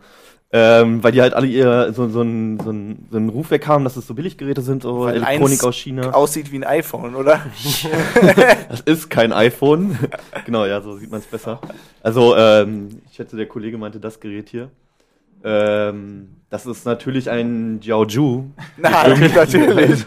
Ähm, 0.52 1.02
weil 1.02 1.10
die 1.10 1.20
halt 1.20 1.34
alle 1.34 1.48
ihr 1.48 1.92
so, 1.92 2.08
so, 2.08 2.20
einen, 2.20 2.60
so, 2.60 2.70
einen, 2.70 3.08
so 3.10 3.16
einen 3.16 3.28
Ruf 3.30 3.50
weg 3.50 3.66
haben, 3.66 3.82
dass 3.82 3.96
es 3.96 4.06
so 4.06 4.14
Billiggeräte 4.14 4.62
sind, 4.62 4.84
so 4.84 5.00
Weil 5.00 5.16
Elektronik 5.16 5.64
aus 5.64 5.74
China. 5.74 6.12
Aussieht 6.12 6.52
wie 6.52 6.56
ein 6.56 6.64
iPhone, 6.64 7.16
oder? 7.16 7.40
Das 8.68 8.80
ist 8.82 9.10
kein 9.10 9.32
iPhone. 9.32 9.98
genau, 10.44 10.64
ja, 10.64 10.80
so 10.80 10.96
sieht 10.96 11.10
man 11.10 11.20
es 11.20 11.26
besser. 11.26 11.60
Also, 12.02 12.36
ähm, 12.36 13.00
ich 13.10 13.16
schätze, 13.16 13.36
der 13.36 13.46
Kollege 13.46 13.76
meinte 13.76 13.98
das 13.98 14.20
Gerät 14.20 14.48
hier. 14.48 14.70
Ähm, 15.42 16.28
das 16.48 16.66
ist 16.66 16.86
natürlich 16.86 17.28
ein 17.28 17.80
Jiaoju. 17.80 18.44
Nein, 18.76 19.32
natürlich. 19.34 20.04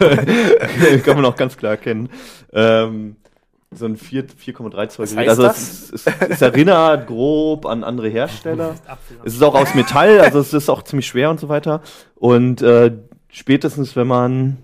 Kann 1.04 1.16
man 1.16 1.24
auch 1.26 1.36
ganz 1.36 1.56
klar 1.56 1.72
erkennen. 1.72 2.08
Ähm, 2.52 3.16
so 3.72 3.86
ein 3.86 3.96
4 3.96 4.26
4,3 4.26 4.88
Zoll 4.88 5.06
Gerät. 5.06 5.28
Also 5.28 5.42
das? 5.42 5.92
es, 5.92 6.06
es, 6.06 6.14
es 6.28 6.42
erinnert 6.42 7.06
grob 7.06 7.66
an 7.66 7.84
andere 7.84 8.08
Hersteller. 8.08 8.74
Es 9.24 9.34
ist 9.34 9.42
auch 9.42 9.54
aus 9.54 9.74
Metall, 9.74 10.20
also 10.20 10.40
es 10.40 10.52
ist 10.52 10.68
auch 10.68 10.82
ziemlich 10.82 11.06
schwer 11.06 11.30
und 11.30 11.38
so 11.38 11.48
weiter. 11.48 11.80
Und 12.16 12.62
äh, 12.62 12.92
spätestens, 13.28 13.94
wenn 13.94 14.08
man 14.08 14.58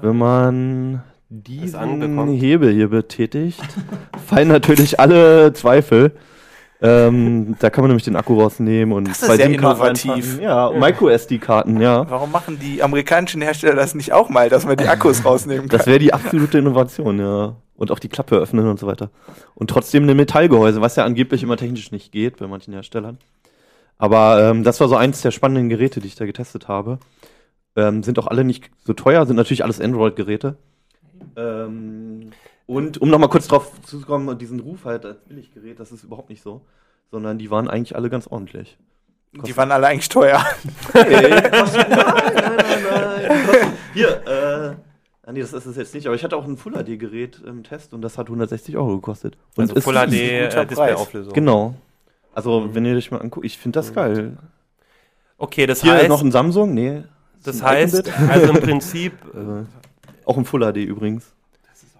wenn 0.00 0.16
man 0.16 1.02
diesen. 1.28 2.28
Hebel 2.32 2.72
hier 2.72 2.88
betätigt, 2.88 3.60
fallen 4.26 4.48
natürlich 4.48 4.98
alle 4.98 5.52
Zweifel. 5.52 6.12
Ähm, 6.82 7.56
da 7.58 7.70
kann 7.70 7.82
man 7.82 7.88
nämlich 7.88 8.04
den 8.04 8.16
Akku 8.16 8.38
rausnehmen 8.38 8.94
und 8.94 9.08
Das 9.08 9.22
ist 9.22 9.26
sehr 9.26 9.46
SIM-Karten 9.46 9.96
innovativ. 9.96 10.10
reinpacken. 10.12 10.42
Ja, 10.42 10.70
Micro-SD-Karten, 10.70 11.80
ja. 11.80 12.08
Warum 12.10 12.30
machen 12.30 12.58
die 12.58 12.82
amerikanischen 12.82 13.40
Hersteller 13.40 13.76
das 13.76 13.94
nicht 13.94 14.12
auch 14.12 14.28
mal, 14.28 14.50
dass 14.50 14.66
man 14.66 14.76
die 14.76 14.86
Akkus 14.86 15.24
rausnehmen 15.24 15.68
kann? 15.68 15.78
Das 15.78 15.86
wäre 15.86 15.98
die 15.98 16.12
absolute 16.12 16.58
Innovation, 16.58 17.18
ja. 17.18 17.56
Und 17.76 17.90
auch 17.90 17.98
die 17.98 18.08
Klappe 18.08 18.36
öffnen 18.36 18.66
und 18.68 18.78
so 18.78 18.86
weiter. 18.86 19.10
Und 19.54 19.68
trotzdem 19.68 20.08
ein 20.08 20.16
Metallgehäuse, 20.16 20.80
was 20.80 20.96
ja 20.96 21.04
angeblich 21.04 21.42
immer 21.42 21.56
technisch 21.56 21.92
nicht 21.92 22.10
geht 22.10 22.38
bei 22.38 22.46
manchen 22.46 22.72
Herstellern. 22.72 23.18
Aber 23.98 24.42
ähm, 24.42 24.62
das 24.62 24.80
war 24.80 24.88
so 24.88 24.96
eins 24.96 25.22
der 25.22 25.30
spannenden 25.30 25.68
Geräte, 25.68 26.00
die 26.00 26.08
ich 26.08 26.14
da 26.14 26.26
getestet 26.26 26.68
habe. 26.68 26.98
Ähm, 27.76 28.02
sind 28.02 28.18
auch 28.18 28.26
alle 28.26 28.44
nicht 28.44 28.70
so 28.84 28.94
teuer, 28.94 29.26
sind 29.26 29.36
natürlich 29.36 29.64
alles 29.64 29.80
Android-Geräte. 29.80 30.56
Ähm, 31.36 32.30
und 32.66 32.98
um 33.00 33.10
nochmal 33.10 33.28
kurz 33.28 33.48
drauf 33.48 33.70
zu 33.82 34.00
kommen, 34.00 34.38
diesen 34.38 34.60
Ruf 34.60 34.84
halt 34.84 35.04
als 35.04 35.20
Billiggerät, 35.20 35.78
das 35.78 35.92
ist 35.92 36.04
überhaupt 36.04 36.30
nicht 36.30 36.42
so. 36.42 36.62
Sondern 37.10 37.38
die 37.38 37.50
waren 37.50 37.68
eigentlich 37.68 37.94
alle 37.94 38.10
ganz 38.10 38.26
ordentlich. 38.26 38.76
Die 39.32 39.56
waren 39.56 39.70
alle 39.70 39.86
eigentlich 39.86 40.08
teuer. 40.08 40.42
Hey, 40.92 41.30
nein, 41.30 41.50
nein, 41.52 42.32
nein, 42.34 42.84
nein. 42.90 43.72
Hier, 43.92 44.26
äh. 44.26 44.85
Ah, 45.28 45.32
nee, 45.32 45.40
das 45.40 45.52
ist 45.52 45.66
es 45.66 45.76
jetzt 45.76 45.92
nicht, 45.92 46.06
aber 46.06 46.14
ich 46.14 46.22
hatte 46.22 46.36
auch 46.36 46.44
ein 46.44 46.56
Full 46.56 46.72
HD-Gerät 46.74 47.42
im 47.44 47.64
Test 47.64 47.92
und 47.92 48.00
das 48.00 48.16
hat 48.16 48.28
160 48.28 48.76
Euro 48.76 48.94
gekostet. 48.94 49.36
Und 49.56 49.62
Also 49.68 49.80
Full 49.80 49.96
ist- 49.96 50.00
HD 50.02 50.12
ein 50.14 50.58
äh, 50.62 50.66
Displayauflösung. 50.66 51.32
Genau. 51.34 51.74
Also, 52.32 52.72
wenn 52.74 52.84
ihr 52.84 52.94
euch 52.96 53.10
mal 53.10 53.20
anguckt, 53.20 53.44
ich 53.44 53.58
finde 53.58 53.78
das 53.80 53.92
geil. 53.92 54.36
Okay, 55.36 55.66
das 55.66 55.82
Hier 55.82 55.92
heißt, 55.94 56.08
noch 56.08 56.22
ein 56.22 56.30
Samsung? 56.30 56.72
Nee. 56.74 57.02
das 57.42 57.60
ein 57.60 57.66
heißt, 57.68 58.08
also 58.30 58.52
im 58.52 58.60
Prinzip, 58.62 59.12
Äh, 59.34 59.64
auch 60.24 60.36
im 60.38 60.44
Full 60.44 60.60
HD 60.72 60.76
übrigens. 60.84 61.32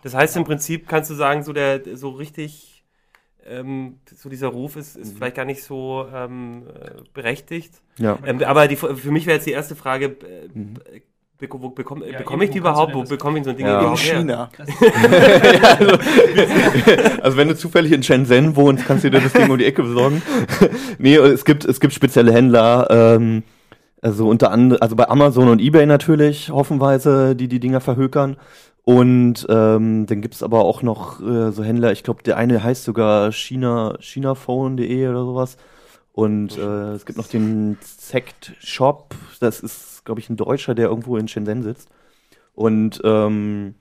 das 0.02 0.14
heißt 0.14 0.36
im 0.36 0.44
Prinzip 0.44 0.86
kannst 0.88 1.10
du 1.10 1.14
sagen, 1.14 1.42
so 1.42 1.52
der, 1.52 1.80
so 1.96 2.10
richtig, 2.10 2.84
ähm, 3.44 3.98
so 4.14 4.28
dieser 4.28 4.48
Ruf 4.48 4.76
ist, 4.76 4.96
ist 4.96 5.16
vielleicht 5.16 5.36
gar 5.36 5.44
nicht 5.46 5.62
so 5.64 6.06
ähm, 6.14 6.62
äh, 6.68 6.90
berechtigt. 7.12 7.72
Ja. 7.98 8.18
Ähm, 8.24 8.40
aber 8.44 8.68
die, 8.68 8.76
für 8.76 9.10
mich 9.10 9.26
wäre 9.26 9.36
jetzt 9.36 9.46
die 9.46 9.52
erste 9.52 9.74
Frage, 9.74 10.16
äh, 10.24 10.48
Mhm. 10.54 10.74
Bekomme 11.38 12.10
Ja, 12.10 12.18
bekomme 12.18 12.44
ich 12.44 12.50
die 12.50 12.58
überhaupt? 12.58 12.94
Wo 12.94 13.02
bekomme 13.02 13.38
ich 13.38 13.44
so 13.44 13.50
ein 13.50 13.56
Ding 13.56 13.66
Ja. 13.66 13.74
In 13.74 13.80
überhaupt 13.80 14.02
her? 14.02 14.18
China. 14.18 14.50
Also 17.22 17.36
wenn 17.36 17.48
du 17.48 17.56
zufällig 17.56 17.92
in 17.92 18.02
Shenzhen 18.02 18.56
wohnst, 18.56 18.86
kannst 18.86 19.04
du 19.04 19.10
dir 19.10 19.20
das 19.20 19.32
Ding 19.32 19.50
um 19.50 19.58
die 19.58 19.64
Ecke 19.64 19.82
besorgen. 19.82 20.22
nee, 20.98 21.16
es 21.16 21.44
gibt, 21.44 21.64
es 21.64 21.80
gibt 21.80 21.92
spezielle 21.92 22.32
Händler, 22.32 22.86
ähm, 22.90 23.42
also 24.00 24.28
unter 24.28 24.52
anderem, 24.52 24.80
also 24.80 24.94
bei 24.94 25.08
Amazon 25.08 25.48
und 25.48 25.60
Ebay 25.60 25.86
natürlich, 25.86 26.50
hoffenweise, 26.50 27.34
die 27.34 27.48
die 27.48 27.60
Dinger 27.60 27.80
verhökern. 27.80 28.36
Und 28.84 29.44
ähm, 29.48 30.06
dann 30.06 30.20
gibt's 30.20 30.44
aber 30.44 30.64
auch 30.64 30.82
noch 30.82 31.20
äh, 31.20 31.50
so 31.50 31.64
Händler, 31.64 31.90
ich 31.90 32.04
glaube, 32.04 32.22
der 32.22 32.36
eine 32.36 32.62
heißt 32.62 32.84
sogar 32.84 33.32
China, 33.32 33.96
chinaphone.de 33.98 35.08
oder 35.08 35.24
sowas. 35.24 35.56
Und 36.12 36.56
äh, 36.56 36.92
es 36.92 37.04
gibt 37.04 37.18
noch 37.18 37.26
den 37.26 37.78
Sect 37.82 38.52
Shop, 38.60 39.14
das 39.40 39.60
ist, 39.60 39.95
glaube 40.06 40.20
ich, 40.20 40.30
ein 40.30 40.36
Deutscher, 40.36 40.74
der 40.74 40.88
irgendwo 40.88 41.18
in 41.18 41.28
Shenzhen 41.28 41.62
sitzt. 41.62 41.90
Und 42.54 43.02
ähm, 43.04 43.74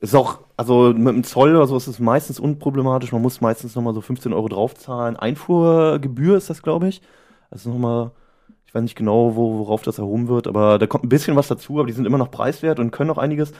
ist 0.00 0.14
auch, 0.14 0.38
also 0.56 0.94
mit 0.94 1.14
dem 1.14 1.24
Zoll 1.24 1.56
oder 1.56 1.66
so 1.66 1.76
ist 1.76 1.88
es 1.88 1.98
meistens 1.98 2.40
unproblematisch. 2.40 3.12
Man 3.12 3.22
muss 3.22 3.40
meistens 3.40 3.74
nochmal 3.74 3.94
so 3.94 4.00
15 4.00 4.32
Euro 4.32 4.48
draufzahlen. 4.48 5.16
Einfuhrgebühr 5.16 6.36
ist 6.36 6.48
das, 6.48 6.62
glaube 6.62 6.88
ich. 6.88 7.02
Ist 7.50 7.66
nochmal, 7.66 8.12
ich 8.66 8.74
weiß 8.74 8.82
nicht 8.82 8.96
genau, 8.96 9.34
wo, 9.36 9.58
worauf 9.58 9.82
das 9.82 9.98
erhoben 9.98 10.28
wird, 10.28 10.46
aber 10.46 10.78
da 10.78 10.86
kommt 10.86 11.04
ein 11.04 11.08
bisschen 11.08 11.36
was 11.36 11.48
dazu, 11.48 11.78
aber 11.78 11.88
die 11.88 11.92
sind 11.92 12.06
immer 12.06 12.18
noch 12.18 12.30
preiswert 12.30 12.78
und 12.78 12.92
können 12.92 13.10
auch 13.10 13.18
einiges. 13.18 13.52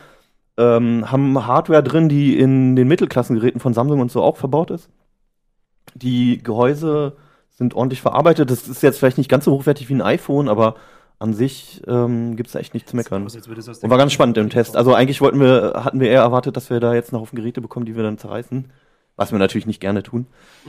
Ähm, 0.57 1.11
haben 1.11 1.47
Hardware 1.47 1.83
drin, 1.83 2.09
die 2.09 2.39
in 2.39 2.77
den 2.77 2.89
Mittelklassengeräten 2.89 3.61
von 3.61 3.75
Samsung 3.75 4.01
und 4.01 4.13
so 4.13 4.23
auch 4.23 4.37
verbaut 4.37 4.71
ist. 4.71 4.89
Die 5.95 6.43
Gehäuse 6.43 7.17
sind 7.51 7.75
ordentlich 7.75 8.01
verarbeitet. 8.01 8.51
Das 8.51 8.69
ist 8.69 8.83
jetzt 8.83 8.99
vielleicht 8.99 9.19
nicht 9.19 9.31
ganz 9.31 9.45
so 9.45 9.53
hochwertig 9.53 9.89
wie 9.89 9.95
ein 9.95 10.03
iPhone, 10.03 10.49
aber 10.49 10.77
an 11.21 11.33
sich 11.35 11.81
ähm, 11.87 12.35
gibt 12.35 12.49
es 12.49 12.55
echt 12.57 12.75
nichts 12.75 12.91
zu 12.91 12.97
meckern. 12.97 13.25
Aus, 13.25 13.37
Und 13.37 13.91
war 13.91 13.99
ganz 13.99 14.13
spannend 14.13 14.37
im 14.39 14.51
Test. 14.51 14.77
Also 14.77 14.95
eigentlich 14.95 15.21
wollten 15.21 15.39
wir, 15.39 15.75
hatten 15.85 16.01
wir 16.01 16.09
eher 16.11 16.23
erwartet, 16.23 16.57
dass 16.57 16.71
wir 16.71 16.81
da 16.81 16.95
jetzt 16.95 17.13
noch 17.13 17.21
auf 17.21 17.31
Geräte 17.31 17.61
bekommen, 17.61 17.87
die 17.87 17.95
wir 17.95 18.03
dann 18.03 18.19
zerreißen. 18.19 18.73
Was 19.17 19.31
wir 19.33 19.39
natürlich 19.39 19.67
nicht 19.67 19.81
gerne 19.81 20.03
tun. 20.03 20.27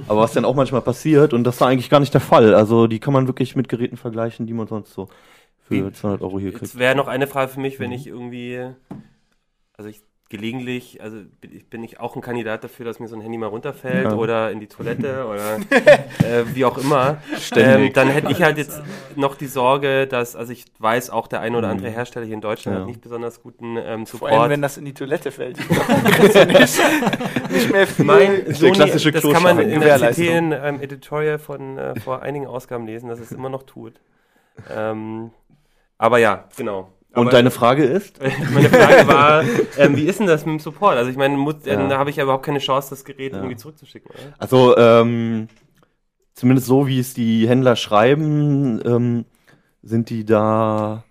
Aber 0.09 0.19
was 0.21 0.33
dann 0.33 0.43
auch 0.43 0.55
manchmal 0.55 0.81
passiert 0.81 1.33
und 1.33 1.45
das 1.45 1.61
war 1.61 1.69
eigentlich 1.69 1.89
gar 1.89 2.01
nicht 2.01 2.13
der 2.13 2.19
Fall. 2.21 2.53
Also 2.53 2.87
die 2.87 2.99
kann 2.99 3.13
man 3.13 3.25
wirklich 3.27 3.55
mit 3.55 3.69
Geräten 3.69 3.95
vergleichen, 3.95 4.45
die 4.45 4.51
man 4.53 4.67
sonst 4.67 4.93
so 4.93 5.07
für 5.67 5.87
Wie- 5.87 5.91
200 5.93 6.21
Euro 6.21 6.37
hier 6.37 6.49
kriegt. 6.51 6.63
Jetzt 6.63 6.77
wäre 6.77 6.95
noch 6.95 7.07
eine 7.07 7.27
Frage 7.27 7.49
für 7.49 7.61
mich, 7.61 7.79
Mhm. 7.79 7.83
wenn 7.83 7.91
ich 7.93 8.07
irgendwie, 8.07 8.59
also 9.77 9.89
ich 9.89 10.01
gelegentlich, 10.31 10.99
also 11.01 11.17
bin 11.69 11.83
ich, 11.83 11.99
auch 11.99 12.15
ein 12.15 12.21
Kandidat 12.21 12.63
dafür, 12.63 12.85
dass 12.85 12.99
mir 12.99 13.07
so 13.07 13.15
ein 13.15 13.21
Handy 13.21 13.37
mal 13.37 13.47
runterfällt 13.47 14.05
Ja. 14.05 14.13
oder 14.15 14.49
in 14.49 14.59
die 14.59 14.67
Toilette 14.67 15.27
oder 15.27 15.57
äh, 16.23 16.45
wie 16.55 16.65
auch 16.65 16.77
immer. 16.79 17.17
Ähm, 17.55 17.93
dann 17.93 18.07
hätte 18.09 18.31
ich 18.31 18.41
halt 18.41 18.57
jetzt 18.57 18.81
noch 19.15 19.35
die 19.35 19.45
Sorge, 19.45 20.07
dass, 20.07 20.35
also 20.35 20.51
ich 20.53 20.65
weiß 20.79 21.09
auch, 21.11 21.27
der 21.27 21.41
ein 21.41 21.53
oder 21.55 21.67
andere 21.67 21.89
Hersteller 21.89 22.25
hier 22.25 22.33
in 22.35 22.41
Deutschland 22.41 22.75
Ja. 22.75 22.81
hat 22.81 22.87
nicht 22.87 23.01
besonders 23.01 23.43
guten 23.43 23.77
ähm, 23.77 24.07
Vor 24.07 24.27
allem, 24.27 24.33
Support. 24.35 24.49
wenn 24.49 24.61
das 24.61 24.77
in 24.77 24.85
die 24.85 24.93
Toilette 24.93 25.31
fällt. 25.31 25.57
Nicht, 25.59 26.79
nicht 27.51 27.71
mehr 27.71 27.85
viel. 27.87 28.05
Mein 28.05 28.53
Sony, 28.55 28.71
klassische 28.71 29.11
das 29.11 29.23
kann 29.23 29.43
man 29.43 29.59
in 29.59 29.69
der 29.69 29.79
Gewährleistung. 29.79 30.25
CT 30.25 30.31
in 30.33 30.53
einem 30.53 30.81
Editorial 30.81 31.37
von 31.39 31.77
äh, 31.77 31.99
vor 31.99 32.21
einigen 32.21 32.47
Ausgaben 32.47 32.85
lesen, 32.87 33.09
dass 33.09 33.19
es 33.19 33.31
immer 33.31 33.49
noch 33.49 33.63
tut. 33.63 33.99
Ähm, 34.73 35.31
aber 35.97 36.17
ja, 36.17 36.45
genau. 36.57 36.89
Und 37.13 37.23
Aber- 37.23 37.31
deine 37.31 37.51
Frage 37.51 37.83
ist? 37.83 38.19
Meine 38.53 38.69
Frage 38.69 39.07
war, 39.07 39.43
ähm, 39.77 39.97
wie 39.97 40.05
ist 40.05 40.19
denn 40.19 40.27
das 40.27 40.45
mit 40.45 40.53
dem 40.53 40.59
Support? 40.59 40.95
Also 40.97 41.09
ich 41.11 41.17
meine, 41.17 41.35
muss, 41.35 41.55
äh, 41.65 41.73
Ja. 41.73 41.87
da 41.87 41.97
habe 41.97 42.09
ich 42.09 42.15
ja 42.15 42.23
überhaupt 42.23 42.45
keine 42.45 42.59
Chance, 42.59 42.91
das 42.91 43.03
Gerät 43.03 43.33
Ja. 43.33 43.39
irgendwie 43.39 43.57
zurückzuschicken, 43.57 44.09
oder? 44.11 44.33
Also, 44.39 44.77
ähm, 44.77 45.47
zumindest 46.33 46.67
so, 46.67 46.87
wie 46.87 46.99
es 46.99 47.13
die 47.13 47.47
Händler 47.49 47.75
schreiben, 47.75 48.79
ähm, 48.85 49.25
sind 49.83 50.09
die 50.09 50.23
da, 50.25 51.03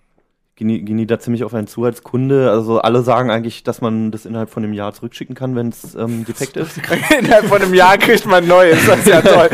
gehen 0.57 0.69
die, 0.69 0.83
gehen 0.85 0.97
die 0.97 1.07
da 1.07 1.19
ziemlich 1.19 1.45
auf 1.45 1.53
einen 1.53 1.67
zu 1.67 1.85
als 1.85 2.03
Kunde. 2.03 2.51
Also 2.51 2.81
alle 2.81 3.03
sagen 3.03 3.31
eigentlich, 3.31 3.63
dass 3.63 3.83
man 3.83 4.11
das 4.11 4.25
innerhalb 4.25 4.49
von 4.49 4.65
einem 4.65 4.73
Jahr 4.73 4.95
zurückschicken 4.95 5.35
kann, 5.35 5.55
wenn 5.55 5.69
es 5.69 5.95
ähm, 5.95 6.25
defekt 6.25 6.57
ist. 6.57 6.79
Innerhalb 7.19 7.45
von 7.47 7.61
einem 7.61 7.75
Jahr 7.75 7.99
kriegt 7.99 8.25
man 8.27 8.47
neues. 8.47 8.79
Das 8.87 9.01
ist 9.01 9.07
ja 9.09 9.21
toll. 9.21 9.51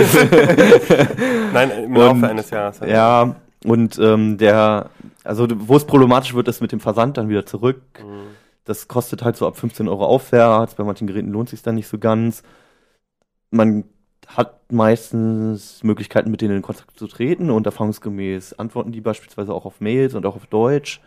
Nein, 1.53 1.71
im 1.85 1.97
Und- 1.97 1.99
Laufe 1.99 2.29
eines 2.29 2.51
Jahres. 2.51 2.81
Ja, 2.87 3.35
und 3.65 3.99
ähm, 3.99 4.39
der, 4.39 4.91
also 5.25 5.47
wo 5.51 5.77
es 5.77 5.87
problematisch 5.87 6.35
wird, 6.35 6.49
ist 6.49 6.61
mit 6.61 6.73
dem 6.73 6.81
Versand 6.81 7.17
dann 7.17 7.29
wieder 7.29 7.47
zurück. 7.47 7.81
Mhm. 8.01 8.27
Das 8.65 8.89
kostet 8.89 9.23
halt 9.23 9.37
so 9.37 9.47
ab 9.47 9.57
15 9.57 9.89
Euro 9.89 10.05
aufwärts. 10.05 10.75
Bei 10.75 10.85
manchen 10.85 11.07
Geräten 11.07 11.31
lohnt 11.31 11.49
sich 11.49 11.63
dann 11.63 11.77
nicht 11.77 11.89
so 11.89 11.99
ganz. 11.99 12.43
Man 13.51 13.85
hat 14.27 14.73
meistens 14.73 15.83
Möglichkeiten, 15.85 16.31
mit 16.31 16.41
denen 16.41 16.57
in 16.57 16.63
Kontakt 16.63 16.99
zu 16.99 17.07
treten 17.07 17.51
und 17.51 17.65
erfahrungsgemäß 17.67 18.55
antworten 18.55 18.91
die 18.91 19.01
beispielsweise 19.01 19.55
auch 19.55 19.65
auf 19.65 19.81
Mails 19.81 20.15
und 20.15 20.27
auch 20.27 20.35
auf 20.35 20.47
Deutsch. 20.47 21.01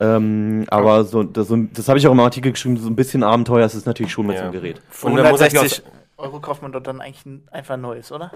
Ähm, 0.00 0.64
aber 0.68 1.02
so, 1.04 1.24
das, 1.24 1.48
so, 1.48 1.56
das 1.56 1.88
habe 1.88 1.98
ich 1.98 2.06
auch 2.06 2.12
im 2.12 2.20
Artikel 2.20 2.52
geschrieben, 2.52 2.76
so 2.76 2.88
ein 2.88 2.94
bisschen 2.94 3.24
Abenteuer 3.24 3.66
ist 3.66 3.74
es 3.74 3.84
natürlich 3.84 4.12
schon 4.12 4.26
mit 4.26 4.36
Ja. 4.36 4.42
so 4.42 4.44
einem 4.44 4.52
Gerät. 4.52 4.80
Für 4.88 5.08
Und 5.08 5.16
dann 5.16 5.30
muss 5.30 5.40
ich 5.40 5.46
160 5.48 5.82
Euro 6.18 6.40
kauft 6.40 6.62
man 6.62 6.70
dort 6.70 6.86
dann 6.86 7.00
eigentlich 7.00 7.26
ein, 7.26 7.48
einfach 7.50 7.74
ein 7.74 7.80
neues, 7.80 8.12
oder? 8.12 8.30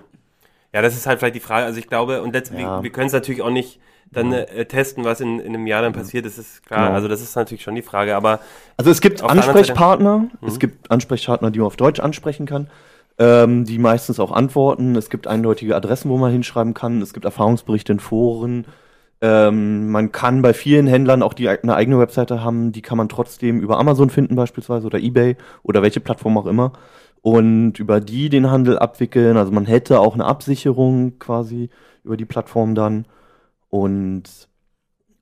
Ja, 0.73 0.83
das 0.83 0.95
ist 0.95 1.07
halt 1.07 1.19
vielleicht 1.19 1.35
die 1.35 1.41
Frage. 1.41 1.67
Also 1.67 1.79
ich 1.79 1.87
glaube, 1.89 2.23
und 2.23 2.33
letzt, 2.33 2.53
Ja. 2.53 2.79
wir, 2.79 2.83
wir 2.85 2.91
können 2.91 3.07
es 3.09 3.13
natürlich 3.13 3.43
auch 3.43 3.51
nicht 3.51 3.79
dann 4.11 4.33
äh, 4.33 4.65
testen, 4.67 5.05
was 5.05 5.21
in, 5.23 5.39
in 5.41 5.55
einem 5.55 5.67
Jahr 5.67 5.81
dann 5.83 5.93
passiert. 5.95 6.27
Das 6.27 6.37
ist 6.37 6.67
klar. 6.67 6.85
Genau. 6.85 6.95
Also 6.95 7.09
das 7.09 7.23
ist 7.23 7.35
natürlich 7.35 7.63
schon 7.63 7.75
die 7.75 7.83
Frage. 7.83 8.15
Aber 8.15 8.41
Also 8.77 8.91
es 8.91 9.01
gibt 9.01 9.23
Ansprechpartner, 9.23 10.29
es 10.47 10.55
Mhm. 10.55 10.59
gibt 10.59 10.91
Ansprechpartner, 10.91 11.51
die 11.51 11.59
man 11.61 11.67
auf 11.67 11.77
Deutsch 11.77 11.99
ansprechen 12.01 12.45
kann, 12.45 12.69
ähm, 13.19 13.65
die 13.65 13.79
meistens 13.79 14.21
auch 14.21 14.31
antworten. 14.33 14.97
Es 14.97 15.09
gibt 15.09 15.27
eindeutige 15.27 15.75
Adressen, 15.77 16.11
wo 16.11 16.19
man 16.19 16.31
hinschreiben 16.31 16.75
kann. 16.75 17.01
Es 17.01 17.15
gibt 17.15 17.25
Erfahrungsberichte 17.25 17.93
in 17.93 18.01
Foren. 18.01 18.67
Ähm, 19.23 19.91
man 19.91 20.11
kann 20.13 20.43
bei 20.43 20.53
vielen 20.53 20.87
Händlern 20.87 21.23
auch 21.23 21.33
die 21.33 21.49
eine 21.49 21.75
eigene 21.77 21.99
Webseite 21.99 22.43
haben, 22.43 22.73
die 22.73 22.83
kann 22.83 22.99
man 22.99 23.09
trotzdem 23.09 23.61
über 23.61 23.79
Amazon 23.79 24.11
finden 24.11 24.35
beispielsweise 24.35 24.87
oder 24.87 24.99
eBay 24.99 25.37
oder 25.63 25.81
welche 25.81 26.01
Plattform 26.01 26.37
auch 26.37 26.47
immer 26.47 26.73
und 27.23 27.79
über 27.79 28.01
die 28.01 28.29
den 28.29 28.51
Handel 28.51 28.79
abwickeln. 28.79 29.37
Also 29.37 29.53
man 29.53 29.65
hätte 29.65 30.01
auch 30.01 30.15
eine 30.15 30.25
Absicherung 30.27 31.19
quasi 31.19 31.71
über 32.05 32.17
die 32.17 32.25
Plattform 32.25 32.75
dann 32.75 33.07
und 33.71 34.25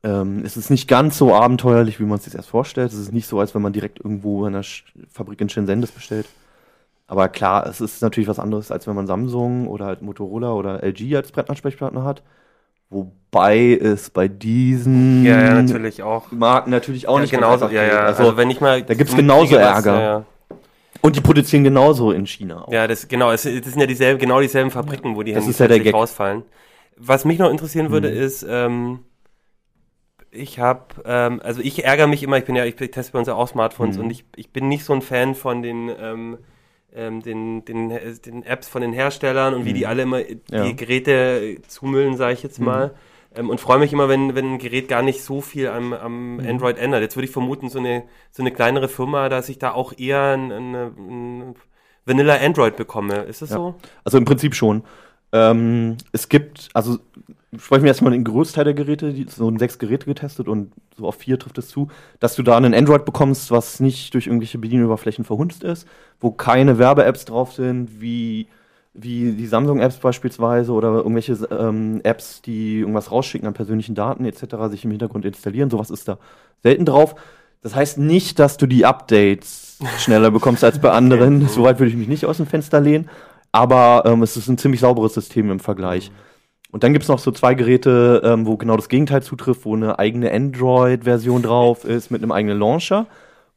ähm, 0.02 0.42
es 0.44 0.56
ist 0.56 0.70
nicht 0.70 0.88
ganz 0.88 1.18
so 1.18 1.34
abenteuerlich, 1.34 2.00
wie 2.00 2.04
man 2.04 2.18
es 2.18 2.24
sich 2.24 2.34
erst 2.34 2.48
vorstellt. 2.48 2.90
Es 2.90 2.98
ist 2.98 3.12
nicht 3.12 3.26
so, 3.26 3.38
als 3.38 3.54
wenn 3.54 3.62
man 3.62 3.74
direkt 3.74 4.00
irgendwo 4.00 4.46
in 4.46 4.54
einer 4.54 4.64
Fabrik 5.10 5.40
in 5.40 5.50
Shenzhen 5.50 5.82
das 5.82 5.92
bestellt. 5.92 6.26
Aber 7.06 7.28
klar, 7.28 7.66
es 7.66 7.80
ist 7.80 8.00
natürlich 8.02 8.28
was 8.28 8.38
anderes, 8.38 8.70
als 8.70 8.86
wenn 8.86 8.94
man 8.94 9.06
Samsung 9.06 9.66
oder 9.68 9.84
halt 9.84 10.00
Motorola 10.00 10.52
oder 10.52 10.82
LG 10.82 11.16
als 11.16 11.32
Brettansprechpartner 11.32 12.04
hat. 12.04 12.22
Wobei 12.88 13.78
es 13.80 14.10
bei 14.10 14.26
diesen 14.26 15.24
ja, 15.24 15.40
ja 15.42 15.62
natürlich 15.62 16.02
auch. 16.02 16.32
Marken 16.32 16.70
natürlich 16.70 17.06
auch 17.06 17.16
ja, 17.16 17.20
nicht 17.22 17.30
genauso. 17.30 17.68
Ja, 17.68 17.84
ja. 17.84 18.00
Also, 18.00 18.22
Also, 18.22 18.36
wenn 18.36 18.50
ich 18.50 18.60
mal 18.60 18.82
da 18.82 18.94
gibt's 18.94 19.14
genauso 19.14 19.56
Ärger. 19.56 20.24
Und 21.02 21.16
die 21.16 21.20
produzieren 21.20 21.64
genauso 21.64 22.12
in 22.12 22.26
China. 22.26 22.64
Auch. 22.64 22.72
Ja, 22.72 22.86
das 22.86 23.08
genau, 23.08 23.30
es, 23.32 23.42
das 23.42 23.52
sind 23.52 23.80
ja 23.80 23.86
dieselben, 23.86 24.18
genau 24.20 24.40
dieselben 24.40 24.70
Fabriken, 24.70 25.16
wo 25.16 25.22
die 25.22 25.34
Handys 25.34 25.58
ja 25.58 25.66
der 25.68 25.80
Gag. 25.80 25.94
rausfallen. 25.94 26.42
Was 26.96 27.24
mich 27.24 27.38
noch 27.38 27.50
interessieren 27.50 27.90
würde, 27.90 28.10
Mhm. 28.10 28.16
ist, 28.18 28.46
ähm, 28.48 28.98
ich 30.30 30.58
habe, 30.58 30.86
ähm, 31.04 31.40
also 31.42 31.60
ich 31.60 31.84
ärgere 31.84 32.06
mich 32.06 32.22
immer, 32.22 32.38
ich 32.38 32.44
bin 32.44 32.54
ja, 32.54 32.64
ich 32.64 32.76
teste 32.76 33.12
bei 33.12 33.18
uns 33.18 33.28
ja 33.28 33.34
auch 33.34 33.48
Smartphones 33.48 33.96
Mhm. 33.96 34.04
und 34.04 34.10
ich, 34.10 34.24
ich 34.36 34.50
bin 34.50 34.68
nicht 34.68 34.84
so 34.84 34.92
ein 34.92 35.02
Fan 35.02 35.34
von 35.34 35.62
den, 35.62 35.90
ähm, 36.00 36.38
ähm, 36.94 37.22
den, 37.22 37.64
den, 37.64 37.88
den 38.24 38.42
Apps 38.44 38.68
von 38.68 38.82
den 38.82 38.92
Herstellern 38.92 39.54
und 39.54 39.64
wie 39.64 39.72
die 39.72 39.86
alle 39.86 40.02
immer 40.02 40.22
die 40.22 40.40
Ja. 40.52 40.70
Geräte 40.72 41.56
zumüllen, 41.66 42.16
sage 42.16 42.34
ich 42.34 42.42
jetzt 42.42 42.58
Mhm. 42.60 42.66
Ähm, 43.34 43.50
und 43.50 43.60
freue 43.60 43.78
mich 43.78 43.92
immer, 43.92 44.08
wenn, 44.08 44.34
wenn 44.34 44.54
ein 44.54 44.58
Gerät 44.58 44.88
gar 44.88 45.02
nicht 45.02 45.22
so 45.22 45.40
viel 45.40 45.68
am, 45.68 45.92
am 45.92 46.36
Mhm. 46.36 46.46
Android 46.48 46.78
ändert. 46.78 47.02
Jetzt 47.02 47.16
würde 47.16 47.26
ich 47.26 47.32
vermuten, 47.32 47.68
so 47.68 47.78
eine, 47.78 48.04
so 48.30 48.42
eine 48.42 48.52
kleinere 48.52 48.88
Firma, 48.88 49.28
dass 49.28 49.48
ich 49.48 49.58
da 49.58 49.72
auch 49.72 49.92
eher 49.98 50.36
ein, 50.36 50.50
ein, 50.52 50.74
ein 50.74 51.54
Vanilla 52.04 52.36
Android 52.36 52.76
bekomme. 52.76 53.16
Ist 53.22 53.42
das 53.42 53.50
Ja. 53.50 53.56
so? 53.56 53.74
Also 54.04 54.18
im 54.18 54.24
Prinzip 54.24 54.54
schon. 54.54 54.82
Ähm, 55.32 55.96
es 56.12 56.28
gibt, 56.28 56.70
also 56.74 56.98
sprechen 57.56 57.82
wir 57.84 57.88
erstmal 57.88 58.12
den 58.12 58.24
Großteil 58.24 58.64
der 58.64 58.74
Geräte, 58.74 59.12
die 59.12 59.26
so 59.28 59.56
sechs 59.58 59.78
Geräte 59.78 60.06
getestet 60.06 60.48
und 60.48 60.72
so 60.96 61.06
auf 61.06 61.16
vier 61.16 61.38
trifft 61.38 61.58
es 61.58 61.68
zu, 61.68 61.88
dass 62.18 62.34
du 62.36 62.42
da 62.42 62.56
einen 62.56 62.74
Android 62.74 63.04
bekommst, 63.04 63.50
was 63.50 63.80
nicht 63.80 64.14
durch 64.14 64.26
irgendwelche 64.26 64.58
Bedienoberflächen 64.58 65.24
verhunzt 65.24 65.62
ist, 65.64 65.86
wo 66.20 66.30
keine 66.32 66.78
Werbe-Apps 66.78 67.24
drauf 67.26 67.52
sind, 67.52 68.00
wie, 68.00 68.48
wie 68.92 69.32
die 69.32 69.46
Samsung-Apps 69.46 69.98
beispielsweise 69.98 70.72
oder 70.72 70.88
irgendwelche 70.88 71.32
ähm, 71.50 72.00
Apps, 72.02 72.42
die 72.42 72.80
irgendwas 72.80 73.10
rausschicken 73.10 73.46
an 73.46 73.54
persönlichen 73.54 73.94
Daten 73.94 74.24
etc., 74.24 74.56
sich 74.68 74.84
im 74.84 74.90
Hintergrund 74.90 75.24
installieren. 75.24 75.70
Sowas 75.70 75.90
ist 75.90 76.08
da 76.08 76.18
selten 76.62 76.84
drauf. 76.84 77.14
Das 77.62 77.74
heißt 77.74 77.98
nicht, 77.98 78.38
dass 78.38 78.56
du 78.56 78.66
die 78.66 78.86
Updates 78.86 79.78
schneller 79.98 80.30
bekommst 80.30 80.64
als 80.64 80.80
bei 80.80 80.90
anderen. 80.90 81.48
Soweit 81.48 81.78
würde 81.78 81.90
ich 81.90 81.96
mich 81.96 82.08
nicht 82.08 82.26
aus 82.26 82.38
dem 82.38 82.46
Fenster 82.46 82.80
lehnen. 82.80 83.08
Aber 83.52 84.04
ähm, 84.06 84.22
es 84.22 84.36
ist 84.36 84.48
ein 84.48 84.58
ziemlich 84.58 84.80
sauberes 84.80 85.14
System 85.14 85.50
im 85.50 85.60
Vergleich. 85.60 86.10
Und 86.70 86.84
dann 86.84 86.92
gibt 86.92 87.02
es 87.02 87.08
noch 87.08 87.18
so 87.18 87.32
zwei 87.32 87.54
Geräte, 87.54 88.22
ähm, 88.24 88.46
wo 88.46 88.56
genau 88.56 88.76
das 88.76 88.88
Gegenteil 88.88 89.22
zutrifft, 89.22 89.64
wo 89.64 89.74
eine 89.74 89.98
eigene 89.98 90.32
Android-Version 90.32 91.42
drauf 91.42 91.84
ist 91.88 92.10
mit 92.10 92.22
einem 92.22 92.32
eigenen 92.32 92.58
Launcher. 92.58 93.06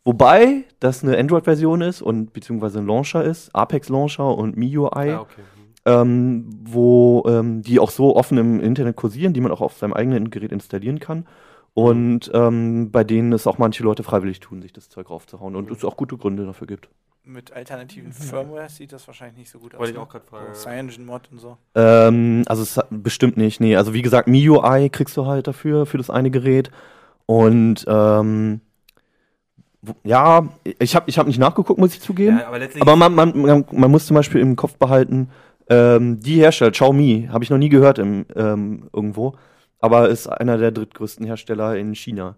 Wobei 0.06 0.66
das 0.80 1.04
eine 1.04 1.18
Android-Version 1.18 1.82
ist 1.82 2.01
und 2.01 2.34
beziehungsweise 2.34 2.80
ein 2.80 2.88
Launcher 2.88 3.24
ist, 3.24 3.56
Apex 3.56 3.89
Launcher 3.89 4.36
und 4.38 4.58
MIUI, 4.58 5.12
Ah, 5.12 5.22
okay. 5.22 5.41
ähm, 5.86 6.49
wo 6.64 7.24
ähm, 7.28 7.62
die 7.62 7.80
auch 7.80 7.89
so 7.89 8.16
offen 8.16 8.38
im 8.38 8.60
Internet 8.60 8.97
kursieren, 8.97 9.34
die 9.34 9.39
man 9.41 9.51
auch 9.51 9.62
auf 9.62 9.78
seinem 9.78 9.93
eigenen 9.93 10.30
Gerät 10.30 10.51
installieren 10.51 10.99
kann. 10.99 11.26
Und 11.74 12.30
ähm, 12.34 12.91
bei 12.91 13.04
denen 13.04 13.34
es 13.34 13.47
auch 13.47 13.58
manche 13.58 13.84
Leute 13.84 14.04
freiwillig 14.04 14.39
tun, 14.39 14.62
sich 14.62 14.74
das 14.74 14.89
Zeug 14.89 15.10
raufzuhauen 15.10 15.56
und 15.56 15.72
es 15.72 15.84
auch 15.84 15.97
gute 15.97 16.18
Gründe 16.18 16.45
dafür 16.45 16.68
gibt. 16.68 16.89
Mit 17.26 17.54
alternativen 17.54 18.12
Firmware 18.12 18.70
sieht 18.70 18.91
das 18.91 19.08
wahrscheinlich 19.08 19.38
nicht 19.38 19.49
so 19.49 19.58
gut 19.58 19.74
aus. 19.74 19.80
Wollte 19.80 19.93
ich 19.93 19.97
ne? 19.97 20.04
auch 20.04 20.10
gerade 20.10 20.26
fragen. 20.26 20.54
CyanogenMod 20.54 21.30
und 21.32 21.39
so. 21.39 21.58
Ähm, 21.74 22.43
also 22.47 22.62
es 22.62 22.76
hat, 22.76 22.88
bestimmt 22.91 23.38
nicht, 23.38 23.62
nee. 23.62 23.78
Also 23.78 23.93
wie 23.93 24.01
gesagt, 24.01 24.28
MIUI 24.28 24.89
kriegst 24.89 25.16
du 25.16 25.26
halt 25.26 25.47
dafür, 25.47 25.86
für 25.86 25.97
das 25.97 26.10
eine 26.10 26.30
Gerät. 26.30 26.70
Und 27.26 27.86
ähm, 27.88 28.60
ja, 30.03 30.47
ich 30.79 30.95
habe 30.95 31.09
ich 31.09 31.17
hab 31.17 31.27
nicht 31.27 31.39
nachgeguckt, 31.39 31.79
muss 31.79 31.93
ich 31.93 32.01
zugeben. 32.01 32.39
Ja, 32.39 32.47
aber 32.47 32.59
Aber 32.81 32.95
man, 32.95 33.13
man, 33.13 33.38
man, 33.41 33.65
man 33.71 33.91
muss 33.91 34.05
zum 34.07 34.15
Beispiel 34.15 34.41
im 34.41 34.55
Kopf 34.55 34.75
behalten, 34.77 35.29
ähm, 35.69 36.19
die 36.19 36.36
Hersteller, 36.41 36.71
Xiaomi, 36.71 37.29
habe 37.31 37.43
ich 37.43 37.49
noch 37.49 37.57
nie 37.57 37.69
gehört 37.69 37.99
im, 37.99 38.25
ähm, 38.36 38.89
irgendwo, 38.93 39.34
aber 39.79 40.09
ist 40.09 40.27
einer 40.27 40.57
der 40.57 40.71
drittgrößten 40.71 41.25
Hersteller 41.25 41.75
in 41.77 41.95
China. 41.95 42.36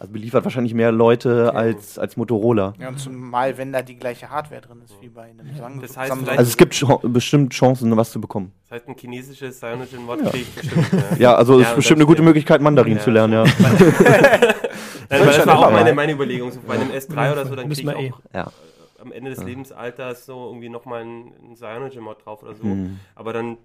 Also 0.00 0.12
beliefert 0.12 0.44
wahrscheinlich 0.44 0.74
mehr 0.74 0.92
Leute 0.92 1.48
Okay. 1.48 1.56
als, 1.56 1.98
als 1.98 2.16
Motorola. 2.16 2.72
Ja, 2.78 2.86
und 2.88 3.00
zumal, 3.00 3.58
wenn 3.58 3.72
da 3.72 3.82
die 3.82 3.96
gleiche 3.96 4.30
Hardware 4.30 4.60
drin 4.60 4.78
ist 4.84 4.94
wie 5.00 5.08
bei 5.08 5.22
einem 5.22 5.40
Sam 5.56 5.80
Das 5.80 5.96
heißt 5.96 6.08
Samsung. 6.10 6.28
Also 6.28 6.42
es 6.42 6.56
gibt 6.56 6.84
bestimmt 7.12 7.52
Chancen, 7.52 7.96
was 7.96 8.12
zu 8.12 8.20
bekommen. 8.20 8.52
das 8.68 8.76
heißt, 8.78 8.88
ein 8.88 8.94
chinesisches 8.96 9.58
Cyanogen 9.58 10.04
Mod 10.06 10.20
Ja. 10.22 10.30
kriege 10.30 10.44
ich 10.44 10.54
bestimmt. 10.54 10.86
Ja, 11.18 11.34
also 11.34 11.58
es 11.60 11.66
ist 11.68 11.74
bestimmt 11.74 11.98
eine 11.98 12.06
gute. 12.06 12.22
Möglichkeit, 12.22 12.60
Mandarin 12.60 12.98
Ja. 12.98 13.02
zu 13.02 13.10
lernen, 13.10 13.32
ja. 13.32 13.44
Nein, 15.10 15.26
das 15.26 15.46
war 15.46 15.58
auch 15.58 15.68
immer 15.68 15.78
meine, 15.78 15.94
meine 15.94 16.12
Überlegung. 16.12 16.52
So 16.52 16.60
bei 16.66 16.74
einem 16.74 16.90
S3 16.90 17.32
oder 17.32 17.46
so, 17.46 17.56
dann 17.56 17.68
kriege 17.68 17.80
ich 17.80 17.86
wir 17.86 17.96
eh. 17.98 18.12
auch 18.12 18.20
Ja. 18.34 18.52
am 19.00 19.12
Ende 19.12 19.30
des 19.30 19.42
Lebensalters 19.42 20.26
so 20.26 20.48
irgendwie 20.48 20.68
nochmal 20.68 21.02
ein, 21.02 21.32
ein 21.42 21.56
Cyanogen-Mod 21.56 22.24
drauf 22.24 22.42
oder 22.42 22.54
so. 22.54 22.64
Hm. 22.64 22.98
Aber 23.14 23.32
dann 23.32 23.56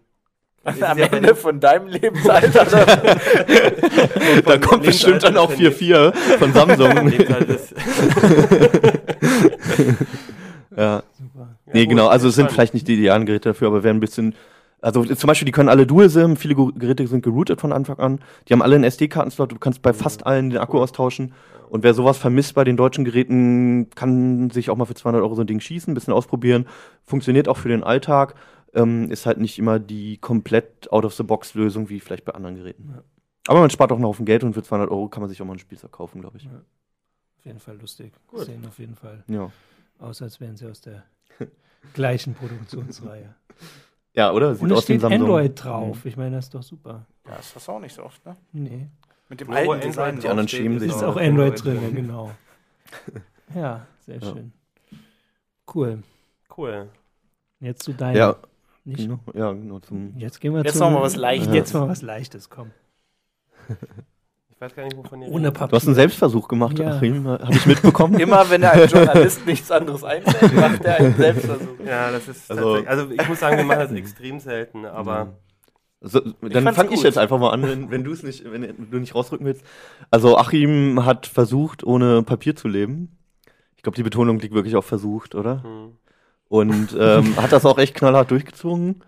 Am 0.64 0.98
ja 0.98 1.08
Ende 1.08 1.36
von 1.36 1.60
deinem 1.60 1.88
Lebensalter. 1.88 2.66
Da 4.46 4.58
kommt 4.58 4.84
bestimmt 4.84 5.24
dann 5.24 5.36
auch 5.38 5.52
4.4 5.52 6.14
von 6.38 6.54
Samsung. 6.54 7.12
Ja. 10.76 11.04
Super. 11.12 11.50
Nee, 11.72 11.84
gut, 11.84 11.90
genau. 11.90 12.08
Also 12.08 12.30
es 12.30 12.36
sind 12.36 12.52
vielleicht 12.52 12.74
nicht 12.74 12.88
die 12.88 12.96
idealen 12.96 13.28
Geräte 13.28 13.50
dafür, 13.50 13.68
aber 13.68 13.84
werden 13.84 13.98
ein 13.98 14.00
bisschen. 14.00 14.34
Also 14.84 15.04
zum 15.06 15.28
Beispiel, 15.28 15.46
die 15.46 15.54
können 15.54 15.70
alle 15.70 15.88
Dual-SIM, 15.88 16.36
viele 16.36 16.56
Geräte 16.56 17.08
sind 17.08 17.24
geroutet 17.24 17.62
von 17.62 17.72
Anfang 17.72 18.00
an. 18.00 18.20
Die 18.48 18.54
haben 18.54 18.62
alle 18.62 18.76
einen 18.76 18.84
SD-Kartenslot, 18.84 19.54
du 19.54 19.58
kannst 19.58 19.82
bei 19.82 19.94
fast 19.94 20.26
allen 20.26 20.50
den 20.50 20.60
Akku 20.60 20.78
austauschen. 20.80 21.34
Und 21.70 21.84
wer 21.84 21.94
sowas 21.94 22.18
vermisst 22.18 22.54
bei 22.54 22.66
den 22.66 22.76
deutschen 22.76 23.06
Geräten, 23.06 23.90
kann 23.96 24.50
sich 24.50 24.70
auch 24.70 24.76
mal 24.76 24.84
für 24.86 24.94
200 24.94 25.22
Euro 25.24 25.36
so 25.36 25.42
ein 25.42 25.48
Ding 25.48 25.62
schießen, 25.62 25.90
ein 25.90 25.94
bisschen 25.96 26.14
ausprobieren. 26.14 26.68
Funktioniert 27.06 27.48
auch 27.48 27.58
für 27.58 27.70
den 27.70 27.82
Alltag. 27.84 28.36
Ähm, 28.74 29.10
ist 29.10 29.26
halt 29.26 29.38
nicht 29.40 29.58
immer 29.58 29.80
die 29.80 30.18
komplett 30.18 30.92
out-of-the-box-Lösung 30.92 31.88
wie 31.90 32.02
vielleicht 32.02 32.26
bei 32.26 32.34
anderen 32.34 32.56
Geräten. 32.58 32.90
Ja. 32.94 33.04
Aber 33.48 33.62
man 33.62 33.70
spart 33.70 33.92
auch 33.94 33.96
einen 33.96 34.06
Haufen 34.06 34.26
Geld 34.26 34.44
und 34.44 34.54
für 34.54 34.64
200 34.64 34.92
Euro 34.92 35.08
kann 35.08 35.22
man 35.22 35.30
sich 35.30 35.42
auch 35.42 35.46
mal 35.46 35.54
ein 35.54 35.60
Spielzeug 35.60 35.92
kaufen, 35.94 36.20
glaube 36.20 36.38
ich. 36.38 36.48
Auf 36.48 37.46
jeden 37.46 37.60
Fall 37.60 37.78
lustig. 37.80 38.12
Gut. 38.28 38.42
Sehen 38.42 38.66
auf 38.68 38.80
jeden 38.80 38.96
Fall 38.96 39.24
Ja. 39.28 39.50
aus, 40.00 40.22
als 40.22 40.42
wären 40.42 40.58
sie 40.58 40.68
aus 40.70 40.82
der 40.82 41.04
gleichen 41.94 42.34
Produktionsreihe. 42.34 43.34
Ja, 44.16 44.32
oder? 44.32 44.54
Sieht 44.56 44.64
Und 44.64 44.72
es 44.72 44.78
aus 44.78 44.90
wie 44.90 44.94
ein 44.94 45.00
steht 45.00 45.02
Samsung. 45.02 45.22
Android 45.22 45.64
drauf. 45.64 46.06
Ich 46.06 46.18
meine, 46.18 46.36
das 46.36 46.46
ist 46.46 46.54
doch 46.54 46.64
super. 46.64 47.06
ja, 47.28 47.36
das 47.38 47.56
hast 47.56 47.68
du 47.68 47.72
auch 47.72 47.80
nicht 47.80 47.96
so 47.96 48.04
oft, 48.04 48.24
ne? 48.26 48.36
Nee. 48.52 48.88
Mit 49.30 49.42
dem 49.42 49.48
Wo 49.48 49.54
alten 49.54 49.70
Android 49.72 49.84
Design. 49.86 50.20
Die 50.20 50.28
anderen 50.28 50.48
schämen 50.48 50.80
sich. 50.80 50.92
Ist 50.92 51.02
Ja, 51.02 51.08
auch 51.08 51.18
Android 51.18 51.64
drin, 51.64 51.96
genau. 51.96 52.32
Ja, 53.56 53.86
sehr 54.06 54.18
Ja. 54.20 54.32
schön. 54.34 54.52
Cool. 55.74 56.04
Cool. 56.56 56.90
Jetzt 57.60 57.84
zu 57.84 57.94
deinem. 57.94 58.18
Ja, 58.18 58.36
Nicht? 58.84 58.98
genau, 59.00 59.20
ja, 59.34 59.52
genau. 59.52 59.80
Zum 59.80 60.18
Jetzt 60.18 60.40
gehen 60.42 60.54
wir 60.54 60.64
Jetzt 60.64 60.74
zu. 60.78 60.80
noch 60.84 60.92
mal 60.92 61.02
was 61.02 61.16
Leichtes. 61.16 61.54
Jetzt 61.54 61.74
mal 61.74 61.88
was 61.88 62.02
Leichtes, 62.02 62.50
komm. 62.50 62.72
Ich 64.64 64.70
weiß 64.70 64.76
gar 64.78 64.84
nicht, 64.86 64.96
wovon 64.96 65.22
ihr 65.22 65.28
Ohne. 65.28 65.52
Papier. 65.52 65.72
Du 65.72 65.76
hast 65.76 65.88
einen 65.88 65.96
Selbstversuch 65.96 66.48
gemacht, 66.48 66.80
Ja. 66.80 66.92
Achim, 66.96 67.28
habe 67.28 67.52
ich 67.52 67.66
mitbekommen. 67.66 68.16
Immer 68.20 68.50
wenn 68.50 68.64
einem 68.64 68.88
Journalist 68.88 69.46
nichts 69.46 69.70
anderes 69.70 70.06
einfällt, 70.06 70.54
macht 70.56 70.86
er 70.86 70.96
einen 71.00 71.16
Selbstversuch. 71.18 71.68
Ja, 71.86 72.12
das 72.12 72.30
ist 72.30 72.50
Also- 72.50 72.78
tatsächlich. 72.78 72.90
Also 72.90 73.12
ich 73.12 73.28
muss 73.28 73.40
sagen, 73.42 73.58
wir 73.58 73.66
machen 73.66 73.80
das 73.82 73.92
extrem 73.92 74.40
selten, 74.40 74.86
aber. 74.86 75.34
So, 76.00 76.22
dann 76.22 76.64
fand's 76.64 76.78
fange 76.78 76.94
ich 76.94 77.04
jetzt 77.04 77.18
einfach 77.18 77.40
mal 77.40 77.50
an, 77.50 77.64
wenn, 77.64 77.92
wenn 77.92 78.04
du 78.06 78.14
es 78.14 78.24
nicht, 78.24 78.50
wenn 78.50 78.90
du 78.90 79.00
nicht 79.00 79.16
rausrücken 79.16 79.46
willst. 79.46 79.66
Also 80.12 80.38
Achim 80.38 81.04
hat 81.04 81.28
versucht, 81.28 81.84
ohne 81.84 82.24
Papier 82.24 82.56
zu 82.56 82.70
leben. 82.70 83.18
Ich 83.76 83.84
glaube, 83.84 83.98
die 83.98 84.04
Betonung 84.04 84.40
liegt 84.40 84.54
wirklich 84.54 84.78
auf 84.78 84.86
versucht, 84.86 85.36
oder? 85.36 85.62
Hm. 85.64 85.98
Und 86.48 86.96
ähm, 86.98 87.36
hat 87.36 87.52
das 87.52 87.66
auch 87.66 87.78
echt 87.80 87.96
knallhart 87.96 88.32
durchgezogen. 88.32 89.02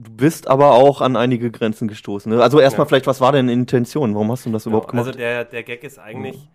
Du 0.00 0.12
bist 0.12 0.46
aber 0.46 0.72
auch 0.74 1.00
an 1.00 1.16
einige 1.16 1.50
Grenzen 1.50 1.88
gestoßen. 1.88 2.32
Ne? 2.32 2.40
Also 2.40 2.60
erstmal 2.60 2.84
Ja. 2.84 2.88
vielleicht, 2.88 3.06
was 3.08 3.20
war 3.20 3.32
denn 3.32 3.48
Intention? 3.48 4.14
Warum 4.14 4.30
hast 4.30 4.46
du 4.46 4.50
das 4.50 4.64
überhaupt 4.66 4.88
Genau, 4.90 5.02
gemacht? 5.02 5.16
Also 5.16 5.18
der, 5.18 5.44
der 5.44 5.62
Gag 5.64 5.82
ist 5.82 5.98
eigentlich, 5.98 6.48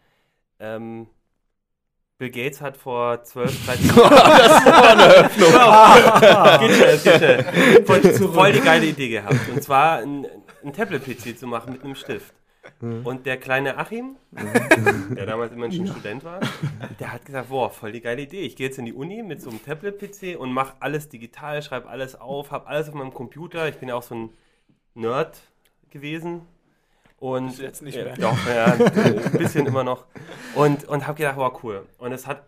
ähm, 0.62 1.08
Bill 2.18 2.30
Gates 2.30 2.62
hat 2.62 2.78
vor 2.78 3.22
12, 3.22 3.66
13 3.66 3.88
das 3.96 3.98
war 4.66 4.90
eine 4.92 5.04
Öffnung. 5.04 5.50
geht 6.68 6.78
schnell, 6.78 6.96
es 6.96 7.04
geht 7.04 7.16
schnell. 7.18 7.84
Voll, 7.86 8.02
voll 8.30 8.52
die 8.54 8.62
geile 8.62 8.86
Idee 8.86 9.10
gehabt. 9.10 9.50
Und 9.54 9.62
zwar 9.62 9.98
ein, 9.98 10.26
ein 10.64 10.72
Tablet-PC 10.72 11.38
zu 11.38 11.46
machen 11.48 11.74
mit 11.74 11.84
einem 11.84 11.96
Stift. 11.96 12.34
Und 12.80 13.26
der 13.26 13.38
kleine 13.38 13.78
Achim, 13.78 14.16
der 14.32 15.26
damals 15.26 15.52
immer 15.54 15.72
schon 15.72 15.88
Student 15.88 16.24
war, 16.24 16.40
der 17.00 17.12
hat 17.14 17.26
gesagt, 17.26 17.50
boah, 17.50 17.70
voll 17.70 17.92
die 17.92 18.02
geile 18.02 18.22
Idee. 18.22 18.42
Ich 18.42 18.56
gehe 18.56 18.68
jetzt 18.68 18.78
in 18.78 18.86
die 18.86 18.94
Uni 18.94 19.22
mit 19.22 19.42
so 19.42 19.50
einem 19.50 19.64
Tablet-PC 19.64 20.40
und 20.40 20.52
mache 20.52 20.76
alles 20.80 21.10
digital, 21.10 21.62
schreibe 21.62 21.90
alles 21.90 22.16
auf, 22.20 22.52
habe 22.52 22.68
alles 22.68 22.90
auf 22.90 22.96
meinem 22.96 23.14
Computer. 23.14 23.68
Ich 23.68 23.78
bin 23.78 23.90
ja 23.90 23.96
auch 23.96 24.04
so 24.04 24.16
ein 24.16 24.30
Nerd 24.96 25.42
gewesen. 25.90 26.42
Und 27.18 27.48
Bist 27.48 27.60
du 27.60 27.64
jetzt 27.64 27.82
nicht 27.84 27.96
mehr. 27.96 28.16
Doch, 28.16 28.38
ja, 28.48 28.66
ein 28.66 29.32
bisschen 29.38 29.66
immer 29.66 29.84
noch. 29.84 30.06
Und, 30.56 30.86
und 30.86 31.08
habe 31.08 31.18
gedacht, 31.18 31.38
wow, 31.38 31.64
cool. 31.64 31.86
Und 31.98 32.12
es 32.12 32.28
hat, 32.28 32.44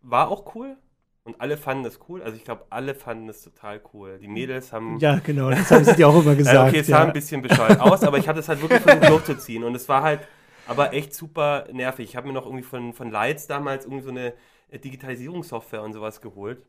war 0.00 0.28
auch 0.28 0.54
cool. 0.54 0.76
Und 1.24 1.40
alle 1.40 1.56
fanden 1.56 1.84
es 1.84 2.00
cool. 2.08 2.20
Also 2.22 2.36
ich 2.36 2.44
glaube, 2.44 2.64
alle 2.70 2.94
fanden 2.94 3.28
es 3.28 3.42
total 3.42 3.80
cool. 3.94 4.18
Die 4.20 4.26
Mädels 4.26 4.72
haben 4.72 4.98
Ja, 4.98 5.20
genau, 5.22 5.50
das 5.50 5.70
haben 5.70 5.84
sie 5.84 5.94
dir 5.94 6.08
auch 6.08 6.20
immer 6.20 6.34
gesagt. 6.36 6.54
ja, 6.54 6.66
okay, 6.66 6.80
es 6.80 6.88
sah 6.88 7.00
ja. 7.00 7.06
ein 7.06 7.12
bisschen 7.12 7.42
bescheuert 7.42 7.78
aus, 7.80 8.02
aber 8.02 8.18
ich 8.18 8.26
habe 8.26 8.38
das 8.38 8.48
halt 8.48 8.60
wirklich 8.60 8.80
versucht 8.80 9.08
durchzuziehen. 9.08 9.62
Und 9.62 9.74
es 9.76 9.88
war 9.88 10.02
halt 10.02 10.20
aber 10.66 10.92
echt 10.92 11.14
super 11.14 11.66
nervig. 11.72 12.08
Ich 12.08 12.16
habe 12.16 12.26
mir 12.26 12.32
noch 12.32 12.46
irgendwie 12.46 12.64
von, 12.64 12.92
von 12.92 13.10
Lights 13.10 13.46
damals 13.46 13.84
irgendwie 13.84 14.02
so 14.02 14.10
eine 14.10 14.34
äh, 14.70 14.78
Digitalisierungssoftware 14.78 15.82
und 15.82 15.92
sowas 15.92 16.20
geholt. 16.20 16.62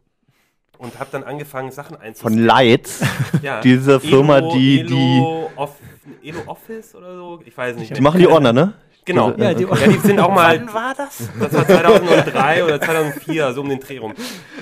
Und 0.77 0.99
habe 0.99 1.09
dann 1.11 1.23
angefangen, 1.23 1.71
Sachen 1.71 1.95
Von 1.95 2.05
einzustellen. 2.05 2.45
Lights, 2.45 3.03
ja. 3.41 3.61
diese 3.63 3.99
Firma, 3.99 4.41
die, 4.41 4.81
Elo, 4.81 5.51
Off, 5.55 5.77
Elo 6.23 6.41
Office 6.47 6.95
oder 6.95 7.15
so? 7.15 7.41
Ich 7.45 7.55
weiß 7.55 7.77
nicht. 7.77 7.91
die, 7.91 7.93
die 7.95 8.01
machen 8.01 8.19
die 8.19 8.27
Ordner, 8.27 8.53
ne? 8.53 8.73
Genau. 9.05 9.31
Diese- 9.31 9.43
Ja, 9.47 9.53
die- 9.53 9.63
ja, 9.63 9.87
die 9.87 9.97
sind 9.99 10.19
auch 10.19 10.33
mal 10.33 10.57
Wann 10.59 10.73
war 10.73 10.93
das? 10.95 11.27
das 11.39 11.53
war 11.53 11.67
2003 11.67 12.63
oder 12.63 12.79
2004, 12.81 13.53
so 13.53 13.61
um 13.61 13.69
den 13.69 13.79
Dreh 13.79 13.97
rum. 13.97 14.13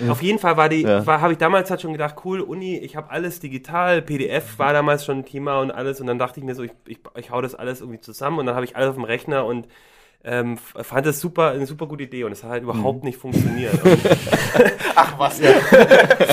Auf 0.10 0.22
jeden 0.24 0.39
Fall 0.39 0.58
war 0.58 0.68
die, 0.70 0.82
Ja. 0.82 1.06
war, 1.06 1.22
habe 1.22 1.34
ich 1.34 1.38
damals 1.38 1.70
halt 1.70 1.82
schon 1.82 1.92
gedacht, 1.94 2.16
cool, 2.26 2.42
Uni, 2.42 2.78
ich 2.78 2.96
habe 2.96 3.12
alles 3.12 3.39
digital, 3.39 4.02
PDF 4.02 4.58
war 4.58 4.74
damals 4.74 5.06
schon 5.06 5.20
ein 5.20 5.26
Thema 5.26 5.60
und 5.60 5.72
alles 5.72 6.02
und 6.02 6.08
dann 6.08 6.18
dachte 6.20 6.39
ich 6.39 6.46
mir 6.46 6.56
so, 6.56 6.64
ich, 6.64 6.72
ich, 6.88 7.00
ich 7.18 7.30
hau 7.32 7.42
das 7.42 7.54
alles 7.56 7.82
irgendwie 7.82 8.00
zusammen 8.02 8.39
und 8.39 8.46
dann 8.48 8.56
habe 8.56 8.66
ich 8.66 8.76
alles 8.76 8.89
auf 8.89 8.96
dem 8.96 9.04
Rechner 9.04 9.46
und 9.46 9.68
ähm, 10.24 10.58
fand 10.58 11.06
das 11.08 11.20
super, 11.20 11.50
eine 11.50 11.66
super 11.66 11.88
gute 11.88 12.04
Idee 12.04 12.24
und 12.26 12.32
es 12.32 12.44
hat 12.44 12.52
halt 12.52 12.64
überhaupt 12.64 13.04
nicht 13.04 13.18
funktioniert. 13.18 13.74
Ach 14.96 15.18
was. 15.18 15.39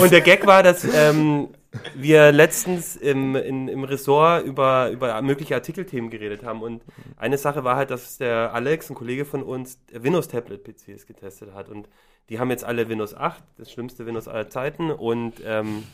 und 0.01 0.13
der 0.13 0.21
Gag 0.21 0.47
war, 0.47 0.63
dass 0.63 0.85
ähm, 0.85 1.49
wir 1.95 2.33
letztens 2.33 2.97
im, 2.97 3.37
in, 3.37 3.69
im 3.69 3.85
Ressort 3.85 4.45
über, 4.45 4.91
über 4.91 5.21
mögliche 5.23 5.55
Artikelthemen 5.55 6.11
geredet 6.11 6.43
haben. 6.43 6.63
Und 6.63 6.83
eine 7.17 7.39
Sache 7.39 7.65
war 7.65 7.77
halt, 7.77 7.91
dass 7.91 8.19
der 8.19 8.55
Alex, 8.55 8.91
ein 8.91 8.95
Kollege 8.95 9.25
von 9.25 9.43
uns, 9.43 9.79
Windows-Tablet-PCs 9.93 11.07
getestet 11.07 11.53
hat. 11.55 11.69
Und 11.69 11.89
die 12.31 12.39
haben 12.39 12.51
jetzt 12.51 12.65
alle 12.65 12.89
Windows 12.89 13.15
8, 13.15 13.43
das 13.59 13.71
schlimmste 13.71 14.07
Windows 14.07 14.29
aller 14.29 14.49
Zeiten. 14.49 14.91
Und 14.91 15.35
ähm, 15.45 15.85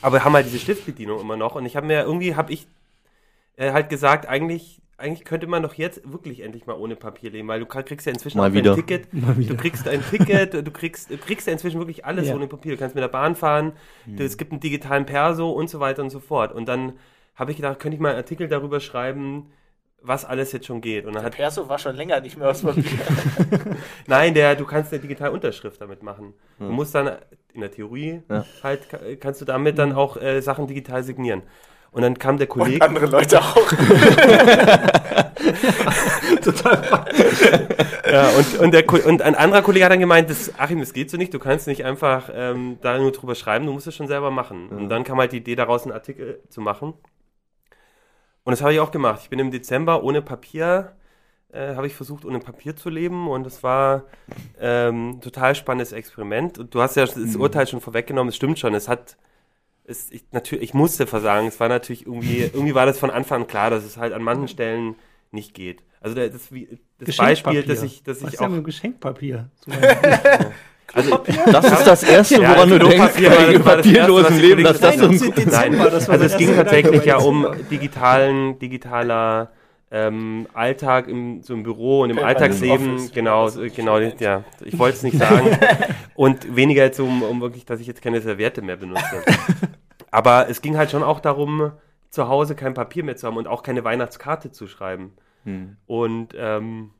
aber 0.00 0.24
haben 0.24 0.32
halt 0.32 0.46
diese 0.46 0.58
Stiftbedienung 0.58 1.20
immer 1.20 1.36
noch. 1.36 1.54
Und 1.54 1.66
ich 1.66 1.76
habe 1.76 1.86
mir 1.86 2.02
irgendwie, 2.02 2.34
habe 2.34 2.52
ich 2.52 2.66
äh, 3.56 3.72
halt 3.72 3.88
gesagt, 3.88 4.26
eigentlich, 4.26 4.80
eigentlich 4.98 5.24
könnte 5.24 5.46
man 5.46 5.62
doch 5.62 5.74
jetzt 5.74 6.02
wirklich 6.12 6.40
endlich 6.40 6.66
mal 6.66 6.74
ohne 6.76 6.96
Papier 6.96 7.30
leben, 7.30 7.46
weil 7.48 7.60
du 7.60 7.66
kriegst 7.66 8.04
ja 8.06 8.12
inzwischen 8.12 8.38
Mal 8.38 8.50
auch 8.50 8.52
wieder. 8.54 8.72
ein 8.72 8.76
Ticket. 8.76 9.12
Mal 9.14 9.34
Du 9.34 9.38
wieder. 9.38 9.54
kriegst 9.56 9.86
ein 9.88 10.02
Ticket, 10.10 10.54
du 10.54 10.70
kriegst, 10.70 11.10
du 11.10 11.16
kriegst 11.16 11.46
ja 11.46 11.52
inzwischen 11.52 11.78
wirklich 11.78 12.04
alles 12.04 12.28
Ja. 12.28 12.34
ohne 12.34 12.48
Papier. 12.48 12.72
Du 12.72 12.78
kannst 12.78 12.94
mit 12.94 13.02
der 13.02 13.08
Bahn 13.08 13.36
fahren, 13.36 13.72
du- 14.06 14.24
es 14.24 14.36
gibt 14.36 14.50
einen 14.52 14.60
digitalen 14.60 15.06
Perso 15.06 15.50
und 15.50 15.70
so 15.70 15.80
weiter 15.80 16.02
und 16.02 16.10
so 16.10 16.20
fort. 16.20 16.52
Und 16.52 16.68
dann 16.68 16.94
habe 17.36 17.52
ich 17.52 17.56
gedacht, 17.56 17.78
könnte 17.78 17.94
ich 17.94 18.00
mal 18.00 18.08
einen 18.10 18.18
Artikel 18.18 18.48
darüber 18.48 18.80
schreiben, 18.80 19.52
was 20.02 20.24
alles 20.24 20.52
jetzt 20.52 20.66
schon 20.66 20.80
geht. 20.80 21.06
Und 21.06 21.14
dann 21.14 21.24
hat, 21.24 21.36
Perso 21.36 21.68
war 21.68 21.78
schon 21.78 21.94
länger 21.96 22.20
nicht 22.20 22.36
mehr 22.36 22.48
aus 22.50 22.62
Papier. 22.62 22.84
nein, 24.06 24.34
der, 24.34 24.54
du 24.56 24.64
kannst 24.64 24.92
eine 24.92 25.00
digitale 25.02 25.32
Unterschrift 25.32 25.80
damit 25.80 26.02
machen. 26.02 26.34
Du 26.58 26.66
musst 26.66 26.94
dann, 26.94 27.16
in 27.54 27.60
der 27.60 27.70
Theorie, 27.70 28.22
Ja. 28.28 28.44
halt, 28.62 28.88
ka- 28.88 28.98
kannst 29.20 29.40
du 29.40 29.44
damit 29.44 29.78
dann 29.78 29.92
auch 29.92 30.16
äh, 30.16 30.40
Sachen 30.40 30.66
digital 30.66 31.02
signieren. 31.02 31.42
Und 31.90 32.02
dann 32.02 32.18
kam 32.18 32.38
der 32.38 32.50
Und 32.50 32.60
Kollege. 32.60 32.84
andere 32.84 33.06
Leute 33.06 33.40
auch. 33.40 33.72
Ja, 38.10 38.28
und, 38.30 38.58
und, 38.60 38.74
der, 38.74 38.88
und 39.06 39.22
ein 39.22 39.34
anderer 39.34 39.62
Kollege 39.62 39.84
hat 39.84 39.92
dann 39.92 40.00
gemeint, 40.00 40.30
das, 40.30 40.58
Achim, 40.58 40.80
das 40.80 40.92
geht 40.92 41.10
so 41.10 41.16
nicht, 41.16 41.32
du 41.34 41.38
kannst 41.38 41.66
nicht 41.66 41.84
einfach 41.84 42.30
ähm, 42.32 42.78
da 42.80 42.98
nur 42.98 43.12
drüber 43.12 43.34
schreiben, 43.34 43.66
du 43.66 43.72
musst 43.72 43.86
es 43.86 43.94
schon 43.94 44.08
selber 44.08 44.30
machen. 44.30 44.68
Und 44.68 44.88
dann 44.88 45.04
kam 45.04 45.18
halt 45.18 45.32
die 45.32 45.38
Idee 45.38 45.56
daraus, 45.56 45.82
einen 45.82 45.92
Artikel 45.92 46.40
zu 46.48 46.60
machen. 46.60 46.94
Und 48.44 48.50
das 48.52 48.62
habe 48.62 48.72
ich 48.72 48.80
auch 48.80 48.90
gemacht. 48.90 49.20
Ich 49.22 49.30
bin 49.30 49.38
im 49.38 49.50
Dezember 49.50 50.02
ohne 50.02 50.22
Papier, 50.22 50.92
äh, 51.52 51.74
habe 51.74 51.86
ich 51.86 51.94
versucht, 51.94 52.24
ohne 52.24 52.38
Papier 52.38 52.76
zu 52.76 52.88
leben 52.88 53.28
und 53.28 53.46
es 53.46 53.62
war 53.62 54.04
ähm, 54.58 55.10
ein 55.10 55.20
total 55.20 55.54
spannendes 55.54 55.92
Experiment. 55.92 56.58
Und 56.58 56.74
du 56.74 56.80
hast 56.80 56.96
ja 56.96 57.04
das 57.04 57.36
Urteil 57.36 57.66
schon 57.66 57.80
vorweggenommen, 57.80 58.30
es 58.30 58.36
stimmt 58.36 58.58
schon, 58.58 58.74
es 58.74 58.88
hat 58.88 59.16
es, 59.88 60.10
ich, 60.10 60.24
natürlich, 60.32 60.64
ich 60.64 60.74
musste 60.74 61.06
versagen. 61.06 61.46
Es 61.48 61.58
war 61.60 61.68
natürlich 61.68 62.06
irgendwie, 62.06 62.42
irgendwie 62.42 62.74
war 62.74 62.86
das 62.86 62.98
von 62.98 63.10
Anfang 63.10 63.42
an 63.42 63.48
klar, 63.48 63.70
dass 63.70 63.84
es 63.84 63.96
halt 63.96 64.12
an 64.12 64.22
manchen 64.22 64.48
Stellen 64.48 64.94
nicht 65.30 65.54
geht. 65.54 65.82
Also 66.00 66.14
das, 66.14 66.52
wie, 66.52 66.78
das 66.98 67.16
Beispiel, 67.16 67.62
dass 67.62 67.82
ich, 67.82 68.02
dass 68.02 68.22
Was 68.22 68.34
ich 68.34 68.40
auch. 68.40 68.48
mit 68.48 68.64
Geschenkpapier? 68.64 69.50
So 70.94 70.94
Also, 70.94 71.18
Das 71.52 71.70
ist 71.70 71.86
das 71.86 72.02
Erste, 72.02 72.40
Ja, 72.40 72.56
woran 72.56 72.70
du 72.70 72.78
denkst, 72.78 72.96
bei 72.96 73.04
war 73.04 73.06
das 73.10 73.20
Erste, 73.20 73.64
was 73.64 73.74
papierlosen 73.76 74.38
Leben, 74.40 74.64
dass 74.64 74.80
das 74.80 74.96
so 74.96 75.04
ein 75.04 75.20
Nein, 75.50 75.78
das 75.78 76.08
war 76.08 76.14
also 76.14 76.24
es 76.24 76.36
ging 76.38 76.56
tatsächlich 76.56 77.04
ja 77.04 77.18
um 77.18 77.46
digitalen, 77.70 78.58
digitaler 78.58 79.52
ähm, 79.90 80.46
Alltag 80.52 81.08
im, 81.08 81.42
so 81.42 81.54
im 81.54 81.62
Büro 81.62 82.02
und 82.02 82.10
im 82.10 82.18
Alltagsleben, 82.18 83.10
genau, 83.12 83.50
genau, 83.74 83.98
ja, 83.98 84.44
ich 84.64 84.78
wollte 84.78 84.96
es 84.96 85.02
nicht 85.02 85.18
sagen. 85.18 85.46
und 86.14 86.54
weniger 86.54 86.84
jetzt 86.84 87.00
um, 87.00 87.22
um 87.22 87.40
wirklich, 87.40 87.64
dass 87.64 87.80
ich 87.80 87.86
jetzt 87.86 88.02
keine 88.02 88.20
Serviette 88.20 88.60
mehr 88.60 88.76
benutze. 88.76 89.22
Aber 90.10 90.48
es 90.48 90.60
ging 90.62 90.76
halt 90.76 90.90
schon 90.90 91.02
auch 91.02 91.20
darum, 91.20 91.72
zu 92.10 92.28
Hause 92.28 92.54
kein 92.54 92.74
Papier 92.74 93.04
mehr 93.04 93.16
zu 93.16 93.26
haben 93.26 93.36
und 93.36 93.48
auch 93.48 93.62
keine 93.62 93.84
Weihnachtskarte 93.84 94.50
zu 94.50 94.66
schreiben. 94.66 95.12
Hm. 95.44 95.76
Und 95.86 96.34
ähm, 96.36 96.90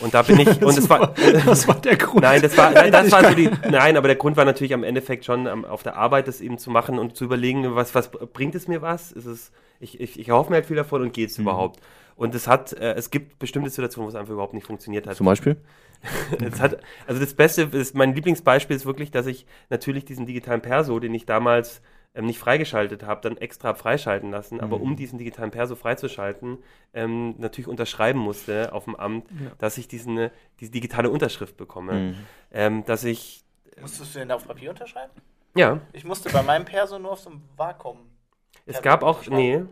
Und 0.00 0.12
da 0.12 0.22
bin 0.22 0.40
ich, 0.40 0.62
und 0.62 0.76
es 0.76 0.90
war, 0.90 1.14
Was 1.46 1.66
war 1.66 1.80
der 1.80 1.96
Grund? 1.96 2.22
Nein, 2.22 2.42
das 2.42 2.56
war, 2.56 2.70
nein, 2.70 2.92
das 2.92 3.10
war 3.10 3.24
so 3.24 3.34
die, 3.34 3.50
nein, 3.70 3.96
aber 3.96 4.08
der 4.08 4.16
Grund 4.16 4.36
war 4.36 4.44
natürlich 4.44 4.74
am 4.74 4.84
Endeffekt 4.84 5.24
schon 5.24 5.46
am, 5.46 5.64
auf 5.64 5.82
der 5.82 5.96
Arbeit, 5.96 6.28
das 6.28 6.40
eben 6.40 6.58
zu 6.58 6.70
machen 6.70 6.98
und 6.98 7.16
zu 7.16 7.24
überlegen, 7.24 7.74
was, 7.74 7.94
was 7.94 8.10
bringt 8.10 8.54
es 8.54 8.68
mir 8.68 8.82
was? 8.82 9.10
Ist 9.10 9.24
es, 9.24 9.50
ich, 9.80 10.00
ich, 10.00 10.18
ich 10.20 10.28
erhoffe 10.28 10.50
mir 10.50 10.56
halt 10.56 10.66
viel 10.66 10.76
davon 10.76 11.00
und 11.00 11.12
geht 11.14 11.30
es 11.30 11.38
überhaupt? 11.38 11.80
Und 12.14 12.34
es 12.34 12.46
hat, 12.46 12.72
äh, 12.72 12.94
es 12.94 13.10
gibt 13.10 13.38
bestimmte 13.38 13.70
Situationen, 13.70 14.06
wo 14.06 14.10
es 14.10 14.16
einfach 14.16 14.32
überhaupt 14.32 14.52
nicht 14.52 14.66
funktioniert 14.66 15.06
hat. 15.06 15.16
Zum 15.16 15.26
Beispiel? 15.26 15.56
Es 16.40 16.60
hat, 16.60 16.78
also 17.08 17.20
das 17.20 17.34
Beste 17.34 17.62
ist, 17.62 17.96
mein 17.96 18.14
Lieblingsbeispiel 18.14 18.76
ist 18.76 18.86
wirklich, 18.86 19.10
dass 19.10 19.26
ich 19.26 19.46
natürlich 19.68 20.04
diesen 20.04 20.26
digitalen 20.26 20.60
Perso, 20.60 21.00
den 21.00 21.12
ich 21.12 21.26
damals 21.26 21.80
ähm, 22.14 22.26
nicht 22.26 22.38
freigeschaltet 22.38 23.02
habe, 23.04 23.20
dann 23.20 23.36
extra 23.36 23.74
freischalten 23.74 24.30
lassen, 24.30 24.60
aber 24.60 24.80
um 24.80 24.96
diesen 24.96 25.18
digitalen 25.18 25.50
Perso 25.50 25.76
freizuschalten, 25.76 26.58
ähm, 26.94 27.34
natürlich 27.38 27.68
unterschreiben 27.68 28.18
musste 28.18 28.72
auf 28.72 28.84
dem 28.84 28.96
Amt, 28.96 29.28
Ja. 29.30 29.50
dass 29.58 29.78
ich 29.78 29.88
diesen, 29.88 30.30
diese 30.60 30.70
digitale 30.72 31.10
Unterschrift 31.10 31.56
bekomme. 31.56 31.92
Mhm. 31.92 32.16
Ähm, 32.50 32.84
dass 32.86 33.04
ich, 33.04 33.44
Musstest 33.80 34.14
du 34.14 34.18
denn 34.20 34.30
auf 34.32 34.46
Papier 34.46 34.70
unterschreiben? 34.70 35.12
ja, 35.54 35.80
Ich 35.92 36.04
musste 36.04 36.30
bei 36.30 36.42
meinem 36.42 36.64
Perso 36.64 36.98
nur 36.98 37.12
auf 37.12 37.20
so 37.20 37.30
einem 37.30 37.42
Vakuum. 37.56 37.98
es 38.66 38.82
gab 38.82 39.02
auch, 39.02 39.26
nee, 39.28 39.64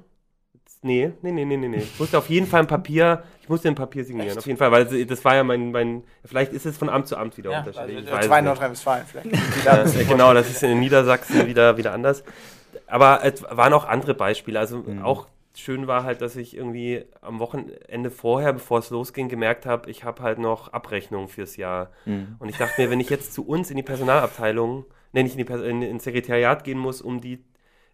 nee, 0.82 1.12
nee, 1.22 1.32
nee, 1.32 1.44
nee, 1.44 1.56
nee, 1.56 1.68
nee. 1.68 1.76
Ich 1.78 1.98
musste 1.98 2.18
auf 2.18 2.28
jeden 2.28 2.46
Fall 2.46 2.60
ein 2.60 2.66
Papier, 2.66 3.22
ich 3.42 3.48
musste 3.48 3.68
ein 3.68 3.74
Papier 3.74 4.04
signieren, 4.04 4.28
Echt? 4.28 4.38
auf 4.38 4.46
jeden 4.46 4.58
Fall, 4.58 4.72
weil 4.72 5.06
das 5.06 5.24
war 5.24 5.34
ja 5.34 5.44
mein, 5.44 5.70
mein, 5.72 6.04
vielleicht 6.24 6.52
ist 6.52 6.66
es 6.66 6.76
von 6.76 6.88
Amt 6.88 7.08
zu 7.08 7.16
Amt 7.16 7.36
wieder 7.36 7.50
Ja, 7.50 7.58
unterschiedlich. 7.60 7.98
also, 8.12 8.20
ich 8.20 8.30
nicht. 8.30 8.44
Nordrhein-Westfalen 8.44 9.06
vielleicht. 9.06 9.30
Ja, 9.64 9.84
genau, 10.08 10.34
das 10.34 10.50
ist 10.50 10.62
in 10.62 10.78
Niedersachsen 10.80 11.46
wieder, 11.46 11.76
wieder 11.76 11.92
anders. 11.92 12.24
Aber 12.86 13.24
es 13.24 13.42
waren 13.42 13.72
auch 13.72 13.84
andere 13.84 14.14
Beispiele. 14.14 14.58
Also 14.58 14.84
auch 15.02 15.28
schön 15.58 15.86
war 15.86 16.04
halt, 16.04 16.20
dass 16.20 16.36
ich 16.36 16.56
irgendwie 16.56 17.04
am 17.20 17.38
Wochenende 17.40 18.10
vorher, 18.10 18.52
bevor 18.52 18.78
es 18.78 18.90
losging, 18.90 19.28
gemerkt 19.28 19.66
habe, 19.66 19.90
ich 19.90 20.04
habe 20.04 20.22
halt 20.22 20.38
noch 20.38 20.72
Abrechnungen 20.72 21.28
fürs 21.28 21.56
Jahr. 21.56 21.90
Mhm. 22.04 22.36
Und 22.38 22.48
ich 22.48 22.56
dachte 22.56 22.80
mir, 22.80 22.90
wenn 22.90 23.00
ich 23.00 23.10
jetzt 23.10 23.32
zu 23.32 23.46
uns 23.46 23.70
in 23.70 23.76
die 23.76 23.82
Personalabteilung, 23.82 24.84
nee, 25.12 25.22
nicht 25.22 25.36
in 25.38 25.46
die 25.46 25.52
in, 25.52 25.82
ins 25.82 26.04
Sekretariat 26.04 26.64
gehen 26.64 26.78
muss, 26.78 27.00
um 27.00 27.20
die, 27.20 27.42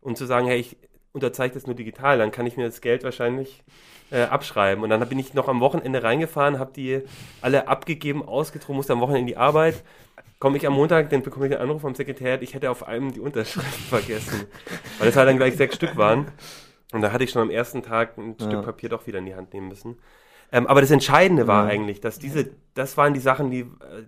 um 0.00 0.16
zu 0.16 0.26
sagen, 0.26 0.46
hey, 0.46 0.58
ich 0.58 0.76
unterzeichne 1.12 1.54
das 1.54 1.66
nur 1.66 1.76
digital, 1.76 2.18
dann 2.18 2.30
kann 2.30 2.46
ich 2.46 2.56
mir 2.56 2.64
das 2.64 2.80
Geld 2.80 3.04
wahrscheinlich 3.04 3.62
äh, 4.10 4.22
abschreiben. 4.22 4.82
Und 4.82 4.90
dann 4.90 5.06
bin 5.08 5.18
ich 5.18 5.34
noch 5.34 5.48
am 5.48 5.60
Wochenende 5.60 6.02
reingefahren, 6.02 6.58
habe 6.58 6.72
die 6.72 7.02
alle 7.40 7.68
abgegeben, 7.68 8.26
ausgedruckt, 8.26 8.76
musste 8.76 8.92
am 8.94 9.00
Wochenende 9.00 9.20
in 9.20 9.26
die 9.26 9.36
Arbeit. 9.36 9.82
Komme 10.38 10.56
ich 10.56 10.66
am 10.66 10.72
Montag, 10.72 11.10
dann 11.10 11.22
bekomme 11.22 11.46
ich 11.46 11.52
einen 11.52 11.62
Anruf 11.62 11.82
vom 11.82 11.94
Sekretariat, 11.94 12.42
ich 12.42 12.54
hätte 12.54 12.70
auf 12.70 12.86
einem 12.88 13.12
die 13.12 13.20
Unterschrift 13.20 13.66
vergessen. 13.88 14.46
Weil 14.98 15.08
es 15.08 15.16
halt 15.16 15.28
dann 15.28 15.36
gleich 15.36 15.56
sechs 15.56 15.76
Stück 15.76 15.96
waren. 15.96 16.26
Und 16.92 17.00
da 17.00 17.12
hatte 17.12 17.24
ich 17.24 17.30
schon 17.30 17.42
am 17.42 17.50
ersten 17.50 17.82
Tag 17.82 18.18
ein 18.18 18.36
Ja. 18.38 18.46
Stück 18.46 18.62
Papier 18.64 18.88
doch 18.88 19.06
wieder 19.06 19.18
in 19.20 19.26
die 19.26 19.34
Hand 19.34 19.52
nehmen 19.54 19.68
müssen. 19.68 19.98
Ähm, 20.50 20.66
aber 20.66 20.80
das 20.80 20.90
Entscheidende 20.90 21.46
war 21.46 21.64
Ja. 21.64 21.70
eigentlich, 21.70 22.00
dass 22.00 22.18
diese, 22.18 22.50
das 22.74 22.96
waren 22.96 23.14
die 23.14 23.20
Sachen, 23.20 23.50
die, 23.50 23.60
äh, 23.60 24.04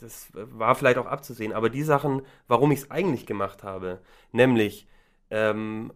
das 0.00 0.28
war 0.34 0.74
vielleicht 0.74 0.98
auch 0.98 1.06
abzusehen, 1.06 1.52
aber 1.52 1.70
die 1.70 1.82
Sachen, 1.84 2.22
warum 2.48 2.72
ich 2.72 2.80
es 2.80 2.90
eigentlich 2.90 3.26
gemacht 3.26 3.62
habe, 3.62 4.00
nämlich 4.32 4.88
ähm, 5.30 5.92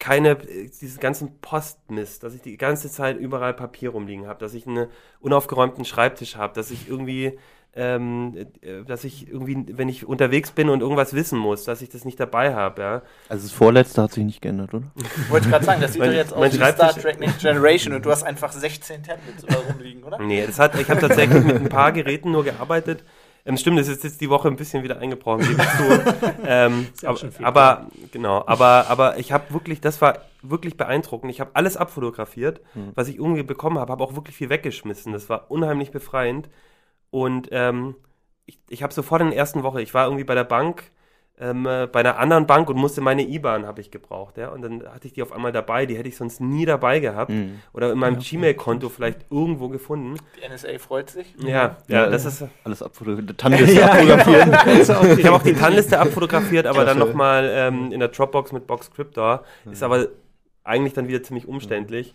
keine, 0.00 0.30
äh, 0.30 0.68
diesen 0.80 0.98
ganzen 0.98 1.38
Postmist, 1.40 2.24
dass 2.24 2.34
ich 2.34 2.42
die 2.42 2.56
ganze 2.56 2.90
Zeit 2.90 3.16
überall 3.18 3.54
Papier 3.54 3.90
rumliegen 3.90 4.26
habe, 4.26 4.40
dass 4.40 4.54
ich 4.54 4.66
einen 4.66 4.88
unaufgeräumten 5.20 5.84
Schreibtisch 5.84 6.34
habe, 6.36 6.54
dass 6.54 6.70
ich 6.72 6.88
irgendwie, 6.88 7.38
ähm, 7.76 8.34
äh, 8.62 8.82
dass 8.84 9.04
ich 9.04 9.28
irgendwie, 9.28 9.64
wenn 9.76 9.88
ich 9.90 10.06
unterwegs 10.06 10.50
bin 10.52 10.70
und 10.70 10.80
irgendwas 10.80 11.12
wissen 11.14 11.38
muss, 11.38 11.64
dass 11.64 11.82
ich 11.82 11.90
das 11.90 12.04
nicht 12.06 12.18
dabei 12.18 12.54
habe, 12.54 12.82
ja. 12.82 13.02
Also 13.28 13.46
das 13.46 13.52
vorletzte 13.52 14.02
hat 14.02 14.12
sich 14.12 14.24
nicht 14.24 14.40
geändert, 14.42 14.72
oder? 14.74 14.90
Wollte 15.28 15.46
ich 15.46 15.52
gerade 15.52 15.64
sagen, 15.66 15.80
das 15.82 15.92
sieht 15.92 16.00
Mein- 16.00 16.10
doch 16.10 16.16
jetzt 16.16 16.32
aus 16.32 16.52
wie 16.52 16.56
Star 16.56 16.94
Trek 16.94 17.20
Next 17.20 17.40
Generation 17.40 17.94
und 17.94 18.04
du 18.04 18.10
hast 18.10 18.24
einfach 18.24 18.50
16 18.52 19.02
Tablets 19.02 19.44
überall 19.44 19.62
rumliegen, 19.70 20.02
oder? 20.02 20.18
Nee, 20.18 20.46
das 20.46 20.58
hat, 20.58 20.80
ich 20.80 20.88
habe 20.90 21.00
tatsächlich 21.00 21.44
mit 21.44 21.56
ein 21.56 21.68
paar 21.68 21.92
Geräten 21.92 22.32
nur 22.32 22.42
gearbeitet. 22.42 23.04
Ähm, 23.44 23.56
stimmt, 23.56 23.78
das 23.78 23.88
ist 23.88 24.04
jetzt 24.04 24.20
die 24.20 24.30
Woche 24.30 24.48
ein 24.48 24.56
bisschen 24.56 24.82
wieder 24.82 24.98
eingebrochen, 24.98 25.46
gebe 25.46 25.62
ich 25.62 25.68
zu. 25.70 26.34
ähm, 26.46 26.88
aber, 27.02 27.20
aber 27.42 27.86
genau, 28.12 28.44
aber, 28.46 28.86
aber 28.88 29.18
ich 29.18 29.32
habe 29.32 29.52
wirklich, 29.52 29.80
das 29.80 30.00
war 30.00 30.18
wirklich 30.42 30.76
beeindruckend. 30.76 31.30
Ich 31.30 31.40
habe 31.40 31.50
alles 31.54 31.76
abfotografiert, 31.76 32.60
was 32.94 33.08
ich 33.08 33.16
irgendwie 33.16 33.42
bekommen 33.42 33.78
habe, 33.78 33.92
habe 33.92 34.04
auch 34.04 34.14
wirklich 34.14 34.36
viel 34.36 34.50
weggeschmissen. 34.50 35.12
Das 35.12 35.28
war 35.28 35.50
unheimlich 35.50 35.90
befreiend. 35.90 36.48
Und 37.10 37.48
ähm, 37.50 37.94
ich, 38.46 38.58
ich 38.68 38.82
habe 38.82 38.92
sofort 38.92 39.22
in 39.22 39.28
der 39.28 39.36
ersten 39.36 39.62
Woche, 39.62 39.82
ich 39.82 39.94
war 39.94 40.06
irgendwie 40.06 40.24
bei 40.24 40.34
der 40.34 40.44
Bank, 40.44 40.90
ähm, 41.40 41.64
äh, 41.66 41.86
bei 41.90 42.00
einer 42.00 42.18
anderen 42.18 42.46
Bank 42.46 42.68
und 42.68 42.76
musste 42.76 43.00
meine 43.00 43.22
IBAN 43.26 43.64
habe 43.66 43.80
ich 43.80 43.90
gebraucht, 43.90 44.36
ja. 44.36 44.50
Und 44.50 44.60
dann 44.62 44.82
hatte 44.92 45.06
ich 45.06 45.14
die 45.14 45.22
auf 45.22 45.32
einmal 45.32 45.52
dabei, 45.52 45.86
die 45.86 45.96
hätte 45.96 46.08
ich 46.08 46.16
sonst 46.16 46.40
nie 46.40 46.66
dabei 46.66 47.00
gehabt. 47.00 47.30
Mhm. 47.30 47.60
Oder 47.72 47.92
in 47.92 47.98
meinem 47.98 48.16
Ja. 48.16 48.20
Gmail-Konto 48.28 48.90
vielleicht 48.90 49.20
irgendwo 49.30 49.68
gefunden. 49.70 50.16
Die 50.36 50.46
NSA 50.46 50.78
freut 50.78 51.08
sich. 51.08 51.34
Ja, 51.38 51.48
ja, 51.48 51.76
Ja, 51.88 52.06
das 52.10 52.24
ja. 52.24 52.28
ist. 52.28 52.44
Alles 52.64 52.82
abfotografiert. 52.82 53.38
Tannliste 53.38 53.84
abfotografieren. 53.90 54.56
Ich 55.18 55.24
habe 55.26 55.36
auch 55.36 55.42
die 55.42 55.54
TAN-Liste 55.54 55.98
abfotografiert, 55.98 56.66
aber 56.66 56.84
dann 56.84 56.98
nochmal 56.98 57.50
ähm, 57.52 57.90
in 57.90 58.00
der 58.00 58.08
Dropbox 58.08 58.52
mit 58.52 58.66
Boxcryptor. 58.66 59.42
Ist 59.70 59.82
aber 59.82 60.08
eigentlich 60.62 60.92
dann 60.92 61.08
wieder 61.08 61.22
ziemlich 61.22 61.48
umständlich. 61.48 62.14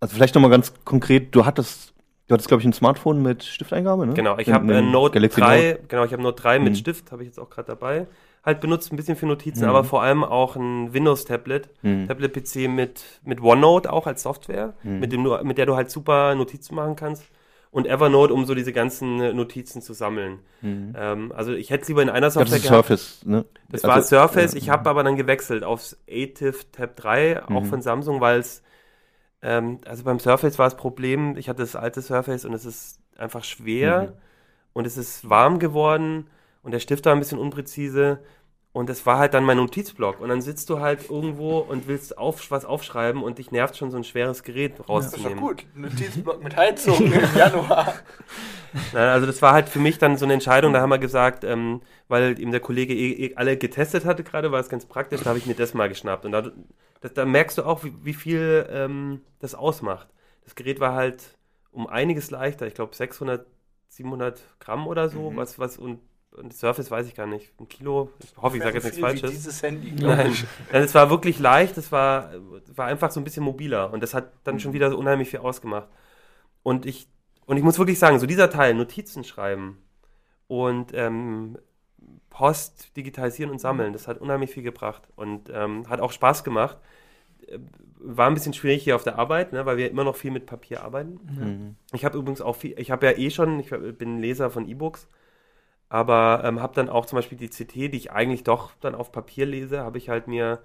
Also 0.00 0.14
vielleicht 0.16 0.34
nochmal 0.34 0.50
ganz 0.50 0.72
konkret, 0.86 1.34
du 1.34 1.44
hattest, 1.44 1.92
du 2.26 2.32
hattest, 2.32 2.48
glaube 2.48 2.62
ich, 2.62 2.66
ein 2.66 2.72
Smartphone 2.72 3.20
mit 3.22 3.44
Stifteingabe, 3.44 4.06
ne? 4.06 4.14
Genau, 4.14 4.38
ich 4.38 4.50
habe 4.50 4.72
äh, 4.72 4.78
ein 4.78 4.90
Note 4.90 5.12
Galaxy 5.12 5.40
3, 5.42 5.78
genau, 5.88 6.04
ich 6.04 6.12
habe 6.12 6.22
Note 6.22 6.40
3 6.40 6.58
mit 6.58 6.72
Mhm. 6.72 6.76
Stift, 6.76 7.12
habe 7.12 7.22
ich 7.22 7.28
jetzt 7.28 7.38
auch 7.38 7.50
gerade 7.50 7.66
dabei. 7.68 8.06
Halt 8.42 8.60
benutzt 8.62 8.90
ein 8.92 8.96
bisschen 8.96 9.16
für 9.16 9.26
Notizen, 9.26 9.64
Mhm. 9.64 9.68
aber 9.70 9.84
vor 9.84 10.02
allem 10.02 10.24
auch 10.24 10.56
ein 10.56 10.94
Windows-Tablet. 10.94 11.68
Mhm. 11.82 12.08
Tablet-PC 12.08 12.68
mit, 12.68 13.02
mit 13.22 13.42
OneNote 13.42 13.92
auch 13.92 14.06
als 14.06 14.22
Software, 14.22 14.72
Mhm. 14.82 14.98
mit, 15.00 15.12
dem 15.12 15.24
du, 15.24 15.36
mit 15.44 15.58
der 15.58 15.66
du 15.66 15.76
halt 15.76 15.90
super 15.90 16.34
Notizen 16.34 16.74
machen 16.74 16.96
kannst. 16.96 17.24
Und 17.72 17.86
Evernote, 17.86 18.32
um 18.34 18.46
so 18.46 18.54
diese 18.56 18.72
ganzen 18.72 19.20
äh, 19.20 19.32
Notizen 19.32 19.80
zu 19.82 19.92
sammeln. 19.92 20.40
Mhm. 20.60 20.92
Ähm, 20.98 21.32
also 21.36 21.52
ich 21.52 21.70
hätte 21.70 21.82
es 21.82 21.88
lieber 21.88 22.02
in 22.02 22.08
einer 22.10 22.30
Software 22.30 22.56
das 22.58 22.66
gehabt. 22.66 22.86
Surface, 22.88 23.20
ne? 23.26 23.44
Das 23.68 23.84
Also- 23.84 23.88
war 23.94 24.02
Surface. 24.26 24.52
ja. 24.54 24.58
Ich 24.58 24.70
habe 24.70 24.88
aber 24.90 25.04
dann 25.04 25.14
gewechselt 25.16 25.62
aufs 25.62 25.96
ATIV 26.10 26.64
Tab 26.72 26.96
3, 26.96 27.44
auch 27.44 27.48
Mhm. 27.62 27.64
von 27.66 27.80
Samsung, 27.82 28.20
weil 28.20 28.40
es, 28.40 28.62
ähm, 29.42 29.78
also 29.86 30.02
beim 30.02 30.18
Surface 30.18 30.58
war 30.58 30.66
das 30.66 30.76
Problem, 30.76 31.36
ich 31.36 31.48
hatte 31.48 31.60
das 31.62 31.76
alte 31.76 32.02
Surface 32.02 32.44
und 32.44 32.54
es 32.54 32.64
ist 32.64 32.98
einfach 33.16 33.44
schwer 33.44 34.02
Mhm. 34.02 34.12
und 34.72 34.86
es 34.86 34.96
ist 34.96 35.28
warm 35.30 35.58
geworden 35.60 36.26
und 36.62 36.72
der 36.72 36.80
Stift 36.80 37.06
war 37.06 37.12
ein 37.14 37.18
bisschen 37.18 37.38
unpräzise 37.38 38.20
und 38.72 38.88
das 38.88 39.04
war 39.06 39.18
halt 39.18 39.34
dann 39.34 39.44
mein 39.44 39.56
Notizblock 39.56 40.20
und 40.20 40.28
dann 40.28 40.42
sitzt 40.42 40.70
du 40.70 40.78
halt 40.80 41.10
irgendwo 41.10 41.58
und 41.58 41.88
willst 41.88 42.16
auf, 42.18 42.50
was 42.50 42.64
aufschreiben 42.64 43.22
und 43.22 43.38
dich 43.38 43.50
nervt 43.50 43.76
schon 43.76 43.90
so 43.90 43.96
ein 43.96 44.04
schweres 44.04 44.42
Gerät 44.44 44.72
Das 44.74 44.80
ist 44.80 44.88
rauszunehmen. 44.88 45.34
doch 45.40 45.40
gut. 45.48 45.66
Notizblock 45.74 46.42
mit 46.44 46.56
Heizung 46.56 46.98
im 47.12 47.12
Januar. 47.36 47.94
Nein, 48.92 49.08
also 49.08 49.26
das 49.26 49.42
war 49.42 49.52
halt 49.52 49.68
für 49.68 49.80
mich 49.80 49.98
dann 49.98 50.16
so 50.16 50.24
eine 50.24 50.34
Entscheidung, 50.34 50.72
da 50.72 50.80
haben 50.80 50.90
wir 50.90 50.98
gesagt, 50.98 51.42
ähm, 51.42 51.80
weil 52.06 52.38
eben 52.38 52.52
der 52.52 52.60
Kollege 52.60 52.94
eh, 52.94 53.26
eh 53.30 53.34
alle 53.34 53.56
getestet 53.56 54.04
hatte 54.04 54.22
gerade, 54.22 54.52
war 54.52 54.60
es 54.60 54.68
ganz 54.68 54.86
praktisch, 54.86 55.22
da 55.22 55.30
habe 55.30 55.38
ich 55.38 55.46
mir 55.46 55.54
das 55.54 55.74
mal 55.74 55.88
geschnappt. 55.88 56.24
Und 56.24 56.30
da, 56.32 56.52
das, 57.00 57.12
da 57.14 57.24
merkst 57.24 57.58
du 57.58 57.64
auch, 57.64 57.82
wie, 57.82 57.92
wie 58.04 58.14
viel 58.14 58.68
ähm, 58.70 59.22
das 59.40 59.56
ausmacht. 59.56 60.08
Das 60.44 60.54
Gerät 60.54 60.78
war 60.78 60.94
halt 60.94 61.36
um 61.72 61.88
einiges 61.88 62.30
leichter, 62.30 62.68
ich 62.68 62.74
glaube 62.74 62.94
600, 62.94 63.44
700 63.88 64.40
Gramm 64.60 64.86
oder 64.86 65.08
so, 65.08 65.30
Mhm. 65.32 65.36
was, 65.36 65.58
was 65.58 65.76
und, 65.76 65.98
und 66.36 66.54
Surface 66.54 66.90
weiß 66.90 67.06
ich 67.08 67.14
gar 67.14 67.26
nicht, 67.26 67.52
ein 67.60 67.68
Kilo, 67.68 68.10
ich 68.22 68.36
hoffe, 68.40 68.56
ich 68.56 68.62
sage 68.62 68.76
jetzt 68.76 68.84
nichts 68.84 69.00
Falsches. 69.00 69.30
Dieses 69.30 69.62
Handy, 69.62 69.92
Nein, 69.92 70.30
ich. 70.32 70.44
Nein, 70.72 70.82
es 70.82 70.94
war 70.94 71.10
wirklich 71.10 71.38
leicht, 71.38 71.76
es 71.76 71.90
war, 71.92 72.30
war 72.74 72.86
einfach 72.86 73.10
so 73.10 73.20
ein 73.20 73.24
bisschen 73.24 73.42
mobiler 73.44 73.92
und 73.92 74.02
das 74.02 74.14
hat 74.14 74.32
dann 74.44 74.54
Mhm. 74.56 74.58
schon 74.60 74.72
wieder 74.72 74.90
so 74.90 74.96
unheimlich 74.98 75.28
viel 75.30 75.40
ausgemacht. 75.40 75.88
Und 76.62 76.86
ich, 76.86 77.08
und 77.46 77.56
ich 77.56 77.62
muss 77.62 77.78
wirklich 77.78 77.98
sagen, 77.98 78.18
so 78.18 78.26
dieser 78.26 78.50
Teil, 78.50 78.74
Notizen 78.74 79.24
schreiben 79.24 79.78
und 80.46 80.92
ähm, 80.94 81.58
Post 82.30 82.96
digitalisieren 82.96 83.50
und 83.50 83.58
sammeln, 83.60 83.92
das 83.92 84.06
hat 84.08 84.18
unheimlich 84.18 84.50
viel 84.50 84.62
gebracht 84.62 85.08
und 85.16 85.50
ähm, 85.52 85.88
hat 85.88 86.00
auch 86.00 86.12
Spaß 86.12 86.44
gemacht. 86.44 86.78
Äh, 87.48 87.58
War 87.98 88.28
ein 88.28 88.34
bisschen 88.34 88.54
schwierig 88.54 88.84
hier 88.84 88.94
auf 88.96 89.02
der 89.02 89.18
Arbeit, 89.18 89.52
ne, 89.52 89.66
weil 89.66 89.76
wir 89.76 89.90
immer 89.90 90.04
noch 90.04 90.16
viel 90.16 90.30
mit 90.30 90.46
Papier 90.46 90.82
arbeiten. 90.84 91.18
Mhm. 91.22 91.76
Ich 91.92 92.04
habe 92.04 92.16
übrigens 92.16 92.40
auch 92.40 92.54
viel, 92.56 92.78
ich 92.78 92.90
habe 92.90 93.04
ja 93.06 93.12
eh 93.18 93.30
schon, 93.30 93.58
ich 93.60 93.68
bin 93.98 94.20
Leser 94.20 94.48
von 94.50 94.66
E-Books, 94.68 95.08
aber 95.90 96.42
ähm, 96.44 96.62
habe 96.62 96.74
dann 96.74 96.88
auch 96.88 97.06
zum 97.06 97.16
Beispiel 97.16 97.38
die 97.38 97.50
CT, 97.50 97.74
die 97.74 97.98
ich 97.98 98.12
eigentlich 98.12 98.44
doch 98.44 98.72
dann 98.80 98.94
auf 98.96 99.12
Papier 99.12 99.46
lese, 99.46 99.80
habe 99.82 99.98
ich 99.98 100.08
halt 100.08 100.28
mir 100.28 100.60